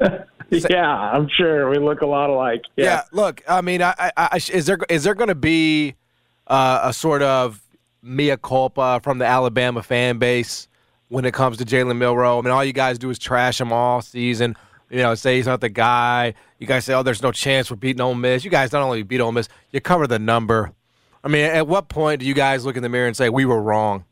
Yeah, 0.48 0.86
I'm 0.86 1.28
sure 1.28 1.68
we 1.68 1.78
look 1.78 2.02
a 2.02 2.06
lot 2.06 2.30
alike. 2.30 2.62
Yeah. 2.76 2.84
Yeah. 2.84 3.02
look, 3.10 3.42
I 3.48 3.60
mean, 3.62 3.82
I, 3.82 3.94
I, 3.98 4.12
I 4.16 4.36
is 4.36 4.66
there 4.66 4.78
is 4.88 5.02
there 5.02 5.14
going 5.14 5.28
to 5.28 5.34
be 5.34 5.96
uh, 6.46 6.80
a 6.84 6.92
sort 6.92 7.22
of 7.22 7.60
mea 8.00 8.36
culpa 8.40 9.00
from 9.02 9.18
the 9.18 9.26
Alabama 9.26 9.82
fan 9.82 10.18
base 10.18 10.68
when 11.08 11.24
it 11.24 11.34
comes 11.34 11.56
to 11.56 11.64
Jalen 11.64 11.96
Milroe? 11.98 12.38
I 12.38 12.42
mean, 12.42 12.52
all 12.52 12.64
you 12.64 12.72
guys 12.72 12.96
do 12.96 13.10
is 13.10 13.18
trash 13.18 13.60
him 13.60 13.72
all 13.72 14.00
season. 14.02 14.56
You 14.88 14.98
know, 14.98 15.16
say 15.16 15.36
he's 15.36 15.46
not 15.46 15.60
the 15.60 15.68
guy. 15.68 16.34
You 16.60 16.68
guys 16.68 16.84
say, 16.84 16.94
"Oh, 16.94 17.02
there's 17.02 17.22
no 17.22 17.32
chance 17.32 17.68
we're 17.68 17.76
beating 17.76 18.00
Ole 18.00 18.14
Miss." 18.14 18.44
You 18.44 18.50
guys 18.50 18.70
not 18.70 18.82
only 18.82 19.02
beat 19.02 19.20
Ole 19.20 19.32
Miss, 19.32 19.48
you 19.72 19.80
cover 19.80 20.06
the 20.06 20.20
number. 20.20 20.70
I 21.26 21.28
mean, 21.28 21.44
at 21.44 21.66
what 21.66 21.88
point 21.88 22.20
do 22.20 22.26
you 22.26 22.34
guys 22.34 22.64
look 22.64 22.76
in 22.76 22.84
the 22.84 22.88
mirror 22.88 23.08
and 23.08 23.16
say 23.16 23.28
we 23.28 23.44
were 23.44 23.60
wrong? 23.60 24.04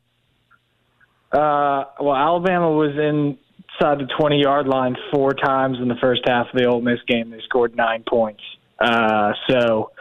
Uh, 1.30 1.84
well, 2.00 2.16
Alabama 2.16 2.72
was 2.72 2.90
inside 2.90 3.98
the 4.00 4.08
20 4.18 4.40
yard 4.42 4.66
line 4.66 4.96
four 5.12 5.32
times 5.32 5.78
in 5.80 5.86
the 5.86 5.94
first 6.00 6.22
half 6.26 6.48
of 6.52 6.58
the 6.58 6.66
Ole 6.66 6.80
Miss 6.80 6.98
game. 7.06 7.30
They 7.30 7.38
scored 7.44 7.76
nine 7.76 8.02
points. 8.08 8.42
Uh, 8.80 9.32
so, 9.48 9.92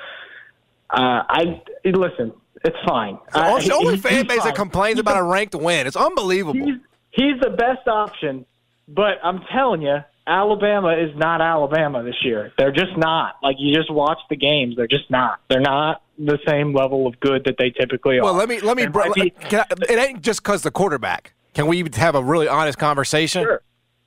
uh, 0.90 1.22
I 1.30 1.62
listen. 1.86 2.34
It's 2.66 2.78
fine. 2.88 3.20
The 3.32 3.40
I- 3.40 3.70
only 3.72 3.96
he- 3.96 4.02
fan 4.02 4.26
base 4.26 4.44
that 4.44 4.56
complains 4.56 4.96
He's 4.96 5.02
about 5.02 5.18
a 5.18 5.24
ranked 5.24 5.54
win. 5.54 5.86
It's 5.86 5.96
unbelievable. 5.96 6.66
He's, 6.66 6.80
he's 7.12 7.40
the 7.42 7.52
best 7.52 7.88
option, 7.88 8.44
but 8.88 9.20
I'm 9.24 9.42
telling 9.54 9.84
you, 9.84 9.98
Alabama 10.26 10.96
is 10.98 11.16
not 11.18 11.42
Alabama 11.42 12.04
this 12.04 12.16
year. 12.24 12.52
They're 12.58 12.72
just 12.72 12.96
not. 12.98 13.36
Like 13.44 13.58
you 13.60 13.76
just 13.76 13.92
watch 13.92 14.20
the 14.30 14.36
games, 14.38 14.76
they're 14.76 14.88
just 14.88 15.10
not. 15.10 15.40
They're 15.50 15.60
not 15.60 16.02
the 16.18 16.40
same 16.48 16.74
level 16.74 17.08
of 17.08 17.20
good 17.20 17.44
that 17.46 17.56
they 17.58 17.72
typically 17.72 18.20
are. 18.20 18.24
Well, 18.24 18.34
let 18.34 18.48
me 18.48 18.60
let 18.62 18.78
me. 18.78 18.88
Bro, 18.88 19.14
be- 19.14 19.32
can 19.32 19.62
I, 19.62 19.92
it 19.92 20.00
ain't 20.00 20.22
just 20.22 20.44
because 20.44 20.62
the 20.62 20.72
quarterback. 20.72 21.34
Can 21.54 21.68
we 21.68 21.84
have 21.96 22.16
a 22.16 22.24
really 22.24 22.48
honest 22.48 22.80
conversation? 22.80 23.44
Sure. 23.44 23.62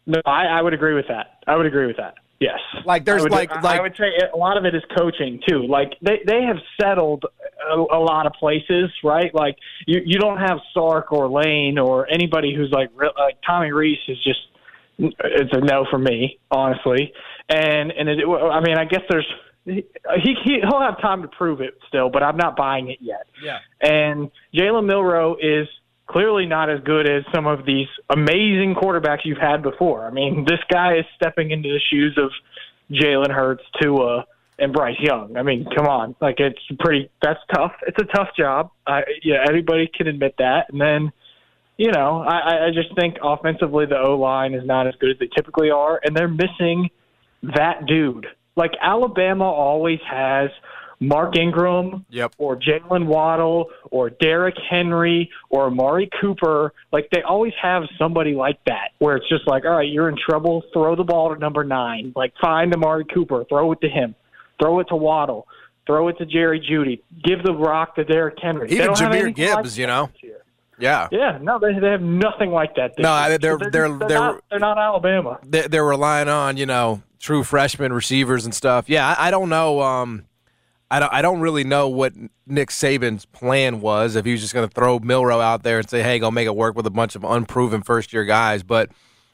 No, 0.06 0.20
I, 0.24 0.46
I 0.46 0.62
would 0.62 0.74
agree 0.74 0.94
with 0.94 1.06
that. 1.08 1.40
I 1.46 1.56
would 1.56 1.66
agree 1.66 1.86
with 1.86 1.96
that. 1.96 2.14
Yes. 2.38 2.58
Like, 2.84 3.04
there's 3.04 3.22
I 3.22 3.24
would, 3.24 3.32
like- 3.32 3.50
I- 3.52 3.60
like- 3.60 3.78
I 3.80 3.82
would 3.82 3.96
say 3.96 4.10
a 4.32 4.36
lot 4.36 4.56
of 4.56 4.64
it 4.64 4.74
is 4.74 4.82
coaching 4.96 5.40
too. 5.48 5.66
Like 5.66 5.92
they 6.02 6.20
they 6.26 6.42
have 6.42 6.56
settled 6.80 7.24
a, 7.70 7.74
a 7.76 7.98
lot 8.00 8.26
of 8.26 8.32
places, 8.34 8.90
right? 9.04 9.34
Like 9.34 9.56
you 9.86 10.00
you 10.04 10.18
don't 10.18 10.38
have 10.38 10.58
Sark 10.72 11.12
or 11.12 11.28
Lane 11.28 11.78
or 11.78 12.08
anybody 12.10 12.54
who's 12.54 12.70
like 12.72 12.90
like 12.96 13.38
Tommy 13.46 13.72
Rees 13.72 13.98
is 14.08 14.22
just 14.22 14.40
it's 14.98 15.52
a 15.52 15.60
no 15.60 15.86
for 15.90 15.98
me, 15.98 16.38
honestly. 16.50 17.12
And 17.48 17.90
and 17.92 18.08
it, 18.08 18.26
I 18.26 18.60
mean, 18.60 18.78
I 18.78 18.84
guess 18.84 19.02
there's 19.08 19.26
he, 19.64 19.84
he 20.44 20.60
he'll 20.62 20.80
have 20.80 21.00
time 21.00 21.22
to 21.22 21.28
prove 21.28 21.60
it 21.60 21.78
still, 21.88 22.08
but 22.08 22.22
I'm 22.22 22.36
not 22.36 22.56
buying 22.56 22.90
it 22.90 22.98
yet. 23.00 23.26
Yeah. 23.42 23.58
And 23.80 24.30
Jalen 24.54 24.86
Milroe 24.86 25.36
is 25.40 25.68
clearly 26.06 26.46
not 26.46 26.70
as 26.70 26.80
good 26.84 27.08
as 27.08 27.24
some 27.34 27.46
of 27.46 27.66
these 27.66 27.88
amazing 28.10 28.74
quarterbacks 28.80 29.20
you've 29.24 29.38
had 29.38 29.62
before. 29.62 30.06
I 30.06 30.10
mean, 30.10 30.44
this 30.46 30.60
guy 30.70 30.98
is 30.98 31.04
stepping 31.16 31.50
into 31.50 31.68
the 31.68 31.80
shoes 31.90 32.16
of 32.16 32.30
Jalen 32.90 33.32
Hurts, 33.32 33.64
Tua, 33.80 34.24
and 34.58 34.72
Bryce 34.72 34.98
Young. 35.00 35.36
I 35.36 35.42
mean, 35.42 35.66
come 35.76 35.86
on, 35.86 36.14
like 36.20 36.36
it's 36.38 36.60
pretty. 36.78 37.10
That's 37.22 37.40
tough. 37.52 37.72
It's 37.86 37.98
a 37.98 38.16
tough 38.16 38.28
job. 38.38 38.70
I, 38.86 39.02
yeah, 39.22 39.44
everybody 39.46 39.90
can 39.92 40.06
admit 40.06 40.34
that. 40.38 40.66
And 40.70 40.80
then, 40.80 41.12
you 41.76 41.90
know, 41.92 42.22
I, 42.22 42.66
I 42.66 42.70
just 42.72 42.94
think 42.96 43.16
offensively 43.22 43.86
the 43.86 43.98
O 43.98 44.16
line 44.18 44.54
is 44.54 44.66
not 44.66 44.86
as 44.86 44.94
good 44.96 45.10
as 45.10 45.18
they 45.18 45.28
typically 45.34 45.70
are, 45.70 46.00
and 46.02 46.16
they're 46.16 46.28
missing 46.28 46.88
that 47.42 47.86
dude. 47.86 48.26
Like 48.56 48.72
Alabama 48.80 49.44
always 49.44 49.98
has 50.10 50.50
Mark 50.98 51.36
Ingram 51.36 52.06
Yep. 52.08 52.34
or 52.38 52.56
Jaylen 52.56 53.04
Waddle 53.06 53.68
or 53.90 54.08
Derrick 54.08 54.54
Henry 54.70 55.30
or 55.50 55.66
Amari 55.66 56.08
Cooper. 56.20 56.72
Like 56.92 57.10
they 57.12 57.20
always 57.22 57.52
have 57.60 57.82
somebody 57.98 58.32
like 58.34 58.58
that 58.64 58.92
where 58.98 59.16
it's 59.16 59.28
just 59.28 59.46
like, 59.46 59.66
all 59.66 59.72
right, 59.76 59.88
you're 59.90 60.08
in 60.08 60.16
trouble. 60.16 60.62
Throw 60.72 60.96
the 60.96 61.04
ball 61.04 61.34
to 61.34 61.38
number 61.38 61.64
nine. 61.64 62.12
Like 62.16 62.32
find 62.40 62.72
Amari 62.74 63.04
Cooper. 63.04 63.44
Throw 63.48 63.72
it 63.72 63.80
to 63.82 63.88
him. 63.88 64.14
Throw 64.58 64.80
it 64.80 64.84
to 64.88 64.96
Waddle. 64.96 65.46
Throw 65.86 66.08
it 66.08 66.16
to 66.18 66.24
Jerry 66.26 66.58
Jeudy. 66.60 67.02
Give 67.22 67.42
the 67.44 67.52
rock 67.52 67.94
to 67.96 68.04
Derrick 68.04 68.38
Henry. 68.42 68.70
Even 68.72 68.88
Jahmyr 68.92 69.24
like 69.26 69.36
Gibbs, 69.36 69.78
you 69.78 69.86
know. 69.86 70.08
year. 70.22 70.38
Yeah. 70.78 71.08
Yeah, 71.10 71.38
no, 71.40 71.58
they, 71.58 71.78
they 71.78 71.88
have 71.90 72.02
nothing 72.02 72.50
like 72.50 72.74
that. 72.76 72.92
No, 72.98 73.14
year. 73.28 73.38
They're- 73.38 73.58
they're- 73.58 73.70
they're, 73.70 73.98
they're- 73.98 74.18
not, 74.18 74.44
they're 74.50 74.58
not 74.58 74.78
Alabama. 74.78 75.38
They're, 75.44 75.68
they're 75.68 75.84
relying 75.84 76.28
on 76.28 76.56
you 76.56 76.66
know 76.66 77.02
true 77.18 77.42
freshman 77.44 77.92
receivers 77.92 78.44
and 78.44 78.54
stuff. 78.54 78.88
Yeah, 78.88 79.06
I, 79.18 79.28
I 79.28 79.30
don't 79.30 79.48
know. 79.48 79.80
Um, 79.80 80.24
I 80.90 81.00
don't. 81.00 81.12
I 81.12 81.22
don't 81.22 81.40
really 81.40 81.64
know 81.64 81.88
what 81.88 82.12
Nick 82.46 82.68
Saban's 82.70 83.24
plan 83.26 83.80
was. 83.80 84.14
If 84.16 84.24
he 84.24 84.32
was 84.32 84.40
just 84.40 84.54
going 84.54 84.68
to 84.68 84.72
throw 84.74 84.98
Milroe 85.00 85.40
out 85.40 85.62
there 85.64 85.78
and 85.78 85.88
say, 85.90 86.02
"Hey, 86.02 86.18
go 86.18 86.30
make 86.30 86.46
it 86.46 86.54
work 86.54 86.76
with 86.76 86.86
a 86.86 86.90
bunch 86.90 87.16
of 87.16 87.24
unproven 87.24 87.82
first 87.82 88.12
year 88.12 88.24
guys." 88.24 88.62
But 88.62 88.90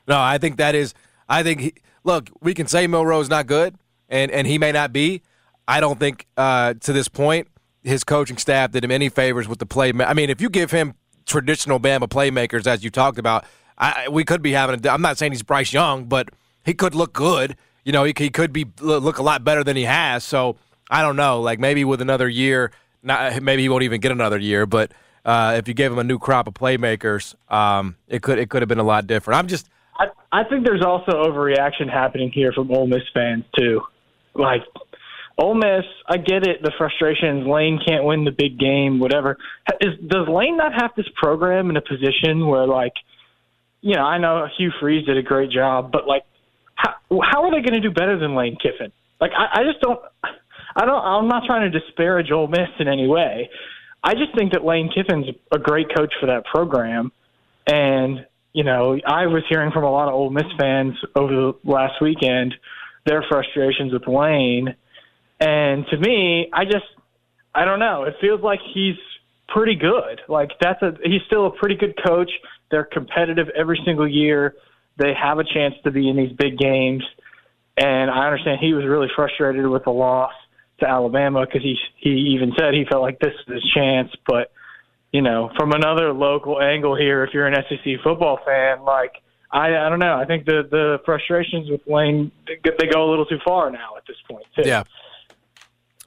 no, 0.08 0.18
I 0.18 0.38
think 0.38 0.56
that 0.56 0.74
is. 0.74 0.94
I 1.28 1.42
think. 1.42 1.60
He, 1.60 1.74
look, 2.04 2.30
we 2.40 2.54
can 2.54 2.66
say 2.68 2.86
Milroe's 2.86 3.28
not 3.28 3.46
good, 3.46 3.74
and 4.08 4.30
and 4.30 4.46
he 4.46 4.56
may 4.58 4.72
not 4.72 4.92
be. 4.94 5.20
I 5.68 5.80
don't 5.80 5.98
think 5.98 6.26
uh, 6.38 6.74
to 6.80 6.92
this 6.92 7.08
point 7.08 7.48
his 7.84 8.02
coaching 8.04 8.36
staff 8.38 8.70
did 8.70 8.82
him 8.84 8.90
any 8.92 9.08
favors 9.08 9.46
with 9.48 9.58
the 9.58 9.66
play. 9.66 9.92
I 10.04 10.14
mean, 10.14 10.30
if 10.30 10.40
you 10.40 10.48
give 10.48 10.70
him 10.70 10.94
traditional 11.26 11.80
Bama 11.80 12.08
playmakers 12.08 12.66
as 12.66 12.84
you 12.84 12.90
talked 12.90 13.18
about. 13.18 13.44
I, 13.78 14.08
we 14.08 14.24
could 14.24 14.42
be 14.42 14.52
having. 14.52 14.86
I'm 14.86 15.02
not 15.02 15.18
saying 15.18 15.32
he's 15.32 15.42
Bryce 15.42 15.72
Young, 15.72 16.04
but 16.04 16.28
he 16.64 16.74
could 16.74 16.94
look 16.94 17.12
good. 17.12 17.56
You 17.84 17.92
know, 17.92 18.04
he, 18.04 18.14
he 18.16 18.30
could 18.30 18.52
be 18.52 18.66
look 18.80 19.18
a 19.18 19.22
lot 19.22 19.44
better 19.44 19.64
than 19.64 19.76
he 19.76 19.84
has. 19.84 20.24
So 20.24 20.56
I 20.90 21.02
don't 21.02 21.16
know. 21.16 21.40
Like 21.40 21.58
maybe 21.58 21.84
with 21.84 22.00
another 22.00 22.28
year, 22.28 22.70
not 23.02 23.42
maybe 23.42 23.62
he 23.62 23.68
won't 23.68 23.82
even 23.82 24.00
get 24.00 24.12
another 24.12 24.38
year. 24.38 24.66
But 24.66 24.92
uh, 25.24 25.54
if 25.56 25.68
you 25.68 25.74
gave 25.74 25.90
him 25.90 25.98
a 25.98 26.04
new 26.04 26.18
crop 26.18 26.46
of 26.46 26.54
playmakers, 26.54 27.34
um, 27.52 27.96
it 28.08 28.22
could 28.22 28.38
it 28.38 28.50
could 28.50 28.62
have 28.62 28.68
been 28.68 28.78
a 28.78 28.84
lot 28.84 29.06
different. 29.06 29.38
I'm 29.38 29.48
just. 29.48 29.68
I, 29.98 30.06
I 30.32 30.44
think 30.44 30.64
there's 30.64 30.84
also 30.84 31.12
overreaction 31.12 31.90
happening 31.90 32.30
here 32.30 32.52
from 32.52 32.70
Ole 32.70 32.86
Miss 32.86 33.02
fans 33.12 33.44
too. 33.58 33.82
Like 34.34 34.62
Ole 35.38 35.54
Miss, 35.54 35.84
I 36.08 36.18
get 36.18 36.46
it. 36.46 36.62
The 36.62 36.72
frustrations. 36.76 37.46
Lane 37.46 37.80
can't 37.86 38.04
win 38.04 38.24
the 38.24 38.30
big 38.30 38.58
game. 38.58 39.00
Whatever. 39.00 39.38
Is, 39.80 39.92
does 40.06 40.28
Lane 40.28 40.56
not 40.56 40.72
have 40.72 40.90
this 40.96 41.06
program 41.16 41.70
in 41.70 41.76
a 41.76 41.80
position 41.80 42.46
where, 42.46 42.66
like, 42.66 42.92
you 43.80 43.94
know, 43.96 44.02
I 44.02 44.18
know 44.18 44.46
Hugh 44.56 44.70
Freeze 44.80 45.06
did 45.06 45.16
a 45.16 45.22
great 45.22 45.50
job, 45.50 45.90
but 45.90 46.06
like, 46.06 46.22
how, 46.74 46.94
how 47.10 47.44
are 47.44 47.50
they 47.50 47.66
going 47.66 47.80
to 47.80 47.80
do 47.80 47.90
better 47.90 48.18
than 48.18 48.34
Lane 48.34 48.56
Kiffin? 48.62 48.92
Like, 49.20 49.32
I, 49.36 49.60
I 49.60 49.64
just 49.64 49.80
don't. 49.80 50.00
I 50.74 50.86
don't. 50.86 51.04
I'm 51.04 51.28
not 51.28 51.44
trying 51.46 51.70
to 51.70 51.78
disparage 51.78 52.30
Ole 52.30 52.48
Miss 52.48 52.68
in 52.78 52.88
any 52.88 53.06
way. 53.06 53.50
I 54.02 54.14
just 54.14 54.36
think 54.36 54.52
that 54.52 54.64
Lane 54.64 54.90
Kiffin's 54.94 55.26
a 55.52 55.58
great 55.58 55.86
coach 55.94 56.12
for 56.20 56.26
that 56.26 56.44
program, 56.46 57.12
and 57.66 58.26
you 58.52 58.64
know, 58.64 58.98
I 59.06 59.26
was 59.26 59.42
hearing 59.48 59.70
from 59.72 59.84
a 59.84 59.90
lot 59.90 60.08
of 60.08 60.14
Ole 60.14 60.30
Miss 60.30 60.46
fans 60.58 60.94
over 61.14 61.32
the 61.32 61.52
last 61.64 62.00
weekend 62.00 62.54
their 63.06 63.24
frustrations 63.28 63.92
with 63.92 64.06
Lane, 64.06 64.74
and 65.42 65.84
to 65.88 65.98
me, 65.98 66.48
I 66.52 66.64
just, 66.64 66.84
I 67.54 67.64
don't 67.64 67.80
know. 67.80 68.04
It 68.04 68.14
feels 68.20 68.40
like 68.42 68.60
he's 68.72 68.96
pretty 69.48 69.74
good. 69.74 70.20
Like 70.28 70.50
that's 70.60 70.80
a 70.82 70.92
he's 71.02 71.20
still 71.26 71.46
a 71.46 71.50
pretty 71.50 71.74
good 71.74 71.94
coach. 72.06 72.30
They're 72.70 72.84
competitive 72.84 73.48
every 73.56 73.80
single 73.84 74.08
year. 74.08 74.54
They 74.98 75.12
have 75.20 75.38
a 75.38 75.44
chance 75.44 75.74
to 75.84 75.90
be 75.90 76.08
in 76.08 76.16
these 76.16 76.32
big 76.32 76.58
games. 76.58 77.02
And 77.76 78.10
I 78.10 78.26
understand 78.26 78.58
he 78.60 78.74
was 78.74 78.84
really 78.84 79.08
frustrated 79.16 79.66
with 79.66 79.84
the 79.84 79.90
loss 79.90 80.32
to 80.80 80.88
Alabama 80.88 81.44
because 81.44 81.62
he 81.62 81.76
he 81.98 82.10
even 82.36 82.52
said 82.58 82.74
he 82.74 82.84
felt 82.90 83.02
like 83.02 83.18
this 83.18 83.32
was 83.46 83.62
his 83.62 83.72
chance. 83.72 84.10
But 84.26 84.52
you 85.12 85.22
know, 85.22 85.50
from 85.58 85.72
another 85.72 86.12
local 86.12 86.60
angle 86.60 86.96
here, 86.96 87.24
if 87.24 87.34
you're 87.34 87.46
an 87.46 87.54
SEC 87.68 88.00
football 88.04 88.38
fan, 88.46 88.84
like 88.84 89.12
I 89.50 89.74
I 89.76 89.88
don't 89.88 89.98
know, 89.98 90.16
I 90.16 90.24
think 90.24 90.46
the 90.46 90.62
the 90.70 90.98
frustrations 91.04 91.68
with 91.68 91.80
Lane 91.86 92.30
they 92.46 92.86
go 92.86 93.08
a 93.08 93.10
little 93.10 93.26
too 93.26 93.38
far 93.44 93.70
now 93.70 93.96
at 93.96 94.04
this 94.06 94.16
point. 94.28 94.44
Too. 94.54 94.62
Yeah. 94.64 94.84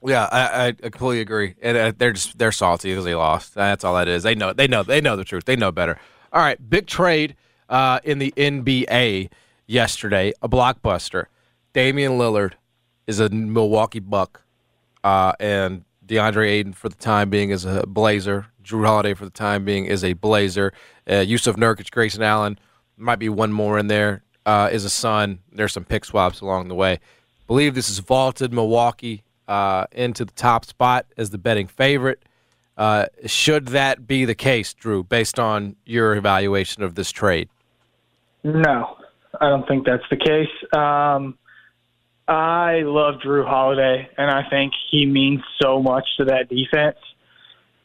Yeah, 0.06 0.30
I, 0.32 0.68
I 0.68 0.72
completely 0.72 1.22
agree. 1.22 1.56
And 1.62 1.78
uh, 1.78 1.92
they're 1.98 2.14
just 2.14 2.38
they're 2.38 2.52
salty 2.52 2.92
because 2.92 3.06
they 3.06 3.16
lost. 3.16 3.56
That's 3.56 3.84
all 3.84 3.96
that 3.96 4.08
is. 4.08 4.24
They 4.24 4.36
know 4.36 4.54
they 4.54 4.68
know 4.68 4.84
they 4.84 5.02
know 5.02 5.16
the 5.16 5.24
truth. 5.24 5.46
They 5.46 5.56
know 5.56 5.72
better. 5.72 6.00
All 6.32 6.42
right, 6.42 6.58
big 6.70 6.86
trade 6.86 7.36
uh, 7.70 8.00
in 8.04 8.20
the 8.20 8.34
NBA 8.38 9.30
yesterday, 9.68 10.34
a 10.42 10.50
blockbuster. 10.50 11.26
Damian 11.74 12.14
Lillard 12.14 12.54
is 13.08 13.20
a 13.20 13.30
Milwaukee 13.30 14.00
Buck, 14.00 14.42
uh, 15.04 15.34
and 15.40 15.84
DeAndre 16.06 16.50
Ayton 16.50 16.74
for 16.74 16.90
the 16.90 16.96
time 16.96 17.30
being 17.30 17.50
is 17.50 17.66
a 17.66 17.86
Blazer. 17.88 18.48
Jrue 18.64 18.86
Holiday 18.86 19.14
for 19.14 19.26
the 19.26 19.32
time 19.32 19.66
being 19.66 19.86
is 19.86 20.04
a 20.04 20.14
Blazer. 20.14 20.74
Uh, 21.08 21.24
Jusuf 21.24 21.56
Nurkic, 21.56 21.92
Grayson 21.92 22.24
Allen, 22.24 22.60
might 22.98 23.20
be 23.20 23.30
one 23.30 23.52
more 23.52 23.78
in 23.78 23.88
there. 23.88 24.24
Uh, 24.46 24.70
is 24.72 24.86
a 24.86 24.90
Sun. 24.90 25.40
There's 25.52 25.74
some 25.74 25.84
pick 25.84 26.06
swaps 26.06 26.42
along 26.42 26.68
the 26.68 26.76
way. 26.76 27.00
Believe 27.48 27.76
this 27.76 27.90
is 27.90 28.00
vaulted 28.00 28.54
Milwaukee 28.54 29.24
uh, 29.48 29.86
into 29.92 30.26
the 30.26 30.34
top 30.34 30.66
spot 30.66 31.06
as 31.18 31.30
the 31.30 31.38
betting 31.38 31.68
favorite. 31.68 32.24
Uh, 32.78 33.06
should 33.26 33.68
that 33.68 34.06
be 34.06 34.26
the 34.26 34.36
case, 34.36 34.74
Drew, 34.74 35.04
based 35.04 35.40
on 35.40 35.76
your 35.86 36.16
evaluation 36.16 36.84
of 36.84 36.96
this 36.96 37.12
trade? 37.12 37.50
No, 38.44 38.98
I 39.40 39.50
don't 39.50 39.68
think 39.68 39.86
that's 39.86 40.04
the 40.10 40.18
case. 40.18 40.50
Um, 40.78 41.38
I 42.28 42.82
love 42.82 43.16
Jrue 43.26 43.48
Holiday, 43.48 44.10
and 44.18 44.30
I 44.30 44.50
think 44.50 44.74
he 44.92 45.06
means 45.06 45.42
so 45.62 45.82
much 45.82 46.06
to 46.18 46.26
that 46.26 46.50
defense. 46.50 46.98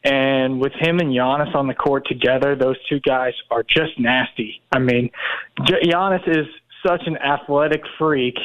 And 0.03 0.59
with 0.59 0.73
him 0.73 0.99
and 0.99 1.11
Giannis 1.13 1.53
on 1.53 1.67
the 1.67 1.75
court 1.75 2.07
together, 2.07 2.55
those 2.55 2.77
two 2.89 2.99
guys 2.99 3.33
are 3.51 3.63
just 3.63 3.99
nasty. 3.99 4.61
I 4.71 4.79
mean, 4.79 5.11
Giannis 5.59 6.27
is 6.27 6.47
such 6.85 7.03
an 7.05 7.17
athletic 7.17 7.83
freak 7.99 8.35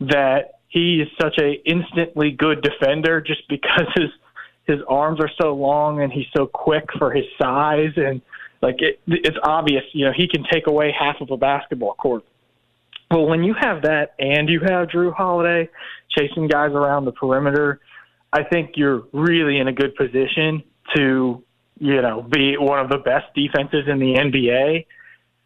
that 0.00 0.53
he 0.74 1.00
is 1.00 1.08
such 1.20 1.38
a 1.38 1.52
instantly 1.64 2.32
good 2.32 2.60
defender 2.60 3.20
just 3.20 3.48
because 3.48 3.86
his 3.94 4.10
his 4.66 4.80
arms 4.88 5.20
are 5.20 5.30
so 5.40 5.54
long 5.54 6.02
and 6.02 6.12
he's 6.12 6.26
so 6.36 6.46
quick 6.46 6.84
for 6.98 7.12
his 7.12 7.24
size. 7.40 7.92
And 7.96 8.20
like 8.60 8.76
it, 8.80 8.98
it's 9.06 9.36
obvious 9.44 9.84
you 9.92 10.04
know 10.04 10.12
he 10.14 10.26
can 10.26 10.44
take 10.52 10.66
away 10.66 10.92
half 10.98 11.20
of 11.20 11.30
a 11.30 11.36
basketball 11.36 11.94
court. 11.94 12.24
Well 13.10 13.26
when 13.26 13.44
you 13.44 13.54
have 13.54 13.82
that 13.82 14.14
and 14.18 14.48
you 14.48 14.60
have 14.60 14.88
Jrue 14.88 15.14
Holiday 15.14 15.70
chasing 16.10 16.48
guys 16.48 16.72
around 16.72 17.04
the 17.04 17.12
perimeter 17.12 17.80
I 18.32 18.42
think 18.42 18.72
you're 18.74 19.04
really 19.12 19.58
in 19.58 19.68
a 19.68 19.72
good 19.72 19.94
position 19.94 20.64
to 20.96 21.42
you 21.78 22.02
know 22.02 22.22
be 22.22 22.56
one 22.58 22.80
of 22.80 22.88
the 22.88 22.98
best 22.98 23.26
defenses 23.36 23.84
in 23.86 24.00
the 24.00 24.14
NBA 24.14 24.86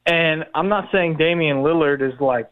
and 0.07 0.47
I'm 0.55 0.71
not 0.71 0.89
saying 0.91 1.19
Damian 1.19 1.59
Lillard 1.59 2.01
is 2.01 2.19
like 2.19 2.51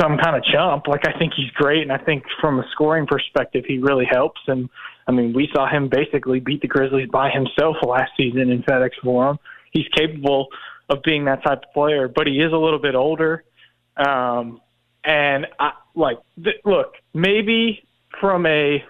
some 0.00 0.18
kind 0.18 0.36
of 0.36 0.44
chump. 0.44 0.86
Like 0.88 1.06
I 1.06 1.18
think 1.18 1.32
he's 1.34 1.50
great, 1.50 1.82
and 1.82 1.92
I 1.92 1.98
think 1.98 2.24
from 2.40 2.58
a 2.58 2.64
scoring 2.72 3.06
perspective, 3.06 3.64
he 3.66 3.78
really 3.78 4.06
helps. 4.10 4.40
And 4.46 4.68
I 5.06 5.12
mean, 5.12 5.32
we 5.32 5.48
saw 5.54 5.68
him 5.68 5.88
basically 5.88 6.40
beat 6.40 6.60
the 6.60 6.68
Grizzlies 6.68 7.08
by 7.10 7.30
himself 7.30 7.76
last 7.82 8.12
season 8.16 8.50
in 8.50 8.62
FedEx 8.62 8.90
Forum. 9.02 9.38
He's 9.72 9.86
capable 9.94 10.48
of 10.88 11.02
being 11.02 11.24
that 11.26 11.42
type 11.44 11.62
of 11.64 11.72
player, 11.72 12.08
but 12.08 12.26
he 12.26 12.40
is 12.40 12.52
a 12.52 12.56
little 12.56 12.78
bit 12.78 12.94
older. 12.94 13.44
Um, 13.96 14.60
and 15.04 15.46
I 15.58 15.72
like 15.94 16.18
th- 16.42 16.60
look, 16.64 16.94
maybe 17.12 17.86
from 18.20 18.46
a 18.46 18.82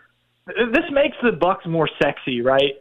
this 0.46 0.84
makes 0.90 1.16
the 1.22 1.32
Bucks 1.32 1.66
more 1.66 1.88
sexy, 2.02 2.42
right? 2.42 2.74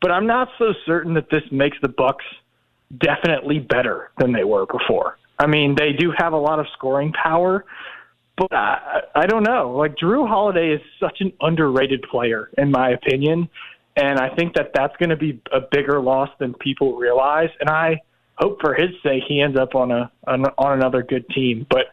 But 0.00 0.10
I'm 0.10 0.26
not 0.26 0.48
so 0.58 0.72
certain 0.86 1.14
that 1.14 1.30
this 1.30 1.42
makes 1.50 1.76
the 1.82 1.88
Bucks 1.88 2.24
definitely 2.98 3.58
better 3.58 4.10
than 4.18 4.32
they 4.32 4.44
were 4.44 4.66
before. 4.66 5.18
I 5.38 5.46
mean, 5.46 5.74
they 5.76 5.92
do 5.92 6.12
have 6.16 6.32
a 6.32 6.38
lot 6.38 6.58
of 6.58 6.66
scoring 6.74 7.12
power, 7.12 7.64
but 8.36 8.52
I, 8.52 9.00
I 9.14 9.26
don't 9.26 9.42
know. 9.42 9.76
Like 9.76 9.96
Jrue 9.96 10.28
Holiday 10.28 10.70
is 10.74 10.80
such 11.00 11.18
an 11.20 11.32
underrated 11.40 12.02
player, 12.10 12.50
in 12.56 12.70
my 12.70 12.90
opinion, 12.90 13.48
and 13.96 14.18
I 14.18 14.34
think 14.34 14.54
that 14.54 14.72
that's 14.74 14.96
going 14.96 15.10
to 15.10 15.16
be 15.16 15.40
a 15.52 15.60
bigger 15.60 16.00
loss 16.00 16.30
than 16.38 16.54
people 16.54 16.96
realize. 16.96 17.50
And 17.60 17.68
I 17.70 18.00
hope 18.36 18.60
for 18.60 18.74
his 18.74 18.90
sake 19.02 19.22
he 19.28 19.40
ends 19.40 19.58
up 19.58 19.74
on 19.74 19.90
a 19.90 20.10
on, 20.26 20.44
on 20.58 20.72
another 20.78 21.02
good 21.02 21.28
team. 21.30 21.66
But 21.68 21.86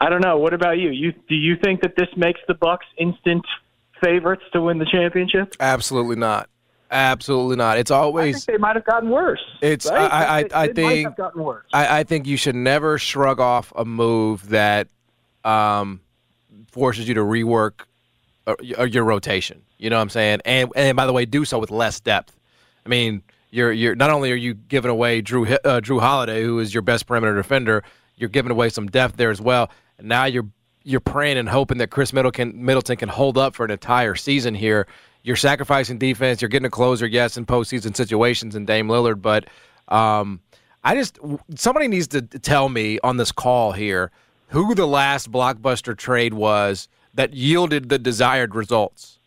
I 0.00 0.08
don't 0.08 0.20
know. 0.20 0.38
What 0.38 0.52
about 0.54 0.78
you? 0.78 0.90
You 0.90 1.12
do 1.12 1.34
you 1.34 1.56
think 1.62 1.82
that 1.82 1.94
this 1.96 2.08
makes 2.16 2.40
the 2.48 2.54
Bucks 2.54 2.86
instant 2.98 3.44
favorites 4.02 4.42
to 4.52 4.62
win 4.62 4.78
the 4.78 4.86
championship? 4.86 5.54
Absolutely 5.60 6.16
not. 6.16 6.48
Absolutely 6.94 7.56
not. 7.56 7.76
It's 7.76 7.90
always. 7.90 8.36
I 8.36 8.38
think 8.38 8.46
they 8.46 8.56
might 8.58 8.76
have 8.76 8.84
gotten 8.84 9.10
worse. 9.10 9.40
It's. 9.60 9.84
right? 9.90 10.10
I. 10.10 10.38
I. 10.38 10.42
They- 10.44 10.50
I 10.54 10.66
they 10.68 10.72
think. 10.74 11.08
have 11.08 11.16
gotten 11.16 11.42
worse. 11.42 11.66
I, 11.72 11.98
I 12.00 12.04
think 12.04 12.26
you 12.26 12.36
should 12.36 12.54
never 12.54 12.98
shrug 12.98 13.40
off 13.40 13.72
a 13.74 13.84
move 13.84 14.48
that 14.50 14.86
um, 15.44 16.00
forces 16.70 17.08
you 17.08 17.14
to 17.14 17.20
rework 17.22 17.80
uh, 18.46 18.54
your 18.62 19.04
rotation. 19.04 19.62
You 19.78 19.90
know 19.90 19.96
what 19.96 20.02
I'm 20.02 20.10
saying? 20.10 20.40
And 20.44 20.70
and 20.76 20.96
by 20.96 21.06
the 21.06 21.12
way, 21.12 21.24
do 21.26 21.44
so 21.44 21.58
with 21.58 21.72
less 21.72 21.98
depth. 21.98 22.38
I 22.86 22.88
mean, 22.88 23.22
you're 23.50 23.72
you're 23.72 23.96
not 23.96 24.10
only 24.10 24.30
are 24.30 24.36
you 24.36 24.54
giving 24.54 24.90
away 24.90 25.20
Jrue 25.20 25.50
uh, 25.64 25.80
Jrue 25.80 26.00
Holiday, 26.00 26.44
who 26.44 26.60
is 26.60 26.72
your 26.72 26.82
best 26.82 27.06
perimeter 27.06 27.34
defender, 27.34 27.82
you're 28.16 28.28
giving 28.28 28.52
away 28.52 28.68
some 28.68 28.86
depth 28.86 29.16
there 29.16 29.30
as 29.30 29.40
well. 29.40 29.70
And 29.98 30.08
now 30.08 30.26
you're 30.26 30.46
you're 30.84 31.00
praying 31.00 31.38
and 31.38 31.48
hoping 31.48 31.78
that 31.78 31.90
Khris 31.90 32.12
Middleton 32.12 32.64
Middleton 32.64 32.96
can 32.98 33.08
hold 33.08 33.36
up 33.36 33.54
for 33.56 33.64
an 33.64 33.72
entire 33.72 34.14
season 34.14 34.54
here. 34.54 34.86
You're 35.24 35.36
sacrificing 35.36 35.98
defense. 35.98 36.40
You're 36.42 36.50
getting 36.50 36.66
a 36.66 36.70
closer, 36.70 37.06
yes, 37.06 37.36
in 37.36 37.46
postseason 37.46 37.96
situations 37.96 38.54
in 38.54 38.66
Dame 38.66 38.88
Lillard, 38.88 39.20
but 39.22 39.46
um, 39.88 40.38
I 40.84 40.94
just 40.94 41.18
somebody 41.56 41.88
needs 41.88 42.06
to 42.08 42.20
tell 42.22 42.68
me 42.68 42.98
on 43.02 43.16
this 43.16 43.32
call 43.32 43.72
here 43.72 44.10
who 44.48 44.74
the 44.74 44.86
last 44.86 45.32
blockbuster 45.32 45.96
trade 45.96 46.34
was 46.34 46.88
that 47.14 47.32
yielded 47.32 47.88
the 47.88 47.98
desired 47.98 48.54
results. 48.54 49.18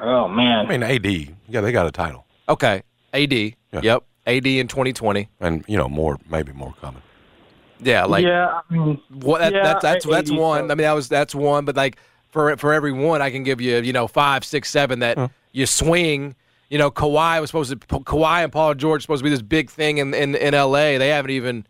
Oh 0.00 0.28
man. 0.28 0.66
I 0.66 0.68
mean, 0.68 0.82
AD. 0.82 1.06
Yeah, 1.48 1.60
they 1.60 1.72
got 1.72 1.86
a 1.86 1.90
title, 1.92 2.24
Okay, 2.48 2.82
AD. 3.12 3.32
Yep, 3.32 4.04
AD 4.26 4.46
in 4.46 4.68
2020. 4.68 5.28
and 5.40 5.64
you 5.68 5.76
know 5.76 5.88
more, 5.88 6.18
maybe 6.30 6.52
more 6.52 6.74
coming. 6.80 7.02
Yeah, 7.80 8.04
like 8.06 8.24
yeah, 8.24 8.60
I 8.68 8.72
mean, 8.74 9.00
what? 9.10 9.38
That, 9.38 9.52
yeah, 9.52 9.62
that's 9.62 9.82
that's 9.82 10.06
I- 10.06 10.10
that's 10.10 10.30
one. 10.30 10.60
so- 10.68 10.72
I 10.72 10.74
mean, 10.74 10.78
that 10.84 10.92
was 10.92 11.08
that's 11.08 11.34
one. 11.34 11.64
But 11.64 11.76
like 11.76 11.96
for 12.30 12.56
for 12.56 12.72
every 12.72 12.92
one, 12.92 13.22
I 13.22 13.30
can 13.30 13.42
give 13.42 13.60
you 13.60 13.76
you 13.78 13.92
know 13.92 14.06
five, 14.08 14.44
six, 14.44 14.70
seven 14.70 15.00
that 15.00 15.30
you 15.52 15.66
swing. 15.66 16.34
You 16.70 16.78
know, 16.78 16.90
Kawhi 16.90 17.40
was 17.40 17.48
supposed 17.50 17.70
to 17.70 17.76
Kawhi 17.76 18.44
and 18.44 18.52
Paul 18.52 18.74
George 18.74 19.02
supposed 19.02 19.20
to 19.20 19.24
be 19.24 19.30
this 19.30 19.42
big 19.42 19.70
thing 19.70 19.98
in 19.98 20.12
in, 20.14 20.34
in 20.34 20.54
L.A. 20.54 20.98
They 20.98 21.08
haven't 21.08 21.30
even. 21.30 21.66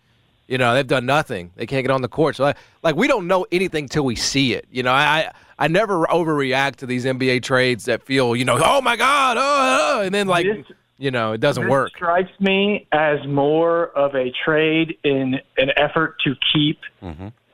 You 0.50 0.56
know, 0.56 0.72
they've 0.72 0.86
done 0.86 1.04
nothing. 1.04 1.50
They 1.56 1.66
can't 1.66 1.84
get 1.84 1.90
on 1.90 2.00
the 2.00 2.08
court. 2.08 2.36
So, 2.36 2.42
like, 2.42 2.56
like 2.82 2.96
we 2.96 3.06
don't 3.06 3.26
know 3.26 3.44
anything 3.52 3.86
till 3.86 4.06
we 4.06 4.16
see 4.16 4.54
it. 4.54 4.66
You 4.70 4.82
know, 4.82 4.92
I 4.92 5.30
I 5.58 5.68
never 5.68 6.06
overreact 6.06 6.76
to 6.76 6.86
these 6.86 7.04
NBA 7.04 7.42
trades 7.42 7.84
that 7.84 8.02
feel, 8.02 8.34
you 8.34 8.46
know, 8.46 8.58
oh 8.58 8.80
my 8.80 8.96
God, 8.96 9.36
oh, 9.38 9.42
oh 9.42 10.00
and 10.02 10.14
then 10.14 10.26
like 10.26 10.46
This- 10.46 10.64
you 10.96 11.10
know, 11.10 11.32
it 11.32 11.40
doesn't 11.40 11.64
this 11.64 11.70
work. 11.70 11.90
strikes 11.90 12.32
me 12.40 12.86
as 12.92 13.18
more 13.26 13.88
of 13.90 14.14
a 14.16 14.32
trade 14.44 14.96
in 15.04 15.38
an 15.58 15.70
effort 15.76 16.16
to 16.24 16.34
keep 16.52 16.80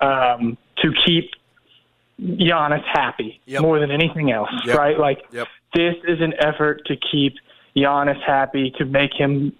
um, 0.00 0.56
to 0.78 0.92
keep 1.04 1.30
Giannis 2.20 2.84
happy 2.84 3.40
more 3.60 3.80
than 3.80 3.90
anything 3.90 4.30
else, 4.30 4.50
Yep. 4.66 4.78
right? 4.78 4.98
Like 4.98 5.24
Yep. 5.32 5.48
this 5.74 5.94
is 6.06 6.20
an 6.20 6.34
effort 6.38 6.82
to 6.86 6.96
keep 6.96 7.34
Giannis 7.76 8.20
happy, 8.22 8.70
to 8.78 8.84
make 8.84 9.12
him 9.12 9.52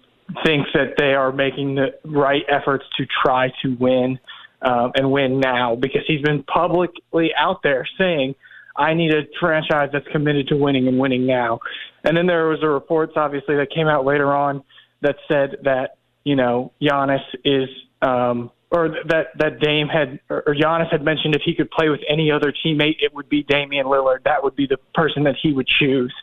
think 0.45 0.65
that 0.73 0.95
they 0.97 1.13
are 1.13 1.31
making 1.31 1.75
the 1.75 1.93
right 2.05 2.43
efforts 2.47 2.85
to 2.97 3.05
try 3.23 3.51
to 3.61 3.75
win 3.75 4.19
um, 4.61 4.91
and 4.95 5.11
win 5.11 5.39
now, 5.39 5.75
because 5.75 6.01
he's 6.07 6.21
been 6.21 6.41
publicly 6.43 7.31
out 7.37 7.61
there 7.61 7.85
saying, 7.97 8.33
"I 8.77 8.93
need 8.93 9.13
a 9.13 9.23
franchise 9.39 9.89
that's 9.91 10.07
committed 10.07 10.47
to 10.47 10.55
winning 10.55 10.87
and 10.87 10.97
winning 10.97 11.25
now." 11.27 11.59
And 12.03 12.15
then 12.17 12.25
there 12.25 12.47
was 12.47 12.63
a 12.63 12.67
reports, 12.69 13.13
obviously, 13.15 13.55
that 13.57 13.69
came 13.69 13.87
out 13.87 14.05
later 14.05 14.33
on 14.33 14.63
that 15.01 15.17
said 15.27 15.57
that 15.63 15.97
you 16.23 16.35
know 16.35 16.71
Giannis 16.81 17.23
is, 17.43 17.69
um, 18.01 18.49
or 18.71 18.89
that 19.07 19.27
that 19.37 19.59
Dame 19.59 19.87
had, 19.87 20.19
or 20.29 20.55
Giannis 20.59 20.91
had 20.91 21.03
mentioned 21.03 21.35
if 21.35 21.41
he 21.45 21.53
could 21.53 21.69
play 21.71 21.89
with 21.89 22.01
any 22.09 22.31
other 22.31 22.51
teammate, 22.51 22.97
it 22.99 23.13
would 23.13 23.29
be 23.29 23.43
Damian 23.43 23.85
Lillard. 23.85 24.23
That 24.23 24.43
would 24.43 24.55
be 24.55 24.67
the 24.67 24.77
person 24.93 25.23
that 25.23 25.35
he 25.41 25.53
would 25.53 25.67
choose. 25.67 26.13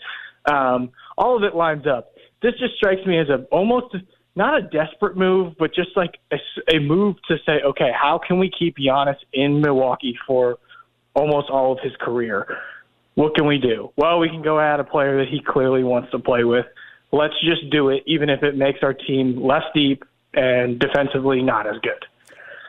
Um, 0.50 0.90
all 1.16 1.36
of 1.36 1.44
it 1.44 1.54
lines 1.54 1.86
up. 1.86 2.12
This 2.42 2.52
just 2.58 2.74
strikes 2.74 3.06
me 3.06 3.18
as 3.18 3.28
a 3.28 3.44
almost 3.50 3.94
not 4.34 4.56
a 4.56 4.62
desperate 4.62 5.16
move, 5.16 5.54
but 5.58 5.74
just 5.74 5.90
like 5.96 6.18
a, 6.32 6.36
a 6.74 6.80
move 6.80 7.16
to 7.28 7.36
say, 7.44 7.60
okay, 7.64 7.90
how 7.94 8.18
can 8.18 8.38
we 8.38 8.50
keep 8.50 8.76
Giannis 8.76 9.16
in 9.32 9.60
Milwaukee 9.60 10.18
for 10.26 10.58
almost 11.14 11.50
all 11.50 11.72
of 11.72 11.78
his 11.82 11.92
career? 12.00 12.46
What 13.14 13.34
can 13.34 13.46
we 13.46 13.58
do? 13.58 13.92
Well, 13.96 14.18
we 14.18 14.28
can 14.28 14.42
go 14.42 14.58
add 14.58 14.80
a 14.80 14.84
player 14.84 15.18
that 15.18 15.28
he 15.30 15.40
clearly 15.46 15.84
wants 15.84 16.10
to 16.12 16.18
play 16.18 16.44
with. 16.44 16.64
Let's 17.12 17.34
just 17.44 17.68
do 17.70 17.90
it, 17.90 18.02
even 18.06 18.30
if 18.30 18.42
it 18.42 18.56
makes 18.56 18.78
our 18.82 18.94
team 18.94 19.42
less 19.42 19.64
deep 19.74 20.02
and 20.32 20.78
defensively 20.78 21.42
not 21.42 21.66
as 21.66 21.74
good. 21.82 22.06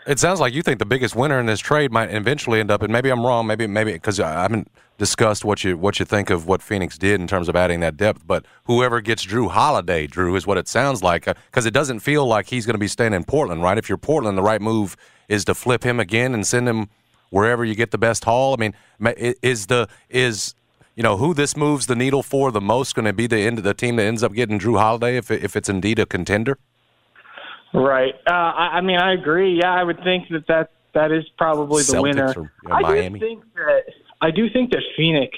It 0.06 0.20
sounds 0.20 0.42
like 0.42 0.54
you 0.54 0.62
think 0.62 0.80
the 0.80 0.86
biggest 0.86 1.16
winner 1.16 1.40
in 1.40 1.46
this 1.46 1.62
trade 1.62 1.92
might 1.92 2.14
eventually 2.14 2.60
end 2.60 2.70
up, 2.70 2.82
and 2.82 2.92
maybe 2.92 3.10
I'm 3.10 3.26
wrong, 3.26 3.48
maybe 3.48 3.68
maybe 3.68 3.94
because 3.94 4.20
I 4.20 4.34
haven't 4.34 4.70
discussed 4.98 5.46
what 5.46 5.64
you 5.64 5.78
what 5.78 5.98
you 5.98 6.06
think 6.06 6.30
of 6.30 6.46
what 6.46 6.62
Phoenix 6.62 6.98
did 6.98 7.22
in 7.22 7.28
terms 7.28 7.48
of 7.48 7.56
adding 7.56 7.80
that 7.80 7.96
depth. 7.96 8.28
But 8.28 8.46
whoever 8.66 9.00
gets 9.00 9.26
Jrue 9.26 9.50
Holiday, 9.50 10.08
Drew, 10.08 10.36
is 10.36 10.46
what 10.46 10.58
it 10.58 10.68
sounds 10.68 11.02
like 11.02 11.28
uh, 11.28 11.36
because 11.46 11.66
it 11.66 11.74
doesn't 11.74 12.00
feel 12.00 12.26
like 12.26 12.48
he's 12.48 12.66
going 12.66 12.74
to 12.74 12.80
be 12.80 12.88
staying 12.88 13.14
in 13.14 13.24
Portland, 13.24 13.64
right? 13.64 13.78
If 13.78 13.88
you're 13.88 13.98
Portland, 13.98 14.38
the 14.38 14.44
right 14.44 14.62
move 14.62 14.98
is 15.30 15.46
to 15.46 15.54
flip 15.54 15.84
him 15.84 16.02
again 16.02 16.34
and 16.34 16.46
send 16.46 16.68
him 16.68 16.90
wherever 17.30 17.64
you 17.64 17.74
get 17.74 17.92
the 17.92 17.98
best 17.98 18.26
haul. 18.26 18.54
I 18.54 18.58
mean, 18.58 18.74
is 19.42 19.68
the 19.68 19.88
is 20.10 20.54
you 20.98 21.04
know 21.04 21.16
who 21.16 21.34
this 21.34 21.56
moves 21.56 21.88
the 21.88 21.96
needle 21.96 22.24
for 22.24 22.52
the 22.52 22.62
most 22.62 22.94
going 22.94 23.06
to 23.06 23.14
be 23.14 23.28
the 23.28 23.40
end 23.40 23.58
of 23.58 23.64
the 23.64 23.74
team 23.74 23.96
that 23.96 24.04
ends 24.04 24.22
up 24.22 24.34
getting 24.34 24.60
Jrue 24.60 24.80
Holiday 24.80 25.16
if 25.16 25.32
if 25.32 25.56
it's 25.56 25.70
indeed 25.70 25.98
a 25.98 26.06
contender? 26.06 26.58
Right. 27.74 28.14
Uh, 28.28 28.32
I, 28.32 28.78
I 28.78 28.82
mean, 28.82 29.00
I 29.00 29.14
agree. 29.14 29.60
Yeah, 29.60 29.74
I 29.74 29.84
would 29.84 30.04
think 30.04 30.30
that 30.30 30.48
that, 30.48 30.72
that 30.94 31.12
is 31.12 31.26
probably 31.38 31.84
the 31.84 31.94
Celtics 31.94 32.02
winner. 32.04 32.34
or, 32.38 32.52
yeah, 32.68 32.74
I 32.74 32.82
Miami. 32.82 33.20
do 33.20 33.26
think 33.26 33.44
that 33.56 33.84
I 34.22 34.32
do 34.32 34.50
think 34.50 34.72
that 34.72 34.84
Phoenix, 34.96 35.38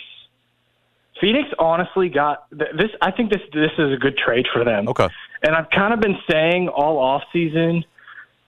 Phoenix 1.20 1.50
honestly 1.58 2.10
got 2.10 2.48
this. 2.52 2.92
I 3.02 3.12
think 3.12 3.32
this 3.32 3.42
this 3.54 3.72
is 3.78 3.94
a 3.94 3.98
good 3.98 4.18
trade 4.18 4.46
for 4.54 4.64
them. 4.64 4.88
Okay. 4.90 5.08
And 5.44 5.56
I've 5.56 5.70
kind 5.70 5.94
of 5.94 6.00
been 6.02 6.18
saying 6.30 6.68
all 6.68 6.98
off 6.98 7.24
season 7.32 7.84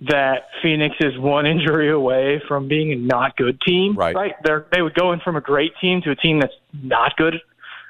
that 0.01 0.49
Phoenix 0.61 0.95
is 0.99 1.17
one 1.17 1.45
injury 1.53 1.89
away 1.89 2.41
from 2.47 2.67
being 2.67 2.91
a 2.91 2.95
not 2.95 3.35
good 3.38 3.59
team. 3.61 3.95
Right. 3.95 4.15
Right. 4.15 4.33
They're 4.43 4.65
they 4.71 4.81
would 4.81 4.93
go 4.95 5.13
in 5.13 5.21
from 5.21 5.38
a 5.38 5.41
great 5.41 5.71
team 5.79 6.01
to 6.03 6.11
a 6.11 6.15
team 6.15 6.39
that's 6.39 6.53
not 6.73 7.15
good. 7.15 7.41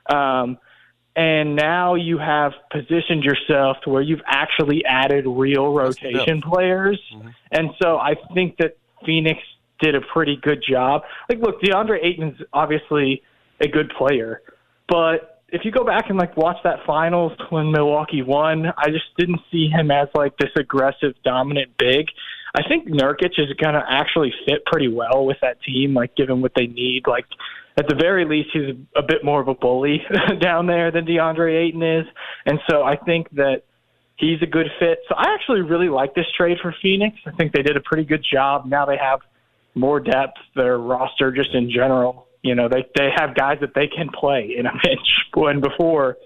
Um, 0.10 0.58
and 1.18 1.56
now 1.56 1.96
you 1.96 2.20
have 2.20 2.54
positioned 2.72 3.24
yourself 3.24 3.78
to 3.84 3.90
where 3.90 4.04
you've 4.04 4.22
actually 4.28 4.86
added 4.86 5.26
real 5.28 5.74
rotation 5.74 6.42
players. 6.42 7.02
Mm-hmm. 7.14 7.30
And 7.52 7.70
so 7.82 7.98
I 7.98 8.14
think 8.36 8.58
that 8.58 8.78
Phoenix 9.04 9.40
did 9.82 9.96
a 9.96 10.02
pretty 10.14 10.38
good 10.42 10.64
job. 10.68 11.02
Like, 11.28 11.40
look, 11.40 11.60
DeAndre 11.60 12.04
Ayton's 12.04 12.40
obviously 12.54 13.24
a 13.60 13.68
good 13.68 13.92
player, 13.98 14.42
but 14.88 15.42
if 15.50 15.62
you 15.64 15.72
go 15.72 15.84
back 15.84 16.10
and 16.10 16.20
like 16.20 16.36
watch 16.38 16.58
that 16.64 16.86
finals 16.86 17.32
when 17.50 17.72
Milwaukee 17.72 18.22
won, 18.22 18.68
I 18.78 18.90
just 18.90 19.06
didn't 19.18 19.40
see 19.52 19.70
him 19.70 19.90
as 19.92 20.10
like 20.14 20.38
this 20.38 20.52
aggressive, 20.56 21.14
dominant 21.24 21.72
big. 21.80 22.08
I 22.54 22.68
think 22.68 22.88
Nurkic 22.88 23.40
is 23.40 23.52
going 23.62 23.74
to 23.74 23.84
actually 23.88 24.34
fit 24.46 24.66
pretty 24.66 24.88
well 24.88 25.26
with 25.26 25.38
that 25.42 25.62
team, 25.64 25.94
like 25.94 26.16
given 26.16 26.42
what 26.42 26.52
they 26.56 26.68
need. 26.68 27.04
Like 27.08 27.26
at 27.78 27.88
the 27.88 27.96
very 27.96 28.26
least, 28.26 28.50
he's 28.54 28.76
a 28.96 29.02
bit 29.04 29.24
more 29.24 29.40
of 29.40 29.48
a 29.48 29.54
bully 29.54 30.02
down 30.42 30.66
there 30.68 30.92
than 30.92 31.06
DeAndre 31.06 31.56
Ayton 31.68 31.84
is, 31.84 32.06
and 32.46 32.60
so 32.70 32.84
I 32.84 32.96
think 32.98 33.30
that 33.32 33.64
he's 34.18 34.42
a 34.42 34.48
good 34.48 34.68
fit. 34.80 35.00
So 35.08 35.16
I 35.16 35.34
actually 35.34 35.62
really 35.62 35.90
like 35.90 36.16
this 36.16 36.26
trade 36.36 36.58
for 36.62 36.74
Phoenix. 36.82 37.18
I 37.26 37.32
think 37.32 37.54
they 37.54 37.62
did 37.62 37.78
a 37.78 37.82
pretty 37.82 38.04
good 38.04 38.26
job. 38.34 38.66
Now 38.66 38.86
they 38.86 38.98
have 38.98 39.20
more 39.76 40.00
depth. 40.00 40.38
Their 40.56 40.80
roster, 40.80 41.32
just 41.32 41.54
in 41.54 41.70
general, 41.70 42.28
you 42.42 42.56
know, 42.56 42.68
they 42.68 42.86
they 42.96 43.10
have 43.16 43.36
guys 43.36 43.60
that 43.62 43.74
they 43.76 43.88
can 43.88 44.10
play 44.10 44.56
in 44.58 44.66
a 44.66 44.72
pinch. 44.84 45.08
When 45.36 45.62
before, 45.62 46.18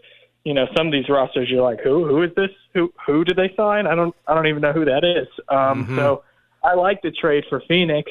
you 0.45 0.53
know, 0.53 0.67
some 0.77 0.87
of 0.87 0.93
these 0.93 1.09
rosters, 1.09 1.49
you're 1.49 1.63
like, 1.63 1.81
who 1.83 2.07
who 2.07 2.23
is 2.23 2.31
this? 2.35 2.51
Who 2.73 2.93
who 3.05 3.25
did 3.25 3.35
they 3.35 3.53
sign? 3.57 3.87
I 3.87 3.95
don't 3.95 4.15
I 4.25 4.33
don't 4.35 4.47
even 4.47 4.61
know 4.61 4.71
who 4.73 4.85
that 4.85 5.03
is. 5.03 5.27
Um, 5.49 5.85
Mhm. 5.85 5.97
So 5.97 6.23
I 6.63 6.75
like 6.75 7.01
the 7.01 7.11
trade 7.11 7.43
for 7.49 7.61
Phoenix, 7.67 8.09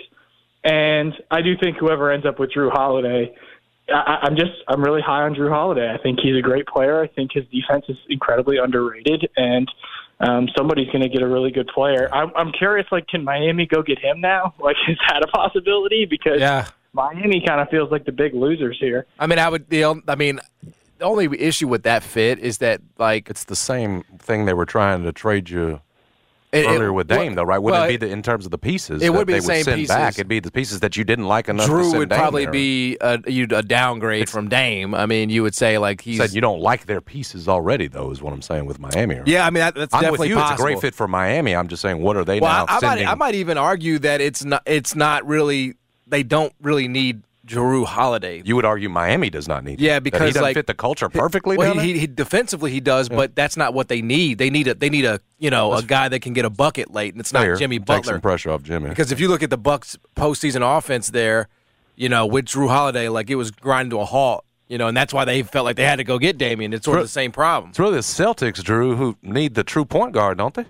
and 0.64 1.12
I 1.30 1.42
do 1.42 1.56
think 1.56 1.76
whoever 1.78 2.10
ends 2.10 2.26
up 2.26 2.38
with 2.38 2.50
Jrue 2.52 2.70
Holiday. 2.70 3.34
I, 3.92 4.18
I'm 4.22 4.36
just 4.36 4.52
I'm 4.68 4.82
really 4.82 5.00
high 5.02 5.22
on 5.22 5.34
Jrue 5.34 5.50
Holiday. 5.50 5.92
I 5.92 5.98
think 6.02 6.20
he's 6.20 6.36
a 6.36 6.42
great 6.42 6.66
player. 6.66 7.02
I 7.02 7.08
think 7.08 7.32
his 7.32 7.44
defense 7.46 7.86
is 7.88 7.96
incredibly 8.08 8.58
underrated, 8.58 9.28
and 9.36 9.70
um, 10.20 10.48
somebody's 10.56 10.86
going 10.88 11.02
to 11.02 11.08
get 11.08 11.22
a 11.22 11.26
really 11.28 11.50
good 11.50 11.66
player. 11.68 12.08
I'm, 12.14 12.30
I'm 12.36 12.52
curious, 12.52 12.86
like, 12.92 13.06
can 13.08 13.24
Miami 13.24 13.66
go 13.66 13.82
get 13.82 13.98
him 13.98 14.20
now? 14.20 14.54
Like, 14.60 14.76
is 14.88 14.98
that 15.08 15.22
a 15.24 15.26
possibility? 15.28 16.04
Because 16.04 16.38
Yeah. 16.40 16.66
Miami 16.92 17.42
kind 17.46 17.60
of 17.60 17.68
feels 17.70 17.90
like 17.90 18.04
the 18.04 18.12
big 18.12 18.34
losers 18.34 18.76
here. 18.78 19.06
I 19.18 19.26
mean, 19.26 19.38
I 19.38 19.48
would. 19.48 19.68
The, 19.70 19.84
on- 19.84 20.02
I 20.06 20.14
mean, 20.16 20.40
the 20.98 21.04
only 21.04 21.26
issue 21.40 21.66
with 21.68 21.84
that 21.84 22.02
fit 22.02 22.38
is 22.38 22.58
that 22.58 22.80
like 22.98 23.30
it's 23.30 23.44
the 23.44 23.56
same 23.56 24.02
thing 24.18 24.44
they 24.44 24.52
were 24.54 24.66
trying 24.66 25.02
to 25.04 25.12
trade 25.12 25.48
you 25.50 25.80
It- 26.52 26.64
it- 26.64 26.68
earlier 26.68 26.92
with 26.92 27.06
Dame, 27.06 27.26
well- 27.28 27.34
though, 27.36 27.42
right? 27.44 27.58
Wouldn't 27.58 27.80
well, 27.80 27.88
it 27.88 28.00
be 28.00 28.06
the, 28.06 28.12
in 28.12 28.22
terms 28.22 28.44
of 28.44 28.50
the 28.50 28.58
pieces? 28.58 29.02
it 29.02 29.10
would 29.10 29.20
that 29.20 29.26
be 29.26 29.32
they 29.34 29.38
the 29.38 29.44
same 29.46 29.56
would 29.58 29.64
send 29.66 29.76
pieces. 29.76 29.94
back. 29.96 30.14
It'd 30.14 30.26
be 30.28 30.40
the 30.40 30.50
pieces 30.50 30.80
that 30.80 30.96
you 30.96 31.04
didn't 31.04 31.26
like 31.26 31.48
enough. 31.48 31.66
to 31.66 31.72
Drew 31.72 31.84
send 31.84 31.98
would 31.98 32.08
Dame 32.08 32.18
probably 32.18 32.44
there. 32.46 32.52
be 32.52 32.96
a, 33.00 33.20
you'd 33.28 33.52
a 33.52 33.62
downgrade 33.62 34.28
from 34.28 34.48
Dame. 34.48 34.92
I 34.94 35.06
mean, 35.06 35.30
you 35.30 35.42
would 35.44 35.54
say 35.54 35.78
like 35.78 36.00
he's 36.00 36.18
Said 36.18 36.32
you 36.32 36.40
don't 36.40 36.60
like 36.60 36.86
their 36.86 37.00
pieces 37.00 37.46
already, 37.48 37.86
though, 37.86 38.10
is 38.10 38.20
what 38.20 38.32
I'm 38.32 38.42
saying 38.42 38.66
with 38.66 38.80
Miami. 38.80 39.16
right? 39.18 39.28
Yeah, 39.28 39.46
I 39.46 39.50
mean 39.50 39.60
that, 39.60 39.74
that's 39.76 39.94
I'm 39.94 40.00
definitely 40.00 40.24
with 40.24 40.30
you. 40.30 40.34
possible. 40.36 40.52
It's 40.54 40.60
a 40.60 40.64
great 40.64 40.80
fit 40.80 40.94
for 40.96 41.06
Miami. 41.06 41.54
I'm 41.54 41.68
just 41.68 41.82
saying, 41.82 42.02
what 42.02 42.16
are 42.16 42.24
they 42.24 42.40
well, 42.40 42.66
now 42.66 42.72
I, 42.72 42.76
I 42.76 42.80
sending? 42.80 43.06
might 43.06 43.12
I 43.12 43.14
might 43.14 43.34
even 43.36 43.56
argue 43.56 43.98
that 44.00 44.20
it's 44.20 44.44
not 44.44 44.62
it's 44.66 44.96
not 44.96 45.24
really 45.26 45.74
they 46.08 46.24
don't 46.24 46.52
really 46.60 46.88
need 46.88 47.22
Jrue 47.50 47.84
Holiday. 47.84 48.42
you 48.44 48.54
would 48.56 48.64
argue 48.64 48.88
Miami 48.88 49.30
does 49.30 49.48
not 49.48 49.64
need. 49.64 49.80
Yeah, 49.80 49.92
him, 49.92 49.94
that 49.96 50.02
because 50.04 50.20
he 50.20 50.26
doesn't 50.28 50.42
like 50.42 50.54
fit 50.54 50.66
the 50.66 50.74
culture 50.74 51.08
perfectly. 51.08 51.56
Well, 51.56 51.78
he, 51.78 51.98
he, 51.98 52.06
defensively 52.06 52.70
he 52.70 52.80
does, 52.80 53.08
but 53.08 53.34
that's 53.34 53.56
not 53.56 53.74
what 53.74 53.88
they 53.88 54.02
need. 54.02 54.38
They 54.38 54.50
need 54.50 54.68
a 54.68 54.74
they 54.74 54.88
need 54.90 55.04
a 55.04 55.20
you 55.38 55.50
know 55.50 55.72
a 55.74 55.82
guy 55.82 56.08
that 56.08 56.20
can 56.20 56.32
get 56.32 56.44
a 56.44 56.50
bucket 56.50 56.92
late, 56.92 57.14
and 57.14 57.20
it's 57.20 57.32
not 57.32 57.42
Fair. 57.42 57.56
Jimmy 57.56 57.78
Take 57.78 57.86
Butler. 57.86 58.14
some 58.14 58.20
pressure 58.20 58.50
off 58.50 58.62
Jimmy. 58.62 58.88
Because 58.88 59.10
if 59.12 59.18
you 59.20 59.28
look 59.28 59.42
at 59.42 59.50
the 59.50 59.58
Bucks 59.58 59.98
postseason 60.16 60.62
offense 60.78 61.08
there, 61.08 61.48
you 61.96 62.08
know 62.08 62.26
with 62.26 62.46
Jrue 62.46 62.68
Holiday, 62.68 63.08
like 63.08 63.30
it 63.30 63.36
was 63.36 63.50
grinding 63.50 63.90
to 63.90 63.98
a 64.00 64.04
halt. 64.04 64.44
You 64.68 64.78
know, 64.78 64.86
and 64.86 64.96
that's 64.96 65.12
why 65.12 65.24
they 65.24 65.42
felt 65.42 65.64
like 65.64 65.74
they 65.74 65.84
had 65.84 65.96
to 65.96 66.04
go 66.04 66.16
get 66.16 66.38
Damian. 66.38 66.72
It's 66.72 66.84
sort 66.84 66.98
of 66.98 67.04
the 67.04 67.08
same 67.08 67.32
problem. 67.32 67.70
It's 67.70 67.80
really 67.80 67.94
the 67.94 67.98
Celtics, 68.02 68.62
Drew, 68.62 68.94
who 68.94 69.16
need 69.20 69.56
the 69.56 69.64
true 69.64 69.84
point 69.84 70.12
guard, 70.12 70.38
don't 70.38 70.54
they? 70.54 70.62
I 70.62 70.66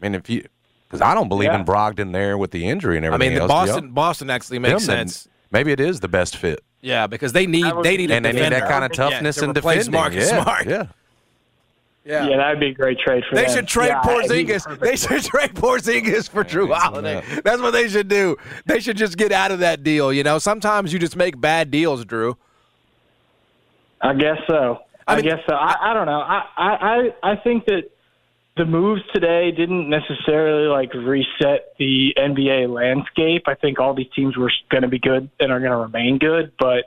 mean, 0.00 0.14
if 0.14 0.30
you 0.30 0.46
because 0.88 1.02
I 1.02 1.12
don't 1.12 1.28
believe 1.28 1.48
Yeah. 1.50 1.58
in 1.58 1.66
Brogdon 1.66 2.12
there 2.12 2.38
with 2.38 2.52
the 2.52 2.66
injury 2.66 2.96
and 2.96 3.04
everything. 3.04 3.26
I 3.26 3.28
mean, 3.28 3.34
the 3.34 3.42
else. 3.42 3.48
Boston 3.68 3.90
Boston 3.90 4.30
actually 4.30 4.60
makes 4.60 4.84
sense. 4.84 5.28
Maybe 5.54 5.70
it 5.70 5.78
is 5.78 6.00
the 6.00 6.08
best 6.08 6.36
fit. 6.36 6.64
Yeah, 6.80 7.06
because 7.06 7.32
they 7.32 7.46
need 7.46 7.72
they 7.84 7.96
need 7.96 8.10
a 8.10 8.14
and 8.16 8.24
they 8.24 8.32
need 8.32 8.50
that 8.50 8.68
kind 8.68 8.84
of 8.84 8.90
Yeah, 8.92 9.08
toughness 9.08 9.36
to 9.36 9.44
and 9.44 9.56
replace 9.56 9.86
defending. 9.86 10.00
Marcus 10.00 10.28
yeah, 10.30 10.42
Smart. 10.42 10.66
yeah. 10.66 10.86
Yeah. 12.04 12.28
Yeah, 12.28 12.36
that'd 12.38 12.58
be 12.60 12.66
a 12.66 12.74
great 12.74 12.98
trade 12.98 13.22
for 13.30 13.36
them. 13.36 13.44
They 13.44 13.48
them. 13.48 13.58
should 13.58 13.68
trade 13.68 13.86
Yeah, 13.86 14.02
Porzingis. 14.02 14.80
They 14.80 14.96
should 14.96 15.22
trade 15.22 15.54
Porzingis 15.54 16.28
for 16.28 16.42
Jrue 16.42 16.74
Holiday. 16.74 17.22
That's 17.44 17.62
what 17.62 17.70
they 17.70 17.88
should 17.88 18.08
do. 18.08 18.36
They 18.66 18.80
should 18.80 18.96
just 18.96 19.16
get 19.16 19.30
out 19.30 19.52
of 19.52 19.60
that 19.60 19.84
deal. 19.84 20.12
You 20.12 20.24
know, 20.24 20.38
sometimes 20.40 20.92
you 20.92 20.98
just 20.98 21.14
make 21.16 21.40
bad 21.40 21.70
deals, 21.70 22.04
Drew. 22.04 22.36
I 24.02 24.12
guess 24.14 24.38
so. 24.48 24.80
I, 25.06 25.20
guess 25.20 25.38
so. 25.48 25.54
I, 25.54 25.92
I 25.92 25.94
don't 25.94 26.06
know. 26.06 26.20
I, 26.20 26.44
I 26.56 26.70
I 27.22 27.32
I 27.32 27.36
think 27.36 27.64
that 27.66 27.84
the 28.56 28.64
moves 28.64 29.02
today 29.12 29.50
didn't 29.50 29.88
necessarily 29.90 30.68
like 30.68 30.94
reset 30.94 31.74
the 31.78 32.14
NBA 32.16 32.72
landscape. 32.72 33.44
I 33.46 33.54
think 33.54 33.80
all 33.80 33.94
these 33.94 34.10
teams 34.14 34.36
were 34.36 34.52
going 34.70 34.82
to 34.82 34.88
be 34.88 35.00
good 35.00 35.28
and 35.40 35.50
are 35.50 35.58
going 35.58 35.72
to 35.72 35.76
remain 35.76 36.18
good, 36.18 36.52
but 36.58 36.84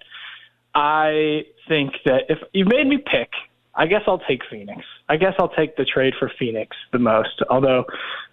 I 0.74 1.42
think 1.68 1.94
that 2.06 2.24
if 2.30 2.40
you 2.54 2.66
made 2.66 2.88
me 2.88 2.98
pick, 2.98 3.32
I 3.76 3.88
guess 3.88 4.02
I'll 4.08 4.20
take 4.20 4.42
Phoenix. 4.50 4.82
I 5.10 5.18
guess 5.18 5.34
I'll 5.40 5.50
take 5.50 5.78
the 5.78 5.86
trade 5.86 6.14
for 6.20 6.32
Phoenix 6.38 6.76
the 6.92 7.00
most. 7.00 7.42
Although 7.50 7.86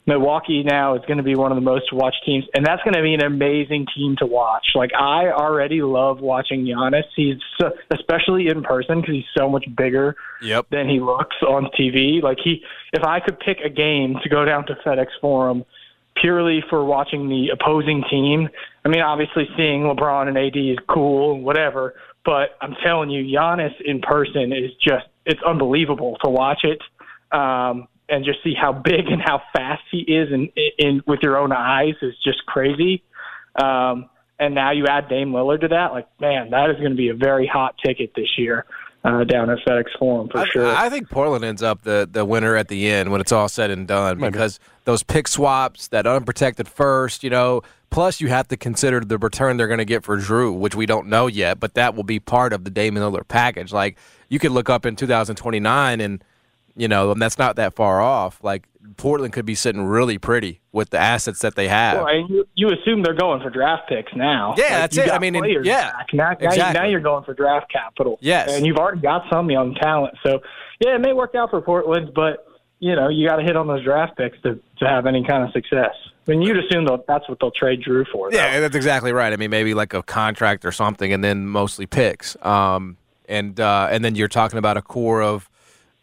Milwaukee 0.07 0.63
now 0.63 0.95
is 0.97 1.03
going 1.07 1.17
to 1.17 1.23
be 1.23 1.35
one 1.35 1.51
of 1.51 1.57
the 1.57 1.63
most 1.63 1.93
watched 1.93 2.25
teams, 2.27 2.45
and 2.55 2.67
that's 2.67 2.83
going 2.83 2.95
to 2.95 3.03
be 3.03 3.15
an 3.15 3.23
amazing 3.23 3.87
team 3.95 4.17
to 4.19 4.27
watch. 4.27 4.67
Like 4.75 4.91
I 4.93 5.31
already 5.31 5.83
love 5.83 6.21
watching 6.21 6.65
Giannis. 6.65 7.05
He's 7.17 7.37
so, 7.61 7.71
especially 7.91 8.49
in 8.49 8.63
person 8.63 9.01
because 9.01 9.15
he's 9.15 9.25
so 9.37 9.49
much 9.49 9.65
bigger 9.77 10.17
Yep. 10.43 10.67
than 10.71 10.89
he 10.89 11.01
looks 11.01 11.37
on 11.43 11.71
TV. 11.79 12.23
Like 12.23 12.39
he, 12.43 12.63
if 12.93 13.03
I 13.03 13.21
could 13.21 13.39
pick 13.41 13.59
a 13.65 13.71
game 13.71 14.17
to 14.23 14.29
go 14.29 14.45
down 14.45 14.67
to 14.67 14.75
FedEx 14.85 15.07
Forum 15.21 15.65
purely 16.17 16.63
for 16.69 16.85
watching 16.85 17.29
the 17.29 17.49
opposing 17.49 18.05
team, 18.11 18.49
I 18.85 18.89
mean, 18.89 19.01
obviously 19.01 19.49
seeing 19.57 19.83
LeBron 19.83 20.29
and 20.29 20.37
AD 20.37 20.57
is 20.57 20.79
cool, 20.89 21.35
and 21.37 21.45
whatever. 21.45 21.95
But 22.25 22.57
I'm 22.61 22.75
telling 22.85 23.11
you, 23.11 23.23
Giannis 23.25 23.75
in 23.85 24.01
person 24.01 24.53
is 24.53 24.71
just 24.81 25.07
it's 25.27 25.41
unbelievable 25.47 26.17
to 26.25 26.31
watch 26.31 26.65
it. 26.65 26.81
Um, 27.37 27.89
and 28.09 28.25
just 28.25 28.43
see 28.45 28.55
how 28.55 28.73
big 28.73 29.07
and 29.09 29.23
how 29.23 29.41
fast 29.55 29.83
he 29.91 30.01
is 30.01 30.31
in, 30.31 30.51
in 30.79 31.03
with 31.07 31.21
your 31.23 31.39
own 31.39 31.53
eyes 31.53 31.95
is 32.03 32.15
just 32.23 32.45
crazy. 32.47 33.03
Um, 33.61 34.11
and 34.39 34.55
now 34.55 34.73
you 34.73 34.87
add 34.87 35.09
Dame 35.09 35.33
Lillard 35.33 35.63
to 35.63 35.69
that, 35.69 35.93
like 35.93 36.07
man, 36.21 36.51
that 36.51 36.71
is 36.71 36.77
going 36.77 36.91
to 36.91 36.97
be 36.97 37.09
a 37.09 37.15
very 37.15 37.47
hot 37.47 37.77
ticket 37.85 38.13
this 38.15 38.37
year 38.37 38.67
uh, 39.05 39.23
down 39.25 39.51
at 39.51 39.59
FedEx 39.59 39.85
Forum 39.99 40.29
for 40.29 40.39
I, 40.39 40.47
sure. 40.47 40.67
I 40.75 40.89
think 40.89 41.11
Portland 41.11 41.45
ends 41.45 41.63
up 41.63 41.83
the, 41.83 42.09
the 42.11 42.25
winner 42.25 42.57
at 42.57 42.69
the 42.69 42.89
end 42.89 43.13
when 43.13 43.21
it's 43.21 43.33
all 43.33 43.49
said 43.49 43.71
and 43.71 43.87
done 43.87 44.19
because 44.19 44.59
those 44.85 45.03
pick 45.03 45.29
swaps, 45.29 45.89
that 45.89 46.07
unprotected 46.07 46.69
first, 46.69 47.23
you 47.23 47.31
know, 47.31 47.63
plus 47.91 48.21
you 48.21 48.29
have 48.29 48.49
to 48.49 48.57
consider 48.57 49.01
the 49.01 49.19
return 49.19 49.59
they're 49.59 49.69
going 49.69 49.79
to 49.79 49.85
get 49.85 50.05
for 50.05 50.17
Jrue, 50.17 50.57
which 50.59 50.75
we 50.75 50.87
don't 50.87 51.07
know 51.09 51.27
yet, 51.27 51.61
but 51.61 51.75
that 51.75 51.95
will 51.95 52.03
be 52.03 52.19
part 52.19 52.53
of 52.53 52.65
the 52.65 52.71
Damian 52.71 53.05
Lillard 53.05 53.29
package. 53.29 53.73
Like 53.73 53.99
you 54.31 54.39
could 54.39 54.53
look 54.53 54.71
up 54.71 54.87
in 54.87 54.97
2029 54.97 56.01
and, 56.01 56.25
you 56.77 56.89
know, 56.89 57.11
and 57.13 57.21
that's 57.23 57.39
not 57.39 57.57
that 57.57 57.75
far 57.75 58.01
off. 58.01 58.43
Like 58.43 58.67
Portland 58.97 59.33
could 59.33 59.47
be 59.47 59.55
sitting 59.55 59.85
really 59.85 60.19
pretty 60.19 60.61
with 60.73 60.91
the 60.91 60.99
assets 60.99 61.41
that 61.41 61.55
they 61.55 61.69
have. 61.69 61.99
Well, 61.99 62.09
and 62.09 62.29
you, 62.29 62.45
you 62.55 62.69
assume 62.71 63.03
they're 63.03 63.15
going 63.15 63.41
for 63.43 63.51
draft 63.51 63.89
picks 63.89 64.13
now. 64.15 64.55
Yeah, 64.57 64.65
Like, 64.65 64.71
that's 64.73 64.97
it. 64.99 65.11
I 65.11 65.19
mean, 65.19 65.35
and- 65.37 65.65
yeah. 65.65 65.93
Now, 66.13 66.31
now, 66.31 66.49
exactly. 66.51 66.81
now 66.81 66.87
you're 66.87 67.01
going 67.01 67.25
for 67.25 67.35
draft 67.35 67.71
capital. 67.73 68.19
Yes. 68.21 68.51
and 68.53 68.67
you've 68.67 68.77
already 68.77 69.01
got 69.01 69.23
some 69.33 69.51
young 69.51 69.75
talent. 69.75 70.15
So 70.25 70.41
yeah, 70.81 70.97
it 70.97 71.01
may 71.01 71.13
work 71.13 71.35
out 71.35 71.51
for 71.51 71.61
Portland, 71.61 72.13
but 72.15 72.47
you 72.81 72.95
know 72.97 73.09
you 73.09 73.27
got 73.29 73.37
to 73.37 73.43
hit 73.43 73.57
on 73.57 73.67
those 73.69 73.85
draft 73.85 74.17
picks 74.17 74.37
to 74.43 74.59
to 74.79 74.85
have 74.87 75.07
any 75.07 75.25
kind 75.25 75.45
of 75.45 75.53
success. 75.53 75.95
I 76.27 76.31
mean, 76.31 76.43
you'd 76.43 76.57
assume 76.59 76.87
that 76.87 77.05
that's 77.07 77.29
what 77.29 77.39
they'll 77.41 77.51
trade 77.51 77.83
Jrue 77.87 78.05
for. 78.13 78.31
though. 78.31 78.37
Yeah, 78.37 78.61
that's 78.61 78.75
exactly 78.75 79.13
right. 79.13 79.33
I 79.33 79.37
mean, 79.37 79.51
maybe 79.51 79.75
like 79.75 79.93
a 79.95 80.03
contract 80.03 80.65
or 80.65 80.73
something, 80.73 81.13
and 81.13 81.23
then 81.23 81.47
mostly 81.47 81.87
picks. 81.87 82.37
Um, 82.45 82.97
and 83.29 83.59
uh, 83.61 83.89
and 83.91 84.05
then 84.05 84.15
you're 84.15 84.29
talking 84.29 84.59
about 84.59 84.77
a 84.77 84.83
core 84.83 85.23
of, 85.23 85.49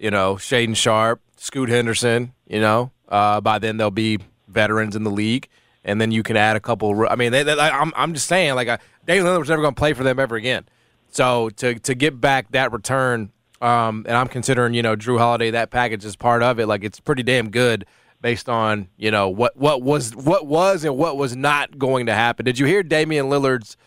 you 0.01 0.11
know, 0.11 0.35
Shaedon 0.35 0.75
Sharpe, 0.75 1.21
Scoot 1.37 1.69
Henderson. 1.69 2.33
You 2.47 2.59
know, 2.59 2.91
uh, 3.07 3.39
by 3.39 3.59
then 3.59 3.77
they'll 3.77 3.91
be 3.91 4.19
veterans 4.47 4.95
in 4.95 5.03
the 5.03 5.11
league, 5.11 5.47
and 5.85 6.01
then 6.01 6.11
you 6.11 6.23
can 6.23 6.35
add 6.35 6.55
a 6.55 6.59
couple. 6.59 7.07
I 7.07 7.15
mean, 7.15 7.31
they, 7.31 7.43
they, 7.43 7.53
I'm 7.53 7.93
I'm 7.95 8.13
just 8.13 8.27
saying, 8.27 8.55
like, 8.55 8.67
uh, 8.67 8.77
Damian 9.05 9.25
Lillard 9.25 9.39
was 9.39 9.49
never 9.49 9.61
going 9.61 9.75
to 9.75 9.79
play 9.79 9.93
for 9.93 10.03
them 10.03 10.19
ever 10.19 10.35
again. 10.35 10.65
So 11.11 11.49
to 11.49 11.79
to 11.79 11.95
get 11.95 12.19
back 12.19 12.51
that 12.51 12.71
return, 12.71 13.31
um, 13.61 14.05
and 14.07 14.17
I'm 14.17 14.27
considering, 14.27 14.73
you 14.73 14.81
know, 14.81 14.95
Jrue 14.95 15.19
Holiday 15.19 15.51
that 15.51 15.69
package 15.69 16.03
is 16.03 16.15
part 16.15 16.43
of 16.43 16.59
it. 16.59 16.67
Like, 16.67 16.83
it's 16.83 16.99
pretty 16.99 17.23
damn 17.23 17.49
good 17.49 17.85
based 18.21 18.47
on 18.47 18.87
you 18.97 19.11
know 19.11 19.29
what 19.29 19.55
what 19.57 19.81
was 19.81 20.15
what 20.15 20.45
was 20.45 20.83
and 20.83 20.97
what 20.97 21.17
was 21.17 21.35
not 21.35 21.77
going 21.77 22.07
to 22.07 22.13
happen. 22.13 22.45
Did 22.45 22.59
you 22.59 22.65
hear 22.65 22.83
Damian 22.83 23.27
Lillard's 23.27 23.77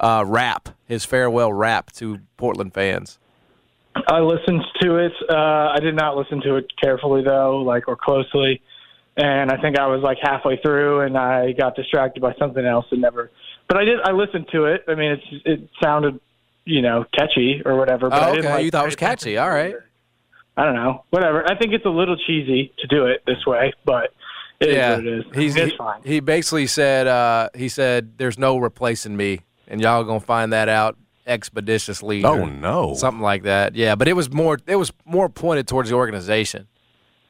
uh, 0.00 0.24
rap, 0.26 0.68
his 0.86 1.04
farewell 1.04 1.52
rap 1.52 1.90
to 1.92 2.20
Portland 2.36 2.74
fans? 2.74 3.18
I 4.08 4.20
listened 4.20 4.62
to 4.82 4.96
it. 4.96 5.12
Uh, 5.28 5.72
I 5.74 5.78
did 5.80 5.94
not 5.94 6.16
listen 6.16 6.40
to 6.42 6.56
it 6.56 6.66
carefully 6.82 7.22
though, 7.22 7.58
like 7.58 7.88
or 7.88 7.96
closely. 7.96 8.60
And 9.16 9.50
I 9.52 9.60
think 9.60 9.78
I 9.78 9.86
was 9.86 10.02
like 10.02 10.18
halfway 10.20 10.56
through, 10.60 11.02
and 11.02 11.16
I 11.16 11.52
got 11.52 11.76
distracted 11.76 12.20
by 12.20 12.34
something 12.38 12.64
else 12.64 12.86
and 12.90 13.00
never. 13.00 13.30
But 13.68 13.78
I 13.78 13.84
did. 13.84 14.00
I 14.04 14.10
listened 14.10 14.46
to 14.52 14.64
it. 14.64 14.84
I 14.88 14.94
mean, 14.96 15.12
it's 15.12 15.42
it 15.44 15.68
sounded, 15.82 16.18
you 16.64 16.82
know, 16.82 17.04
catchy 17.16 17.62
or 17.64 17.76
whatever. 17.76 18.10
But 18.10 18.22
Oh, 18.22 18.26
I 18.26 18.30
didn't 18.32 18.46
okay, 18.46 18.54
like 18.54 18.64
you 18.64 18.70
thought 18.72 18.82
it 18.82 18.88
was 18.88 18.96
catchy. 18.96 19.38
All 19.38 19.50
right. 19.50 19.74
I 20.56 20.64
don't 20.64 20.74
know. 20.74 21.04
Whatever. 21.10 21.44
I 21.48 21.56
think 21.56 21.72
it's 21.72 21.84
a 21.84 21.90
little 21.90 22.16
cheesy 22.16 22.72
to 22.78 22.86
do 22.88 23.06
it 23.06 23.22
this 23.26 23.44
way, 23.46 23.72
but 23.84 24.12
it 24.60 24.70
is 24.70 24.76
yeah, 24.76 24.96
what 24.96 25.06
it 25.06 25.18
is. 25.18 25.24
he's 25.34 25.56
it's 25.56 25.72
he, 25.72 25.78
fine. 25.78 26.00
he 26.04 26.20
basically 26.20 26.66
said 26.66 27.06
uh, 27.06 27.50
he 27.54 27.68
said 27.68 28.18
there's 28.18 28.38
no 28.38 28.58
replacing 28.58 29.16
me, 29.16 29.40
and 29.68 29.80
y'all 29.80 30.04
gonna 30.04 30.20
find 30.20 30.52
that 30.52 30.68
out 30.68 30.96
expeditiously. 31.26 32.24
Oh, 32.24 32.40
or 32.40 32.50
no. 32.50 32.94
something 32.94 33.22
like 33.22 33.42
that. 33.44 33.74
Yeah, 33.74 33.94
but 33.94 34.08
it 34.08 34.14
was 34.14 34.32
more 34.32 34.58
it 34.66 34.76
was 34.76 34.92
more 35.04 35.28
pointed 35.28 35.66
towards 35.68 35.90
the 35.90 35.96
organization 35.96 36.66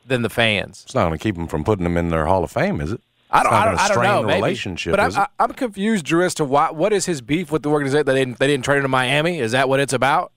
than 0.07 0.23
the 0.23 0.31
fans. 0.31 0.83
It's 0.85 0.95
not 0.95 1.07
going 1.07 1.19
to 1.19 1.23
keep 1.23 1.35
them 1.37 1.47
from 1.49 1.65
putting 1.65 1.85
them 1.85 1.97
in 1.97 2.09
their 2.11 2.27
Hall 2.27 2.45
of 2.45 2.51
Fame, 2.51 2.81
is 2.81 2.93
it? 2.93 3.01
I 3.31 3.43
don't, 3.43 3.47
It's 3.47 3.53
not 3.53 3.63
I 3.63 3.65
don't, 3.65 3.75
gonna 3.77 3.83
I 3.83 3.89
don't 3.89 4.05
know. 4.05 4.21
the 4.23 4.27
maybe. 4.29 4.37
relationship, 4.43 4.91
but 4.97 5.09
is 5.09 5.17
I, 5.17 5.23
it? 5.25 5.29
I, 5.41 5.45
I'm 5.45 5.53
confused, 5.55 6.05
Drew, 6.05 6.25
as 6.25 6.35
to 6.35 6.45
why. 6.45 6.71
What 6.71 6.93
is 6.93 7.07
his 7.07 7.21
beef 7.21 7.51
with 7.51 7.63
the 7.63 7.71
organization? 7.71 8.07
They 8.07 8.15
didn't, 8.15 8.39
they 8.39 8.47
didn't 8.47 8.65
trade 8.65 8.77
him 8.77 8.83
to 8.83 8.89
Miami. 8.89 9.41
Is 9.41 9.53
that 9.53 9.69
what 9.69 9.81
it's 9.81 9.93
about? 9.93 10.31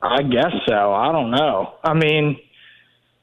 I 0.00 0.22
guess 0.22 0.52
so. 0.68 0.92
I 0.94 1.10
don't 1.12 1.30
know. 1.32 1.74
I 1.82 1.92
mean, 1.94 2.38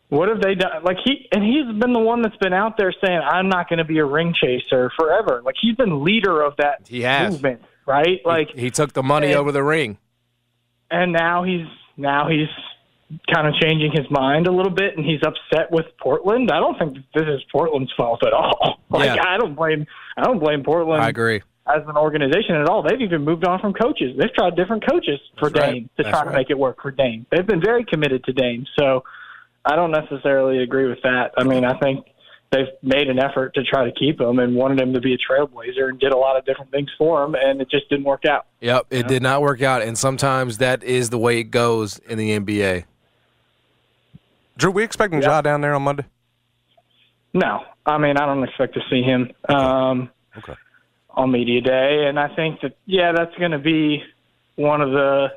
what 0.09 0.29
have 0.29 0.41
they 0.41 0.55
done? 0.55 0.83
Like 0.83 0.97
he 1.03 1.27
and 1.31 1.43
he's 1.43 1.65
been 1.79 1.93
the 1.93 1.99
one 1.99 2.21
that's 2.21 2.35
been 2.37 2.53
out 2.53 2.77
there 2.77 2.93
saying, 3.03 3.21
"I'm 3.23 3.47
not 3.49 3.69
going 3.69 3.77
to 3.77 3.85
be 3.85 3.99
a 3.99 4.05
ring 4.05 4.33
chaser 4.39 4.91
forever." 4.99 5.41
Like 5.43 5.55
he's 5.59 5.75
been 5.75 6.03
leader 6.03 6.41
of 6.41 6.55
that 6.57 6.81
He 6.87 7.01
has. 7.01 7.31
movement, 7.33 7.61
right? 7.85 8.19
Like 8.25 8.49
He 8.55 8.69
took 8.71 8.93
the 8.93 9.03
money 9.03 9.27
and- 9.27 9.37
over 9.37 9.51
the 9.51 9.63
ring. 9.63 9.97
and 10.91 11.11
now 11.11 11.43
he's 11.43 11.65
now 11.97 12.27
he's 12.29 12.47
kind 13.33 13.47
of 13.47 13.53
changing 13.61 13.91
his 13.93 14.09
mind 14.09 14.47
a 14.47 14.51
little 14.51 14.71
bit, 14.71 14.97
and 14.97 15.05
he's 15.05 15.21
upset 15.23 15.71
with 15.71 15.85
Portland. 16.01 16.49
I 16.51 16.59
don't 16.59 16.77
think 16.79 16.97
this 17.13 17.27
is 17.27 17.41
Portland's 17.51 17.91
fault 17.95 18.25
at 18.25 18.33
all. 18.33 18.79
Like 18.89 19.15
Yeah. 19.15 19.23
I 19.27 19.37
don't 19.37 19.55
blame 19.55 19.87
I 20.17 20.21
don't 20.23 20.37
blame 20.39 20.63
Portland. 20.63 21.01
I 21.01 21.09
agree. 21.09 21.41
as 21.67 21.81
an 21.87 21.97
organization 21.97 22.55
at 22.55 22.67
all. 22.69 22.83
They've 22.83 23.01
even 23.01 23.23
moved 23.23 23.43
on 23.47 23.59
from 23.59 23.73
coaches. 23.73 24.15
They've 24.19 24.33
tried 24.33 24.55
different 24.55 24.83
coaches 24.87 25.19
for 25.39 25.49
That's 25.49 25.65
right. 25.67 25.83
To 25.83 25.89
That's 26.03 26.09
try 26.09 26.19
right. 26.23 26.31
to 26.31 26.37
make 26.37 26.49
it 26.51 26.57
work 26.59 26.79
for 26.81 26.91
Dame. 26.91 27.25
They've 27.31 27.45
been 27.47 27.61
very 27.61 27.85
committed 27.85 28.23
to 28.25 28.33
Dame. 28.33 28.65
So 28.77 29.03
I 29.65 29.75
don't 29.75 29.89
necessarily 29.91 30.61
agree 30.61 30.87
with 30.87 31.01
that. 31.03 31.31
I 31.37 31.43
mean, 31.43 31.65
I 31.65 31.77
think 31.79 32.05
they've 32.53 32.67
made 32.81 33.09
an 33.09 33.19
effort 33.19 33.53
to 33.55 33.63
try 33.63 33.83
to 33.83 33.91
keep 33.91 34.21
him 34.21 34.39
and 34.39 34.55
wanted 34.55 34.79
him 34.79 34.93
to 34.93 35.01
be 35.01 35.13
a 35.13 35.17
trailblazer 35.17 35.89
and 35.89 35.99
did 35.99 36.13
a 36.13 36.17
lot 36.17 36.37
of 36.37 36.45
different 36.45 36.71
things 36.71 36.89
for 36.97 37.23
him, 37.23 37.35
and 37.35 37.59
it 37.61 37.69
just 37.69 37.89
didn't 37.89 38.05
work 38.05 38.25
out. 38.25 38.45
Yep, 38.61 38.87
it 38.91 39.07
did 39.07 39.23
not 39.23 39.41
work 39.41 39.61
out, 39.61 39.81
and 39.81 39.97
sometimes 39.97 40.59
that 40.59 40.83
is 40.83 41.09
the 41.09 41.17
way 41.17 41.39
it 41.39 41.45
goes 41.45 41.97
in 41.99 42.17
the 42.17 42.39
NBA. 42.39 42.85
Drew, 44.57 44.71
we 44.71 44.83
expecting 44.83 45.21
Ja 45.21 45.41
down 45.41 45.61
there 45.61 45.73
on 45.73 45.81
Monday? 45.81 46.05
No, 47.33 47.63
I 47.85 47.97
mean, 47.97 48.17
I 48.17 48.25
don't 48.25 48.43
expect 48.43 48.75
to 48.75 48.81
see 48.89 49.01
him 49.01 49.31
um, 49.49 50.09
Okay. 50.37 50.53
on 51.09 51.31
media 51.31 51.61
day, 51.61 52.05
and 52.07 52.19
I 52.19 52.33
think 52.35 52.61
that 52.61 52.77
yeah, 52.85 53.11
that's 53.11 53.35
going 53.35 53.51
to 53.51 53.59
be 53.59 54.03
one 54.55 54.81
of 54.81 54.91
the 54.91 55.27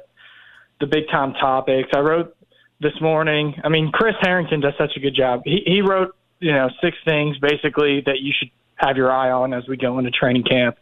the 0.81 0.87
big 0.87 1.05
time 1.11 1.33
topics. 1.33 1.89
I 1.95 2.01
wrote 2.01 2.37
this 2.81 2.93
morning. 3.01 3.55
I 3.65 3.71
mean, 3.71 3.91
Chris 3.93 4.15
Herrington 4.21 4.61
does 4.61 4.75
such 4.77 4.93
a 4.97 5.01
good 5.01 5.15
job. 5.15 5.41
He 5.45 5.63
he 5.65 5.81
wrote 5.81 6.15
you 6.41 6.53
know 6.53 6.69
six 6.83 6.97
things 7.05 7.37
basically 7.39 8.03
that 8.07 8.21
you 8.21 8.33
should 8.39 8.51
have 8.77 8.97
your 8.97 9.11
eye 9.11 9.31
on 9.31 9.55
as 9.55 9.65
we 9.69 9.77
go 9.77 9.99
into 9.99 10.11
training 10.11 10.45
camp. 10.45 10.77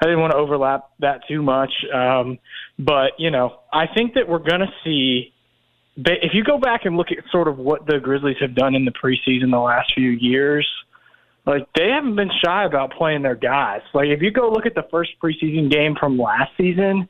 I 0.00 0.06
didn't 0.06 0.20
want 0.20 0.32
to 0.32 0.38
overlap 0.38 0.90
that 1.00 1.22
too 1.28 1.42
much, 1.42 1.72
um, 1.92 2.38
but 2.78 3.12
you 3.18 3.30
know, 3.30 3.60
I 3.72 3.86
think 3.94 4.14
that 4.14 4.28
we're 4.28 4.38
going 4.38 4.60
to 4.60 4.72
see. 4.84 5.32
If 5.96 6.32
you 6.32 6.44
go 6.44 6.58
back 6.58 6.82
and 6.84 6.96
look 6.96 7.08
at 7.10 7.24
sort 7.32 7.48
of 7.48 7.58
what 7.58 7.84
the 7.86 7.98
Grizzlies 7.98 8.36
have 8.40 8.54
done 8.54 8.76
in 8.76 8.84
the 8.84 8.92
preseason 8.92 9.50
the 9.50 9.58
last 9.58 9.92
few 9.96 10.10
years, 10.10 10.64
like 11.44 11.66
they 11.74 11.88
haven't 11.88 12.14
been 12.14 12.30
shy 12.44 12.64
about 12.64 12.92
playing 12.92 13.22
their 13.22 13.34
guys. 13.34 13.80
Like 13.92 14.06
if 14.06 14.22
you 14.22 14.30
go 14.30 14.48
look 14.48 14.64
at 14.64 14.76
the 14.76 14.86
first 14.92 15.10
preseason 15.20 15.68
game 15.68 15.96
from 15.98 16.16
last 16.16 16.52
season, 16.56 17.08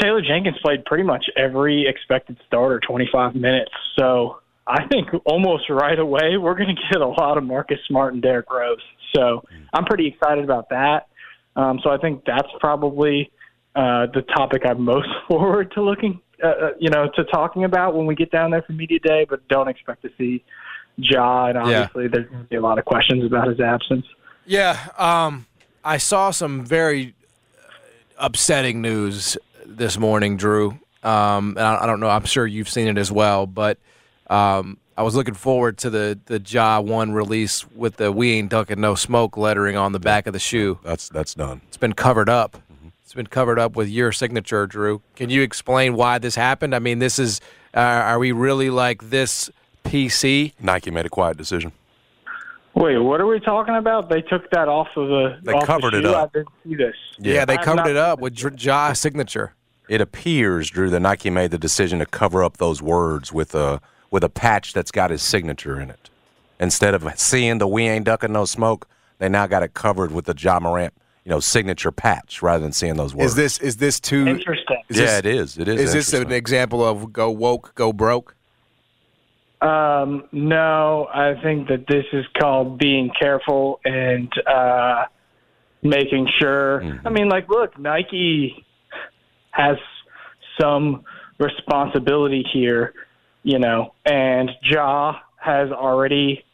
Taylor 0.00 0.20
Jenkins 0.20 0.58
played 0.62 0.84
pretty 0.84 1.04
much 1.04 1.24
every 1.36 1.86
expected 1.88 2.36
starter 2.46 2.80
25 2.86 3.34
minutes. 3.34 3.70
So 3.98 4.40
I 4.66 4.86
think 4.88 5.08
almost 5.24 5.70
right 5.70 5.98
away 5.98 6.36
we're 6.38 6.56
going 6.56 6.74
to 6.74 6.82
get 6.92 7.00
a 7.00 7.06
lot 7.06 7.38
of 7.38 7.44
Marcus 7.44 7.78
Smart 7.86 8.14
and 8.14 8.22
Derrick 8.22 8.50
Rose. 8.50 8.78
So 9.14 9.44
I'm 9.72 9.84
pretty 9.84 10.08
excited 10.08 10.44
about 10.44 10.70
that. 10.70 11.06
Um, 11.54 11.80
so 11.82 11.90
I 11.90 11.98
think 11.98 12.24
that's 12.26 12.48
probably 12.60 13.30
uh, 13.74 14.06
the 14.12 14.22
topic 14.34 14.62
I'm 14.64 14.82
most 14.82 15.08
forward 15.28 15.72
to 15.72 15.82
looking, 15.82 16.20
uh, 16.42 16.46
uh, 16.46 16.70
you 16.78 16.90
know, 16.90 17.08
to 17.14 17.24
talking 17.24 17.64
about 17.64 17.94
when 17.94 18.06
we 18.06 18.14
get 18.14 18.30
down 18.30 18.50
there 18.50 18.62
for 18.62 18.72
media 18.72 18.98
day. 18.98 19.26
But 19.28 19.46
don't 19.48 19.68
expect 19.68 20.02
to 20.02 20.10
see 20.18 20.44
Ja, 20.96 21.46
and 21.46 21.58
obviously 21.58 22.08
there's 22.08 22.28
going 22.28 22.42
to 22.42 22.48
be 22.48 22.56
a 22.56 22.60
lot 22.60 22.78
of 22.78 22.84
questions 22.84 23.24
about 23.24 23.48
his 23.48 23.60
absence. 23.60 24.06
Yeah, 24.46 24.78
um, 24.98 25.46
I 25.84 25.98
saw 25.98 26.30
some 26.30 26.64
very 26.64 27.14
upsetting 28.18 28.80
news 28.80 29.36
this 29.64 29.98
morning, 29.98 30.36
Drew. 30.36 30.78
Um, 31.02 31.56
I 31.58 31.86
don't 31.86 32.00
know. 32.00 32.08
I'm 32.08 32.24
sure 32.24 32.46
you've 32.46 32.68
seen 32.68 32.88
it 32.88 32.98
as 32.98 33.12
well, 33.12 33.46
but 33.46 33.78
um, 34.28 34.78
I 34.96 35.02
was 35.02 35.14
looking 35.14 35.34
forward 35.34 35.78
to 35.78 35.90
the 35.90 36.18
the 36.26 36.40
Ja 36.40 36.80
One 36.80 37.12
release 37.12 37.66
with 37.70 37.96
the 37.96 38.10
"We 38.10 38.32
ain't 38.32 38.50
ducking 38.50 38.80
no 38.80 38.94
smoke" 38.94 39.36
lettering 39.36 39.76
on 39.76 39.92
the 39.92 40.00
back 40.00 40.26
of 40.26 40.32
the 40.32 40.38
shoe. 40.38 40.78
That's 40.82 41.08
that's 41.08 41.34
done. 41.34 41.60
It's 41.68 41.76
been 41.76 41.92
covered 41.92 42.28
up. 42.28 42.62
It's 43.04 43.14
been 43.14 43.26
covered 43.28 43.58
up 43.58 43.76
with 43.76 43.88
your 43.88 44.10
signature, 44.10 44.66
Drew. 44.66 45.00
Can 45.14 45.30
you 45.30 45.42
explain 45.42 45.94
why 45.94 46.18
this 46.18 46.34
happened? 46.34 46.74
I 46.74 46.80
mean, 46.80 46.98
this 46.98 47.18
is 47.18 47.40
Uh, 47.74 47.80
are 47.80 48.18
we 48.18 48.32
really 48.32 48.70
like 48.70 49.10
this 49.10 49.50
PC? 49.84 50.54
Nike 50.60 50.90
made 50.90 51.04
a 51.06 51.10
quiet 51.10 51.36
decision. 51.36 51.72
Wait, 52.74 52.98
what 52.98 53.20
are 53.20 53.26
we 53.26 53.38
talking 53.40 53.74
about? 53.76 54.08
They 54.08 54.22
took 54.22 54.50
that 54.50 54.66
off 54.68 54.88
of 54.96 55.08
the. 55.08 55.38
They 55.42 55.52
off 55.52 55.60
the 55.60 55.66
covered 55.66 55.94
it 55.94 56.04
up. 56.04 56.30
I 56.34 56.38
didn't 56.38 56.48
see 56.64 56.74
this. 56.74 56.94
Yeah, 57.18 57.44
they 57.44 57.56
I 57.56 57.62
covered 57.62 57.86
it 57.86 57.96
up 57.96 58.18
with 58.20 58.34
Dr- 58.34 58.56
Ja's 58.56 58.98
signature. 58.98 59.54
It 59.88 60.00
appears, 60.00 60.68
Drew, 60.70 60.90
that 60.90 61.00
Nike 61.00 61.30
made 61.30 61.52
the 61.52 61.58
decision 61.58 62.00
to 62.00 62.06
cover 62.06 62.42
up 62.42 62.56
those 62.56 62.82
words 62.82 63.32
with 63.32 63.54
a 63.54 63.80
with 64.10 64.24
a 64.24 64.28
patch 64.28 64.72
that's 64.72 64.90
got 64.90 65.10
his 65.10 65.22
signature 65.22 65.80
in 65.80 65.90
it. 65.90 66.10
Instead 66.58 66.94
of 66.94 67.06
seeing 67.18 67.58
the 67.58 67.66
"We 67.66 67.88
ain't 67.88 68.04
ducking 68.04 68.32
no 68.32 68.44
smoke," 68.44 68.88
they 69.18 69.28
now 69.28 69.46
got 69.46 69.62
it 69.62 69.74
covered 69.74 70.12
with 70.12 70.24
the 70.24 70.34
Ja 70.36 70.58
Morant, 70.58 70.94
you 71.24 71.30
know, 71.30 71.40
signature 71.40 71.92
patch 71.92 72.40
rather 72.40 72.62
than 72.62 72.72
seeing 72.72 72.96
those 72.96 73.14
words. 73.14 73.32
Is 73.32 73.36
this 73.36 73.58
is 73.58 73.76
this 73.76 74.00
too? 74.00 74.26
Interesting. 74.26 74.82
Is 74.88 74.98
yeah, 74.98 75.04
this, 75.06 75.18
it 75.18 75.26
is. 75.26 75.58
It 75.58 75.68
is. 75.68 75.80
Is 75.80 75.92
this 75.92 76.12
an 76.12 76.32
example 76.32 76.84
of 76.84 77.12
go 77.12 77.30
woke, 77.30 77.74
go 77.74 77.92
broke? 77.92 78.34
Um, 79.60 80.24
no, 80.32 81.08
I 81.12 81.34
think 81.42 81.68
that 81.68 81.86
this 81.88 82.04
is 82.12 82.24
called 82.38 82.78
being 82.78 83.10
careful 83.18 83.80
and 83.84 84.30
uh, 84.46 85.04
making 85.82 86.28
sure. 86.38 86.80
Mm-hmm. 86.80 87.06
I 87.06 87.10
mean, 87.10 87.28
like, 87.28 87.48
look, 87.48 87.78
Nike 87.78 88.64
has 89.50 89.78
some 90.60 91.04
responsibility 91.38 92.44
here, 92.52 92.94
you 93.46 93.60
know, 93.60 93.94
and 94.04 94.50
Ja 94.64 95.14
has 95.36 95.70
already 95.70 96.44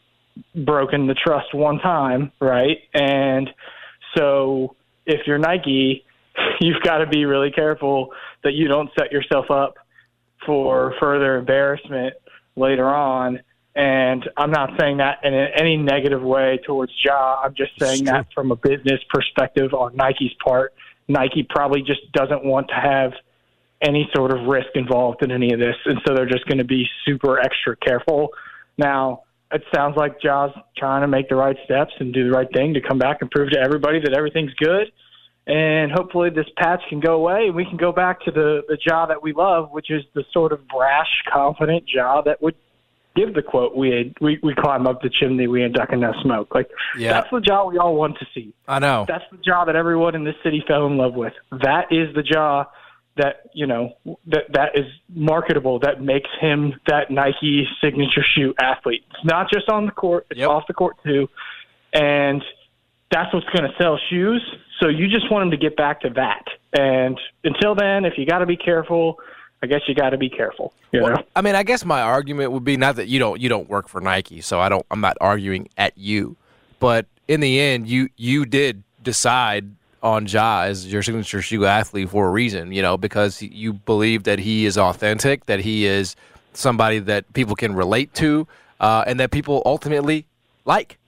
broken 0.55 1.07
the 1.07 1.15
trust 1.15 1.55
one 1.55 1.79
time, 1.79 2.31
right? 2.39 2.77
And 2.93 3.49
so 4.15 4.77
if 5.07 5.27
you're 5.27 5.39
Nike, 5.39 6.05
you've 6.61 6.83
got 6.83 6.99
to 6.99 7.07
be 7.07 7.25
really 7.25 7.51
careful 7.51 8.11
that 8.45 8.53
you 8.53 8.69
don't 8.69 8.91
set 8.99 9.11
yourself 9.11 9.47
up 9.51 9.77
for 10.45 10.95
further 11.01 11.39
embarrassment 11.39 12.13
later 12.57 12.87
on. 12.87 13.41
And 13.75 14.29
I'm 14.37 14.51
not 14.51 14.79
saying 14.79 14.99
that 14.99 15.21
in 15.25 15.33
any 15.33 15.79
negative 15.79 16.21
way 16.21 16.61
towards 16.67 16.93
Ja. 17.03 17.41
I'm 17.43 17.55
just 17.55 17.73
saying 17.81 18.05
that 18.05 18.27
from 18.35 18.51
a 18.51 18.57
business 18.57 19.01
perspective 19.09 19.73
on 19.73 19.97
Nike's 19.97 20.35
part. 20.45 20.75
Nike 21.09 21.47
probably 21.49 21.81
just 21.81 22.13
doesn't 22.13 22.45
want 22.45 22.69
to 22.69 22.75
have 22.75 23.13
any 23.83 24.09
sort 24.15 24.33
of 24.33 24.47
risk 24.47 24.69
involved 24.75 25.23
in 25.23 25.31
any 25.31 25.53
of 25.53 25.59
this. 25.61 25.77
And 25.87 25.99
so 26.07 26.15
they're 26.15 26.27
just 26.27 26.47
going 26.47 26.59
to 26.59 26.65
be 26.65 26.87
super 27.07 27.39
extra 27.41 27.77
careful. 27.77 28.29
Now, 28.79 29.23
it 29.53 29.63
sounds 29.75 29.97
like 29.97 30.21
Ja's 30.21 30.51
trying 30.77 31.03
to 31.03 31.09
make 31.09 31.29
the 31.29 31.37
right 31.37 31.57
steps 31.65 31.93
and 32.01 32.13
do 32.15 32.25
the 32.25 32.31
right 32.31 32.49
thing 32.55 32.75
to 32.75 32.81
come 32.81 32.99
back 32.99 33.19
and 33.21 33.31
prove 33.31 33.51
to 33.51 33.59
everybody 33.59 34.01
that 34.01 34.15
everything's 34.17 34.55
good. 34.55 34.91
And 35.47 35.91
hopefully 35.91 36.31
this 36.31 36.47
patch 36.57 36.81
can 36.89 37.01
go 37.01 37.15
away 37.15 37.47
and 37.47 37.55
we 37.55 37.65
can 37.65 37.77
go 37.77 37.91
back 37.93 38.21
to 38.25 38.31
the, 38.31 38.63
the 38.69 38.79
Ja 38.87 39.07
that 39.07 39.23
we 39.23 39.33
love, 39.33 39.71
which 39.73 39.91
is 39.91 40.03
the 40.15 40.25
sort 40.33 40.53
of 40.53 40.67
brash, 40.69 41.11
confident 41.33 41.85
Ja 41.93 42.23
that 42.23 42.41
would 42.41 42.55
give 43.17 43.35
the 43.35 43.43
quote, 43.43 43.77
we, 43.77 43.93
ain't- 43.93 44.21
we, 44.23 44.39
we 44.43 44.55
climb 44.55 44.87
up 44.87 45.03
the 45.03 45.11
chimney, 45.11 45.49
we 45.49 45.63
ain't 45.65 45.75
ducking 45.75 46.01
no 46.01 46.13
smoke. 46.23 46.55
Like, 46.55 46.71
Yeah. 46.97 47.13
that's 47.15 47.29
the 47.31 47.43
Ja 47.45 47.65
we 47.67 47.77
all 47.77 47.95
want 47.97 48.19
to 48.21 48.27
see. 48.33 48.55
I 48.69 48.79
know. 48.79 49.05
That's 49.07 49.25
the 49.33 49.39
Ja 49.45 49.65
that 49.67 49.75
everyone 49.77 50.15
in 50.15 50.25
this 50.25 50.37
city 50.45 50.63
fell 50.67 50.87
in 50.87 50.97
love 50.97 51.15
with. 51.15 51.35
That 51.51 51.87
is 51.91 52.15
the 52.15 52.23
Ja 52.25 52.65
that 53.17 53.51
you 53.55 53.67
know 53.67 53.95
that 54.27 54.45
that 54.53 54.71
is 54.75 54.87
marketable. 55.09 55.79
That 55.81 56.01
makes 56.01 56.31
him 56.41 56.75
that 56.87 57.11
Nike 57.11 57.67
signature 57.83 58.25
shoe 58.35 58.55
athlete. 58.61 59.05
It's 59.11 59.25
not 59.25 59.51
just 59.53 59.69
on 59.69 59.87
the 59.87 59.93
court; 59.93 60.27
it's 60.31 60.43
off 60.43 60.65
the 60.67 60.75
court 60.75 60.97
too, 61.05 61.29
and 61.93 62.43
that's 63.11 63.33
what's 63.35 63.47
going 63.51 63.71
to 63.71 63.77
sell 63.79 63.99
shoes. 64.11 64.43
So 64.81 64.89
you 64.89 65.09
just 65.09 65.31
want 65.31 65.45
him 65.45 65.51
to 65.51 65.57
get 65.57 65.77
back 65.77 66.01
to 66.01 66.11
that. 66.11 66.45
And 66.73 67.19
until 67.45 67.75
then, 67.75 68.05
if 68.05 68.15
you 68.17 68.27
got 68.27 68.39
to 68.39 68.47
be 68.47 68.57
careful, 68.57 69.19
I 69.63 69.67
guess 69.67 69.83
you 69.87 69.95
got 69.95 70.11
to 70.11 70.19
be 70.19 70.31
careful. 70.31 70.73
You 70.91 71.01
know. 71.01 71.17
I 71.37 71.43
mean, 71.43 71.55
I 71.55 71.63
guess 71.63 71.85
my 71.85 72.03
argument 72.03 72.53
would 72.53 72.65
be 72.65 72.77
not 72.77 72.97
that 72.97 73.09
you 73.09 73.19
don't 73.19 73.41
you 73.41 73.49
don't 73.49 73.69
work 73.69 73.89
for 73.89 74.01
Nike, 74.01 74.41
so 74.41 74.59
I 74.59 74.69
don't 74.69 74.85
I'm 74.91 75.01
not 75.01 75.17
arguing 75.21 75.69
at 75.77 75.97
you, 75.97 76.37
but 76.81 77.07
in 77.29 77.41
the 77.41 77.61
end, 77.61 77.89
you 77.89 78.09
you 78.17 78.45
did 78.47 78.83
decide 79.03 79.71
on 80.03 80.27
Ja 80.27 80.63
as 80.63 80.91
your 80.93 81.03
signature 81.03 81.41
shoe 81.41 81.65
athlete 81.65 82.11
for 82.11 82.27
a 82.27 82.31
reason, 82.31 82.73
you 82.73 82.83
know, 82.83 82.97
because 82.97 83.41
you 83.41 83.73
believe 83.73 84.25
that 84.25 84.39
he 84.39 84.67
is 84.67 84.77
authentic, 84.77 85.47
that 85.47 85.61
he 85.61 85.87
is 85.87 86.17
somebody 86.53 86.99
that 86.99 87.33
people 87.33 87.55
can 87.55 87.75
relate 87.75 88.13
to, 88.15 88.47
uh, 88.81 89.05
and 89.07 89.21
that 89.21 89.31
people 89.31 89.63
ultimately 89.65 90.27
like. 90.65 90.99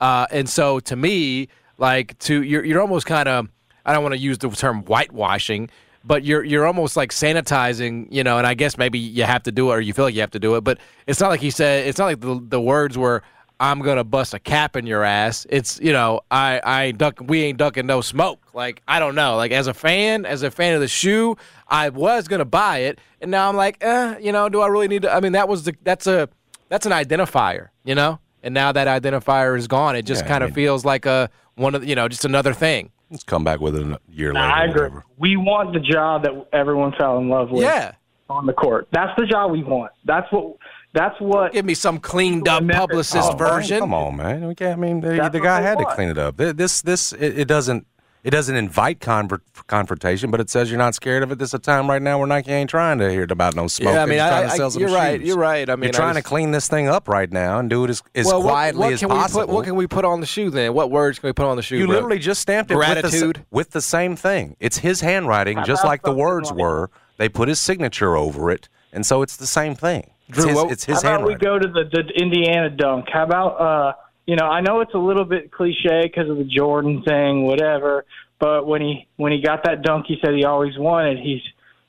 Uh, 0.00 0.26
and 0.30 0.48
so 0.48 0.80
to 0.80 0.96
me, 0.96 1.48
like 1.78 2.18
to 2.20 2.42
you're 2.42 2.64
you're 2.64 2.80
almost 2.80 3.06
kind 3.06 3.28
of 3.28 3.48
I 3.84 3.92
don't 3.92 4.02
want 4.02 4.14
to 4.14 4.20
use 4.20 4.38
the 4.38 4.48
term 4.50 4.82
whitewashing, 4.82 5.70
but 6.04 6.24
you're 6.24 6.44
you're 6.44 6.66
almost 6.66 6.96
like 6.96 7.10
sanitizing, 7.10 8.06
you 8.10 8.22
know. 8.22 8.38
And 8.38 8.46
I 8.46 8.54
guess 8.54 8.78
maybe 8.78 8.98
you 8.98 9.24
have 9.24 9.42
to 9.44 9.52
do 9.52 9.70
it, 9.70 9.74
or 9.74 9.80
you 9.80 9.92
feel 9.92 10.04
like 10.04 10.14
you 10.14 10.20
have 10.20 10.30
to 10.32 10.38
do 10.38 10.54
it. 10.56 10.62
But 10.62 10.78
it's 11.06 11.20
not 11.20 11.30
like 11.30 11.40
he 11.40 11.50
said. 11.50 11.86
It's 11.86 11.98
not 11.98 12.06
like 12.06 12.20
the 12.20 12.40
the 12.48 12.60
words 12.60 12.96
were. 12.96 13.22
I'm 13.60 13.80
gonna 13.80 14.04
bust 14.04 14.34
a 14.34 14.38
cap 14.38 14.76
in 14.76 14.86
your 14.86 15.04
ass. 15.04 15.46
It's 15.48 15.78
you 15.80 15.92
know 15.92 16.20
I 16.30 16.60
I 16.64 16.84
ain't 16.84 16.98
duck 16.98 17.20
we 17.24 17.42
ain't 17.44 17.58
ducking 17.58 17.86
no 17.86 18.00
smoke. 18.00 18.40
Like 18.52 18.82
I 18.88 18.98
don't 18.98 19.14
know. 19.14 19.36
Like 19.36 19.52
as 19.52 19.66
a 19.66 19.74
fan, 19.74 20.26
as 20.26 20.42
a 20.42 20.50
fan 20.50 20.74
of 20.74 20.80
the 20.80 20.88
shoe, 20.88 21.36
I 21.68 21.88
was 21.90 22.26
gonna 22.28 22.44
buy 22.44 22.78
it, 22.78 22.98
and 23.20 23.30
now 23.30 23.48
I'm 23.48 23.56
like, 23.56 23.78
eh, 23.80 24.18
you 24.20 24.32
know, 24.32 24.48
do 24.48 24.60
I 24.60 24.66
really 24.66 24.88
need 24.88 25.02
to? 25.02 25.14
I 25.14 25.20
mean, 25.20 25.32
that 25.32 25.48
was 25.48 25.64
the 25.64 25.74
that's 25.82 26.06
a 26.06 26.28
that's 26.68 26.86
an 26.86 26.92
identifier, 26.92 27.68
you 27.84 27.94
know. 27.94 28.18
And 28.42 28.52
now 28.52 28.72
that 28.72 28.86
identifier 29.02 29.56
is 29.56 29.66
gone, 29.68 29.96
it 29.96 30.02
just 30.02 30.22
Yeah, 30.22 30.28
kind 30.28 30.44
of 30.44 30.50
mean- 30.50 30.54
feels 30.56 30.84
like 30.84 31.06
a 31.06 31.30
one 31.54 31.74
of 31.74 31.84
you 31.84 31.94
know 31.94 32.08
just 32.08 32.24
another 32.24 32.52
thing. 32.52 32.90
Let's 33.10 33.22
come 33.24 33.44
back 33.44 33.60
with 33.60 33.76
it 33.76 33.86
a 33.86 34.00
year 34.10 34.32
later. 34.34 34.44
I 34.46 34.64
agree. 34.64 34.82
whatever. 34.82 35.04
We 35.18 35.36
want 35.36 35.72
the 35.72 35.78
job 35.80 36.24
that 36.24 36.48
everyone 36.52 36.92
fell 36.98 37.18
in 37.18 37.28
love 37.28 37.50
with. 37.50 37.62
Yeah. 37.62 37.92
On 38.28 38.46
the 38.46 38.52
court. 38.54 38.88
That's 38.90 39.12
the 39.18 39.26
job 39.26 39.52
we 39.52 39.62
want. 39.62 39.92
That's 40.04 40.26
what. 40.32 40.56
That's 40.94 41.20
what. 41.20 41.52
Give 41.52 41.64
me 41.64 41.74
some 41.74 41.98
cleaned 41.98 42.46
up 42.48 42.66
publicist 42.68 43.32
Oh, 43.32 43.36
man, 43.36 43.38
version. 43.38 43.80
Come 43.80 43.92
on, 43.92 44.16
man. 44.16 44.46
We 44.46 44.54
can't, 44.54 44.78
I 44.78 44.80
mean, 44.80 45.00
the, 45.00 45.28
the 45.28 45.40
guy 45.40 45.60
they 45.60 45.66
had 45.66 45.78
to 45.78 45.84
clean 45.86 46.08
it 46.08 46.16
up. 46.18 46.36
This, 46.36 46.80
this, 46.82 47.12
it, 47.12 47.40
it 47.40 47.48
doesn't, 47.48 47.86
it 48.22 48.30
doesn't 48.30 48.54
invite 48.56 49.00
conver- 49.00 49.40
confrontation, 49.66 50.30
but 50.30 50.40
it 50.40 50.48
says 50.48 50.70
you're 50.70 50.78
not 50.78 50.94
scared 50.94 51.22
of 51.24 51.32
it. 51.32 51.38
This 51.38 51.50
is 51.50 51.54
a 51.54 51.58
time 51.58 51.90
right 51.90 52.00
now 52.00 52.18
where 52.18 52.26
Nike 52.28 52.52
ain't 52.52 52.70
trying 52.70 52.98
to 53.00 53.10
hear 53.10 53.26
about 53.28 53.54
no 53.56 53.66
smoke. 53.66 53.92
Yeah, 53.92 54.04
I 54.04 54.06
They're 54.06 54.06
mean, 54.06 54.16
just 54.18 54.24
I- 54.24 54.30
trying 54.38 54.48
to 54.48 54.52
I- 54.54 54.56
sell 54.56 54.70
some 54.70 54.80
you're 54.82 54.90
right, 54.90 55.20
you're 55.20 55.36
right. 55.36 55.68
I 55.68 55.74
mean, 55.76 55.82
you're 55.82 55.94
I 55.94 55.98
trying 55.98 56.14
just- 56.14 56.24
to 56.24 56.28
clean 56.28 56.50
this 56.52 56.68
thing 56.68 56.86
up 56.88 57.08
right 57.08 57.30
now 57.30 57.58
and 57.58 57.68
do 57.68 57.82
it 57.84 57.90
as, 57.90 58.02
as 58.14 58.26
well, 58.26 58.40
quietly 58.42 58.80
what, 58.80 58.92
as 58.94 59.00
can 59.00 59.08
possible. 59.08 59.40
We 59.40 59.46
put, 59.46 59.54
what 59.54 59.64
can 59.66 59.74
we 59.74 59.86
put 59.88 60.04
on 60.04 60.20
the 60.20 60.26
shoe 60.26 60.48
then? 60.48 60.72
What 60.74 60.90
words 60.92 61.18
can 61.18 61.28
we 61.28 61.32
put 61.32 61.46
on 61.46 61.56
the 61.56 61.62
shoe? 61.62 61.76
you 61.76 61.86
bro? 61.86 61.96
literally 61.96 62.18
just 62.20 62.40
stamped 62.40 62.70
it 62.70 62.76
with 62.76 63.02
the, 63.02 63.34
with 63.50 63.70
the 63.72 63.80
same 63.82 64.14
thing. 64.16 64.56
It's 64.60 64.78
his 64.78 65.00
handwriting, 65.00 65.62
just 65.64 65.84
like 65.84 66.02
the 66.02 66.14
words 66.14 66.52
were. 66.52 66.90
They 67.18 67.28
put 67.28 67.48
his 67.48 67.60
signature 67.60 68.16
over 68.16 68.50
it, 68.50 68.68
and 68.92 69.04
so 69.04 69.20
it's 69.22 69.36
the 69.36 69.46
same 69.46 69.74
thing. 69.74 70.12
It's 70.28 70.44
his, 70.44 70.54
what- 70.54 70.70
it's 70.72 70.84
his 70.84 71.02
How 71.02 71.16
about 71.16 71.26
we 71.26 71.34
go 71.34 71.58
to 71.58 71.68
the, 71.68 71.84
the 71.92 72.08
Indiana 72.20 72.70
dunk? 72.70 73.06
How 73.12 73.24
about 73.24 73.60
uh, 73.60 73.92
you 74.26 74.36
know, 74.36 74.46
I 74.46 74.60
know 74.62 74.80
it's 74.80 74.94
a 74.94 74.98
little 74.98 75.24
bit 75.26 75.52
cliche 75.52 76.02
because 76.04 76.30
of 76.30 76.38
the 76.38 76.44
Jordan 76.44 77.02
thing, 77.02 77.44
whatever. 77.44 78.04
But 78.38 78.66
when 78.66 78.80
he 78.80 79.06
when 79.16 79.32
he 79.32 79.40
got 79.40 79.64
that 79.64 79.82
dunk, 79.82 80.06
he 80.06 80.16
said 80.24 80.34
he 80.34 80.44
always 80.44 80.76
wanted. 80.78 81.18
He's 81.18 81.42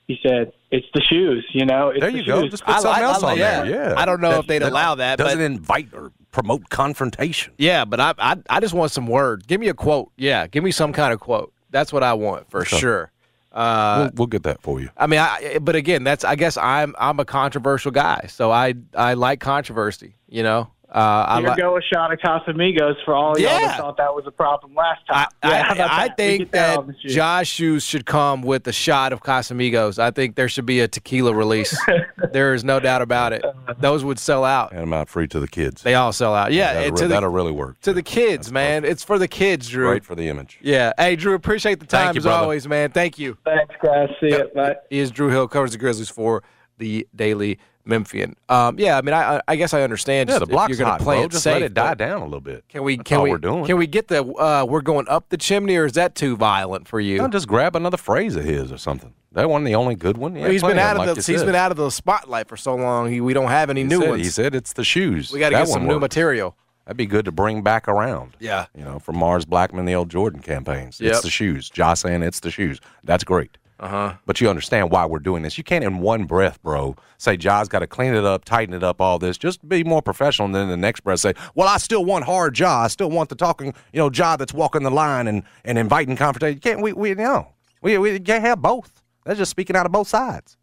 he 0.06 0.18
said 0.22 0.52
it's 0.70 0.86
the 0.94 1.00
shoes. 1.02 1.44
You 1.52 1.66
know, 1.66 1.88
it's 1.88 2.00
There 2.00 2.10
the 2.12 2.18
you 2.18 2.26
go. 2.26 2.42
shoes. 2.42 2.50
Just 2.50 2.64
put 2.64 2.80
something 2.80 3.02
else 3.02 3.22
on 3.22 3.36
yeah. 3.38 3.62
there. 3.64 3.90
Yeah. 3.90 3.94
I 3.96 4.04
don't 4.04 4.20
know 4.20 4.38
if 4.38 4.46
they'd 4.46 4.62
allow 4.62 4.94
that, 4.96 5.18
Doesn't 5.18 5.38
but- 5.38 5.44
invite 5.44 5.88
or 5.94 6.12
promote 6.30 6.68
confrontation. 6.68 7.54
Yeah, 7.58 7.84
but 7.86 7.98
I, 8.00 8.14
I 8.18 8.36
I 8.50 8.60
just 8.60 8.74
want 8.74 8.92
some 8.92 9.06
word. 9.06 9.46
Give 9.46 9.60
me 9.60 9.68
a 9.68 9.74
quote. 9.74 10.12
Yeah, 10.16 10.46
give 10.46 10.62
me 10.62 10.70
some 10.70 10.92
kind 10.92 11.12
of 11.14 11.20
quote. 11.20 11.52
That's 11.70 11.92
what 11.92 12.02
I 12.02 12.12
want 12.14 12.48
for 12.50 12.60
Okay. 12.60 12.76
sure. 12.78 13.10
Uh, 13.56 13.96
we'll, 13.98 14.10
we'll 14.14 14.26
get 14.26 14.42
that 14.42 14.60
for 14.60 14.80
you. 14.80 14.90
I 14.98 15.06
mean, 15.06 15.18
I, 15.18 15.58
but 15.62 15.74
again, 15.76 16.04
that's 16.04 16.24
I 16.24 16.36
guess 16.36 16.58
I'm 16.58 16.94
I'm 16.98 17.18
a 17.18 17.24
controversial 17.24 17.90
guy, 17.90 18.26
so 18.28 18.52
I 18.52 18.74
I 18.94 19.14
like 19.14 19.40
controversy. 19.40 20.14
You 20.28 20.42
know, 20.42 20.70
uh, 20.94 21.24
I 21.28 21.38
Here 21.40 21.48
like. 21.48 21.58
go 21.58 21.76
a 21.76 21.80
shot 21.82 22.12
of 22.12 22.18
Casamigos 22.20 22.94
for 23.04 23.12
all 23.14 23.38
y'all 23.38 23.50
Yeah. 23.50 23.66
that 23.66 23.76
thought 23.78 23.96
that 23.96 24.14
was 24.14 24.24
a 24.26 24.30
problem 24.30 24.74
last 24.74 25.06
time. 25.06 25.26
I, 25.42 25.48
Yeah, 25.48 25.62
how 25.64 25.68
I, 25.70 25.72
I 25.72 26.08
that? 26.08 26.08
We 26.18 26.24
think 26.24 26.50
that 26.52 26.52
that 26.52 26.78
on 26.78 26.86
the 26.86 26.94
shoe. 27.02 27.08
Ja's 27.14 27.48
shoes 27.48 27.82
should 27.84 28.06
come 28.06 28.42
with 28.42 28.66
a 28.68 28.72
shot 28.72 29.12
of 29.12 29.20
Casamigos. 29.22 29.98
I 29.98 30.10
think 30.12 30.36
there 30.36 30.48
should 30.48 30.64
be 30.64 30.80
a 30.80 30.88
tequila 30.88 31.34
release. 31.34 31.76
there 32.32 32.54
is 32.54 32.62
no 32.64 32.78
doubt 32.80 33.02
about 33.02 33.32
it. 33.32 33.44
Those 33.80 34.04
would 34.04 34.18
sell 34.18 34.44
out. 34.44 34.72
And 34.72 34.80
I'm 34.80 34.92
out 34.92 35.08
free 35.08 35.26
to 35.28 35.40
the 35.40 35.48
kids. 35.48 35.82
They 35.82 35.94
all 35.94 36.12
sell 36.12 36.34
out. 36.34 36.52
Yeah, 36.52 36.72
that'll, 36.74 36.82
and 36.88 36.92
re- 36.92 36.98
to 36.98 37.08
the, 37.08 37.14
that'll 37.14 37.28
really 37.30 37.52
work. 37.52 37.80
to 37.80 37.92
the 37.92 38.02
kids, 38.02 38.52
man. 38.52 38.84
It's 38.84 39.02
for 39.04 39.18
the 39.18 39.28
kids, 39.28 39.68
Drew. 39.68 39.88
Great 39.88 40.04
for 40.04 40.14
the 40.14 40.28
image. 40.28 40.58
Yeah. 40.62 40.92
Hey, 40.96 41.16
Drew, 41.16 41.34
appreciate 41.34 41.80
the 41.80 41.86
time 41.86 42.14
you, 42.14 42.18
as 42.18 42.24
brother. 42.24 42.42
always, 42.44 42.66
man. 42.68 42.92
Thank 42.92 43.18
you. 43.18 43.36
Thanks, 43.44 43.74
guys. 43.84 44.08
See 44.20 44.28
you. 44.28 44.48
Bye. 44.54 44.76
He 44.88 45.00
is 45.00 45.10
Drew 45.10 45.28
Hill, 45.30 45.48
covers 45.48 45.72
the 45.72 45.78
Grizzlies 45.78 46.08
for 46.10 46.42
the 46.78 47.06
Daily 47.14 47.58
Memphian. 47.86 48.36
Um, 48.48 48.78
yeah, 48.78 48.98
I 48.98 49.02
mean, 49.02 49.14
I, 49.14 49.40
I 49.46 49.56
guess 49.56 49.72
I 49.72 49.82
understand. 49.82 50.28
Yeah, 50.28 50.34
just 50.34 50.40
the 50.40 50.46
if 50.46 50.50
block's 50.50 50.70
you're 50.70 50.78
gonna 50.78 50.90
hot, 50.90 51.00
play 51.00 51.16
bro. 51.16 51.24
it 51.24 51.30
Just 51.30 51.44
safe, 51.44 51.52
let 51.54 51.62
it 51.62 51.74
die 51.74 51.94
down 51.94 52.20
a 52.22 52.24
little 52.24 52.40
bit. 52.40 52.64
Can 52.68 52.82
we? 52.82 52.96
That's 52.96 53.08
Can 53.08 53.22
we? 53.22 53.30
we're 53.30 53.38
doing. 53.38 53.64
Can 53.64 53.76
we 53.76 53.86
get 53.86 54.08
the? 54.08 54.24
Uh, 54.24 54.66
we're 54.68 54.80
going 54.82 55.08
up 55.08 55.28
the 55.28 55.36
chimney, 55.36 55.76
or 55.76 55.84
is 55.86 55.92
that 55.92 56.14
too 56.14 56.36
violent 56.36 56.88
for 56.88 57.00
you? 57.00 57.18
No, 57.18 57.28
just 57.28 57.48
grab 57.48 57.76
another 57.76 57.96
phrase 57.96 58.36
of 58.36 58.44
his 58.44 58.70
or 58.72 58.78
something. 58.78 59.14
That 59.32 59.48
one, 59.50 59.64
the 59.64 59.74
only 59.74 59.94
good 59.94 60.16
one. 60.16 60.34
Yeah, 60.34 60.48
he's 60.48 60.62
been 60.62 60.78
out 60.78 60.96
of 60.96 61.00
like 61.00 61.08
the. 61.08 61.14
He's 61.16 61.26
said. 61.40 61.46
been 61.46 61.54
out 61.54 61.70
of 61.70 61.76
the 61.76 61.90
spotlight 61.90 62.48
for 62.48 62.56
so 62.56 62.74
long. 62.74 63.10
He, 63.10 63.20
we 63.20 63.34
don't 63.34 63.48
have 63.48 63.70
any 63.70 63.82
He 63.82 63.86
new 63.86 64.00
said, 64.00 64.10
ones. 64.10 64.22
He 64.24 64.30
said 64.30 64.54
it's 64.54 64.72
the 64.72 64.84
shoes. 64.84 65.32
we 65.32 65.38
got 65.40 65.50
to 65.50 65.56
get 65.56 65.68
some 65.68 65.82
new 65.84 65.94
works. 65.94 66.00
material. 66.02 66.56
That'd 66.86 66.96
be 66.96 67.06
good 67.06 67.24
to 67.24 67.32
bring 67.32 67.62
back 67.62 67.88
around. 67.88 68.36
Yeah. 68.38 68.66
You 68.74 68.84
know, 68.84 69.00
from 69.00 69.16
Mars 69.16 69.44
Blackmon, 69.44 69.86
the 69.86 69.94
old 69.96 70.08
Jordan 70.08 70.40
campaigns. 70.40 71.00
Yep. 71.00 71.12
It's 71.14 71.22
the 71.22 71.30
shoes. 71.30 71.68
Ja's 71.68 71.98
saying 72.00 72.22
it's 72.22 72.40
the 72.40 72.50
shoes. 72.50 72.80
That's 73.02 73.24
great. 73.24 73.58
Uh 73.78 73.88
huh. 73.88 74.14
But 74.24 74.40
you 74.40 74.48
understand 74.48 74.90
why 74.90 75.04
we're 75.04 75.18
doing 75.18 75.42
this. 75.42 75.58
You 75.58 75.64
can't, 75.64 75.84
in 75.84 75.98
one 75.98 76.24
breath, 76.24 76.62
bro, 76.62 76.96
say 77.18 77.36
Ja's 77.36 77.68
got 77.68 77.80
to 77.80 77.86
clean 77.86 78.14
it 78.14 78.24
up, 78.24 78.44
tighten 78.46 78.74
it 78.74 78.82
up, 78.82 79.02
all 79.02 79.18
this. 79.18 79.36
Just 79.36 79.68
be 79.68 79.84
more 79.84 80.00
professional. 80.00 80.46
And 80.46 80.54
then 80.54 80.68
the 80.68 80.78
next 80.78 81.00
breath 81.00 81.20
say, 81.20 81.34
well, 81.54 81.68
I 81.68 81.76
still 81.76 82.04
want 82.04 82.24
hard 82.24 82.58
Ja. 82.58 82.84
I 82.84 82.88
still 82.88 83.10
want 83.10 83.28
the 83.28 83.34
talking, 83.34 83.74
you 83.92 83.98
know, 83.98 84.10
Ja 84.10 84.36
that's 84.36 84.54
walking 84.54 84.82
the 84.82 84.90
line 84.90 85.26
and, 85.26 85.42
and 85.64 85.76
inviting 85.78 86.16
confrontation. 86.16 86.56
You 86.56 86.60
can't, 86.60 86.80
we, 86.80 86.94
we, 86.94 87.14
no. 87.14 87.48
We, 87.82 87.98
we 87.98 88.18
can't 88.18 88.42
have 88.44 88.62
both. 88.62 89.02
That's 89.24 89.38
just 89.38 89.50
speaking 89.50 89.76
out 89.76 89.84
of 89.84 89.92
both 89.92 90.08
sides. 90.08 90.56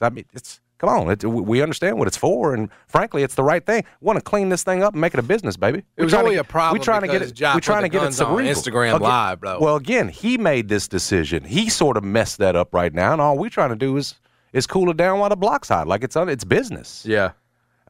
I 0.00 0.10
mean, 0.10 0.26
it's, 0.34 0.60
come 0.82 0.90
on. 0.90 1.10
It, 1.10 1.24
we 1.24 1.62
understand 1.62 1.96
what 1.98 2.08
it's 2.08 2.16
for. 2.16 2.54
And 2.54 2.68
frankly, 2.88 3.22
it's 3.22 3.36
the 3.36 3.44
right 3.44 3.64
thing. 3.64 3.84
We 4.00 4.06
want 4.06 4.18
to 4.18 4.22
clean 4.22 4.48
this 4.48 4.64
thing 4.64 4.82
up 4.82 4.94
and 4.94 5.00
make 5.00 5.14
it 5.14 5.20
a 5.20 5.22
business, 5.22 5.56
baby. 5.56 5.78
It 5.78 5.84
We're 5.96 6.04
was 6.04 6.14
only 6.14 6.34
to 6.34 6.40
a 6.40 6.44
problem 6.44 6.78
We're 6.78 6.84
trying 6.84 7.02
to 7.02 7.06
get 7.06 7.22
it. 7.22 7.40
We're 7.40 7.60
trying 7.60 7.82
to 7.82 7.88
get 7.88 8.02
it 8.02 8.12
cerebral. 8.12 8.38
Instagram 8.40 8.96
Again- 8.96 9.00
Live, 9.00 9.40
bro. 9.40 9.60
Well, 9.60 9.76
again, 9.76 10.08
he 10.08 10.36
made 10.38 10.68
this 10.68 10.88
decision. 10.88 11.44
He 11.44 11.68
sort 11.70 11.96
of 11.96 12.02
messed 12.02 12.38
that 12.38 12.56
up 12.56 12.74
right 12.74 12.92
now, 12.92 13.12
and 13.12 13.20
all 13.20 13.38
we're 13.38 13.48
trying 13.48 13.70
to 13.70 13.76
do 13.76 13.96
is 13.96 14.16
is 14.52 14.66
cool 14.66 14.90
it 14.90 14.96
down 14.96 15.18
while 15.18 15.30
the 15.30 15.36
block's 15.36 15.68
hot, 15.68 15.86
like 15.86 16.02
it's 16.02 16.16
on 16.16 16.28
it's 16.28 16.44
business. 16.44 17.06
Yeah. 17.06 17.32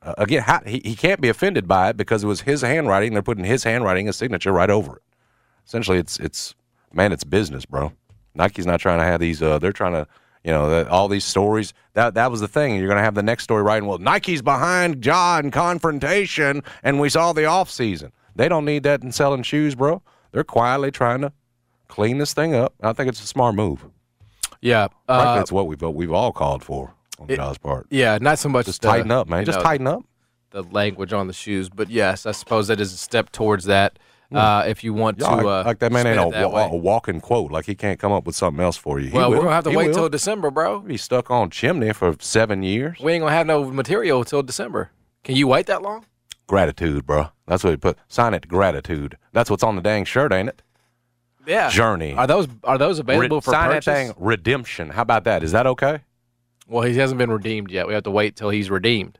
Uh, 0.03 0.15
again, 0.19 0.43
how, 0.43 0.61
he 0.67 0.83
he 0.85 0.95
can't 0.95 1.21
be 1.21 1.29
offended 1.29 1.67
by 1.67 1.89
it 1.91 1.97
because 1.97 2.23
it 2.23 2.27
was 2.27 2.43
his 2.43 2.61
handwriting. 2.61 3.15
They're 3.15 3.23
putting 3.23 3.45
his 3.45 3.65
handwriting, 3.65 4.07
his 4.07 4.17
signature, 4.17 4.53
right 4.53 4.71
over 4.71 4.97
it. 4.97 5.03
Essentially, 5.67 5.99
it's 5.99 6.19
it's 6.21 6.55
man, 6.93 7.11
it's 7.11 7.25
business, 7.25 7.65
bro. 7.65 7.93
Nike's 8.35 8.67
not 8.67 8.81
trying 8.81 8.99
to 8.99 9.05
have 9.05 9.21
these. 9.21 9.43
Uh, 9.43 9.59
they're 9.59 9.73
trying 9.73 9.93
to. 9.95 10.07
You 10.45 10.51
know, 10.51 10.71
that, 10.71 10.89
all 10.89 11.07
these 11.09 11.25
stories. 11.25 11.73
That 11.95 12.15
that 12.15 12.31
was 12.31 12.41
the 12.41 12.49
thing. 12.49 12.75
You're 12.77 12.89
going 12.89 12.97
to 12.99 13.03
have 13.05 13.15
the 13.15 13.23
next 13.23 13.45
story 13.45 13.63
writing. 13.63 13.89
Well, 13.89 13.99
Nike's 13.99 14.43
behind 14.43 15.01
John 15.03 15.51
confrontation, 15.51 16.63
and 16.83 16.99
we 17.01 17.09
saw 17.09 17.33
the 17.33 17.45
off 17.45 17.71
season. 17.71 18.13
They 18.35 18.49
don't 18.49 18.65
need 18.65 18.83
that 18.85 19.03
in 19.03 19.13
selling 19.13 19.43
shoes, 19.43 19.75
bro. 19.75 20.03
They're 20.33 20.43
quietly 20.45 20.91
trying 20.91 21.21
to 21.21 21.33
clean 21.89 22.19
this 22.19 22.33
thing 22.33 22.55
up. 22.55 22.75
I 22.83 22.93
think 22.93 23.09
it's 23.09 23.23
a 23.23 23.27
smart 23.27 23.55
move. 23.55 23.85
Yeah. 24.61 24.89
Frankly, 25.07 25.27
Uh, 25.39 25.41
it's 25.41 25.53
what 25.53 25.67
we've 25.67 25.81
we've 25.83 26.13
all 26.13 26.33
called 26.33 26.63
for 26.65 26.95
on 27.19 27.27
it- 27.31 27.37
Ja's 27.37 27.59
part. 27.59 27.87
yeah, 27.91 28.19
not 28.21 28.39
so 28.39 28.49
much 28.49 28.67
Just 28.67 28.83
the, 28.83 28.89
tighten 28.89 29.11
up, 29.11 29.29
man. 29.29 29.45
Just 29.45 29.59
know, 29.59 29.63
tighten 29.65 29.87
up. 29.87 30.03
The 30.51 30.63
language 30.65 31.13
on 31.13 31.29
the 31.29 31.33
shoes, 31.33 31.69
but 31.69 31.89
yes, 31.91 32.27
I 32.27 32.33
suppose 32.33 32.69
that 32.69 32.81
is 32.81 32.93
a 32.93 32.97
step 32.97 33.31
towards 33.33 33.65
that. 33.67 33.99
Uh, 34.37 34.65
if 34.67 34.83
you 34.85 34.93
want 34.95 35.19
Yeah, 35.19 35.29
to, 35.29 35.37
like, 35.37 35.45
uh, 35.47 35.63
like 35.65 35.79
that 35.81 35.93
man 35.93 36.07
ain't 36.07 36.19
a, 36.19 36.31
that 36.31 36.51
wa- 36.53 36.67
a 36.67 36.77
walking 36.77 37.21
quote. 37.21 37.51
Like 37.53 37.67
he 37.67 37.75
can't 37.75 37.99
come 37.99 38.13
up 38.13 38.27
with 38.27 38.35
something 38.37 38.63
else 38.63 38.77
for 38.77 38.99
you. 39.01 39.11
He 39.11 39.17
Well, 39.17 39.31
we're 39.31 39.37
will. 39.37 39.43
gonna 39.45 39.55
have 39.55 39.65
to 39.65 39.71
He 39.71 39.77
wait 39.77 39.89
will. 39.89 39.95
till 39.95 40.09
December, 40.09 40.51
bro. 40.51 40.81
Be 40.81 40.97
stuck 40.97 41.31
on 41.31 41.51
chimney 41.51 41.93
for 41.93 42.15
seven 42.21 42.63
years. 42.63 42.99
We 43.01 43.13
ain't 43.13 43.23
gonna 43.23 43.35
have 43.35 43.47
no 43.47 43.65
material 43.71 44.25
till 44.25 44.43
December. 44.43 44.91
Can 45.25 45.37
you 45.37 45.47
wait 45.49 45.67
that 45.67 45.83
long? 45.83 46.05
Gratitude, 46.47 47.07
bro. 47.07 47.29
That's 47.47 47.63
what 47.65 47.71
he 47.71 47.77
put. 47.77 47.97
Sign 48.09 48.35
it. 48.35 48.49
Gratitude. 48.49 49.17
That's 49.33 49.49
what's 49.51 49.63
on 49.63 49.77
the 49.77 49.83
dang 49.83 50.05
shirt, 50.05 50.33
ain't 50.33 50.49
it? 50.49 50.63
Yeah. 51.47 51.71
Journey. 51.71 52.15
Are 52.15 52.27
those 52.27 52.47
are 52.65 52.79
those 52.79 52.99
available 52.99 53.39
Re- 53.39 53.41
for 53.41 53.51
sign 53.51 53.71
purchase? 53.71 53.85
that 53.87 53.95
thing. 53.95 54.15
Redemption. 54.19 54.91
How 54.91 55.03
about 55.03 55.25
that? 55.25 55.43
Is 55.43 55.53
that 55.53 55.67
okay? 55.67 56.01
Well, 56.69 56.83
he 56.85 56.95
hasn't 56.97 57.19
been 57.19 57.31
redeemed 57.31 57.71
yet. 57.71 57.87
We 57.87 57.95
have 57.95 58.05
to 58.05 58.11
wait 58.11 58.37
till 58.37 58.51
he's 58.51 58.71
redeemed. 58.71 59.19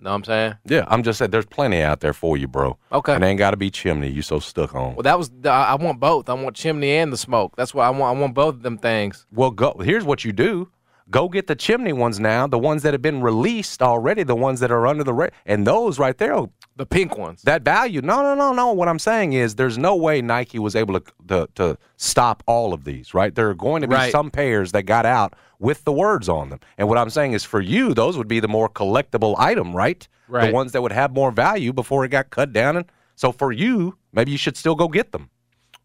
Know 0.00 0.10
what 0.10 0.16
I'm 0.16 0.24
saying? 0.24 0.54
Yeah, 0.64 0.84
I'm 0.86 1.02
just 1.02 1.18
saying. 1.18 1.32
There's 1.32 1.46
plenty 1.46 1.82
out 1.82 2.00
there 2.00 2.12
for 2.12 2.36
you, 2.36 2.46
bro. 2.46 2.78
Okay. 2.92 3.14
And 3.14 3.24
it 3.24 3.26
ain't 3.26 3.38
got 3.38 3.50
to 3.50 3.56
be 3.56 3.68
chimney. 3.68 4.08
You 4.08 4.22
so 4.22 4.38
stuck 4.38 4.74
on. 4.74 4.94
Well, 4.94 5.02
that 5.02 5.18
was 5.18 5.28
the, 5.30 5.50
I 5.50 5.72
I 5.72 5.74
want 5.74 5.98
both. 5.98 6.28
I 6.28 6.34
want 6.34 6.54
chimney 6.54 6.92
and 6.92 7.12
the 7.12 7.16
smoke. 7.16 7.54
That's 7.56 7.74
what 7.74 7.84
I 7.84 7.90
want. 7.90 8.16
I 8.16 8.20
want 8.20 8.34
both 8.34 8.54
of 8.54 8.62
them 8.62 8.78
things. 8.78 9.26
Well, 9.32 9.50
go. 9.50 9.74
Here's 9.78 10.04
what 10.04 10.24
you 10.24 10.32
do. 10.32 10.70
Go 11.10 11.28
get 11.28 11.46
the 11.46 11.56
chimney 11.56 11.92
ones 11.94 12.20
now. 12.20 12.46
The 12.46 12.58
ones 12.58 12.82
that 12.82 12.92
have 12.92 13.00
been 13.00 13.22
released 13.22 13.80
already. 13.82 14.22
The 14.24 14.36
ones 14.36 14.60
that 14.60 14.70
are 14.70 14.86
under 14.86 15.02
the 15.04 15.14
ra- 15.14 15.28
and 15.46 15.66
those 15.66 15.98
right 15.98 16.16
there. 16.18 16.36
The 16.76 16.84
pink 16.86 17.16
ones. 17.16 17.42
That 17.42 17.62
value. 17.62 18.02
No, 18.02 18.22
no, 18.22 18.34
no, 18.34 18.52
no. 18.52 18.72
What 18.72 18.88
I'm 18.88 18.98
saying 18.98 19.32
is, 19.32 19.54
there's 19.54 19.78
no 19.78 19.96
way 19.96 20.20
Nike 20.20 20.58
was 20.58 20.76
able 20.76 21.00
to 21.00 21.12
to, 21.28 21.48
to 21.54 21.78
stop 21.96 22.42
all 22.46 22.72
of 22.74 22.84
these. 22.84 23.14
Right. 23.14 23.34
There 23.34 23.48
are 23.48 23.54
going 23.54 23.82
to 23.82 23.88
be 23.88 23.94
Right. 23.94 24.12
some 24.12 24.30
pairs 24.30 24.72
that 24.72 24.82
got 24.82 25.06
out 25.06 25.34
with 25.58 25.82
the 25.84 25.92
words 25.92 26.28
on 26.28 26.50
them. 26.50 26.60
And 26.76 26.88
what 26.88 26.98
I'm 26.98 27.10
saying 27.10 27.32
is, 27.32 27.42
for 27.44 27.60
you, 27.60 27.94
those 27.94 28.16
would 28.18 28.28
be 28.28 28.40
the 28.40 28.48
more 28.48 28.68
collectible 28.68 29.34
item, 29.38 29.74
right? 29.74 30.06
Right. 30.28 30.48
The 30.48 30.52
ones 30.52 30.72
that 30.72 30.82
would 30.82 30.92
have 30.92 31.12
more 31.14 31.30
value 31.32 31.72
before 31.72 32.04
it 32.04 32.10
got 32.10 32.30
cut 32.30 32.52
down. 32.52 32.76
And 32.76 32.84
so 33.16 33.32
for 33.32 33.50
you, 33.50 33.96
maybe 34.12 34.30
you 34.30 34.38
should 34.38 34.56
still 34.58 34.74
go 34.74 34.88
get 34.88 35.12
them. 35.12 35.30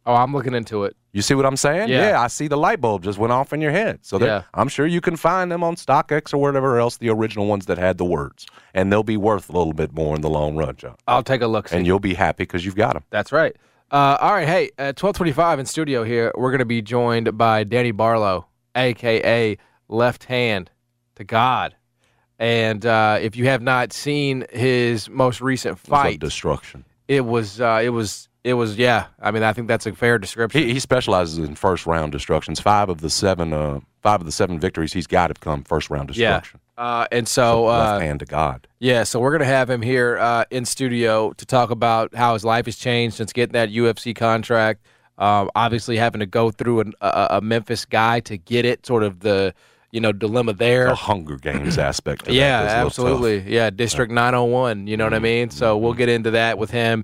Oh, 0.05 0.15
I'm 0.15 0.33
looking 0.33 0.53
into 0.53 0.83
it. 0.83 0.95
You 1.13 1.21
see 1.21 1.33
what 1.35 1.45
I'm 1.45 1.55
saying? 1.55 1.89
Yeah. 1.89 2.19
I 2.19 2.27
see 2.27 2.47
the 2.47 2.57
light 2.57 2.81
bulb 2.81 3.03
just 3.03 3.17
went 3.19 3.31
off 3.31 3.53
in 3.53 3.61
your 3.61 3.71
head. 3.71 3.99
So 4.01 4.19
Yeah. 4.19 4.43
I'm 4.53 4.67
sure 4.67 4.85
you 4.85 4.99
can 4.99 5.15
find 5.15 5.51
them 5.51 5.63
on 5.63 5.75
StockX 5.75 6.33
or 6.33 6.39
whatever 6.39 6.79
else, 6.79 6.97
the 6.97 7.09
original 7.09 7.45
ones 7.45 7.67
that 7.67 7.77
had 7.77 7.97
the 7.97 8.05
words. 8.05 8.45
And 8.73 8.91
they'll 8.91 9.03
be 9.03 9.15
worth 9.17 9.49
a 9.49 9.53
little 9.57 9.73
bit 9.73 9.93
more 9.93 10.15
in 10.15 10.21
the 10.21 10.29
long 10.29 10.55
run, 10.55 10.75
John. 10.75 10.95
I'll 11.07 11.23
take 11.23 11.41
a 11.41 11.47
look. 11.47 11.71
And 11.71 11.85
you'll 11.85 11.99
be 11.99 12.15
happy 12.15 12.43
because 12.43 12.65
you've 12.65 12.75
got 12.75 12.93
them. 12.93 13.03
That's 13.11 13.31
right. 13.31 13.55
Uh, 13.91 14.17
all 14.19 14.33
right. 14.33 14.47
Hey, 14.47 14.63
at 14.79 15.01
1225 15.01 15.59
in 15.59 15.65
studio 15.67 16.03
here, 16.03 16.31
we're 16.35 16.49
going 16.51 16.59
to 16.59 16.65
be 16.65 16.81
joined 16.81 17.37
by 17.37 17.63
Danny 17.63 17.91
Barlow, 17.91 18.47
a.k.a. 18.75 19.57
Left 19.87 20.23
Hand 20.25 20.71
to 21.15 21.23
God. 21.23 21.75
And 22.39 22.85
uh, 22.85 23.19
if 23.21 23.35
you 23.35 23.45
have 23.45 23.61
not 23.61 23.93
seen 23.93 24.45
his 24.51 25.09
most 25.09 25.39
recent 25.41 25.77
fight, 25.77 26.19
destruction. 26.19 26.83
it 27.07 27.23
was, 27.23 27.61
uh, 27.61 27.79
it 27.83 27.89
was, 27.89 28.27
it 28.43 28.55
was, 28.55 28.77
yeah. 28.77 29.05
I 29.21 29.31
mean, 29.31 29.43
I 29.43 29.53
think 29.53 29.67
that's 29.67 29.85
a 29.85 29.93
fair 29.93 30.19
description. 30.19 30.61
He, 30.61 30.73
he 30.73 30.79
specializes 30.79 31.37
in 31.39 31.55
first 31.55 31.85
round 31.85 32.11
destructions. 32.11 32.59
Five 32.59 32.89
of 32.89 32.99
the 32.99 33.09
seven, 33.09 33.53
uh, 33.53 33.79
five 34.01 34.19
of 34.19 34.25
the 34.25 34.31
seven 34.31 34.59
victories 34.59 34.91
he's 34.91 35.07
got 35.07 35.29
have 35.29 35.39
come 35.39 35.63
first 35.63 35.89
round 35.89 36.09
yeah. 36.15 36.39
destruction. 36.39 36.59
Uh, 36.77 37.07
and 37.11 37.27
so, 37.27 37.67
uh, 37.67 37.99
hand 37.99 38.19
to 38.19 38.25
God. 38.25 38.67
Yeah, 38.79 39.03
so 39.03 39.19
we're 39.19 39.31
gonna 39.31 39.45
have 39.45 39.69
him 39.69 39.81
here 39.81 40.17
uh, 40.17 40.45
in 40.49 40.65
studio 40.65 41.31
to 41.33 41.45
talk 41.45 41.69
about 41.69 42.15
how 42.15 42.33
his 42.33 42.43
life 42.43 42.65
has 42.65 42.75
changed 42.75 43.15
since 43.15 43.31
getting 43.31 43.53
that 43.53 43.69
UFC 43.69 44.15
contract. 44.15 44.83
Um, 45.19 45.51
obviously, 45.55 45.97
having 45.97 46.19
to 46.19 46.25
go 46.25 46.49
through 46.49 46.79
an, 46.79 46.93
a, 46.99 47.27
a 47.29 47.41
Memphis 47.41 47.85
guy 47.85 48.21
to 48.21 48.37
get 48.37 48.65
it, 48.65 48.87
sort 48.87 49.03
of 49.03 49.19
the 49.19 49.53
you 49.91 50.01
know 50.01 50.11
dilemma 50.11 50.53
there. 50.53 50.87
The 50.87 50.95
Hunger 50.95 51.37
Games 51.37 51.77
aspect. 51.77 52.27
Of 52.27 52.33
yeah, 52.33 52.61
absolutely. 52.61 53.41
Yeah, 53.41 53.69
District 53.69 54.11
901. 54.11 54.87
You 54.87 54.97
know 54.97 55.03
what 55.03 55.13
I 55.13 55.19
mean? 55.19 55.51
So 55.51 55.77
we'll 55.77 55.93
get 55.93 56.09
into 56.09 56.31
that 56.31 56.57
with 56.57 56.71
him 56.71 57.03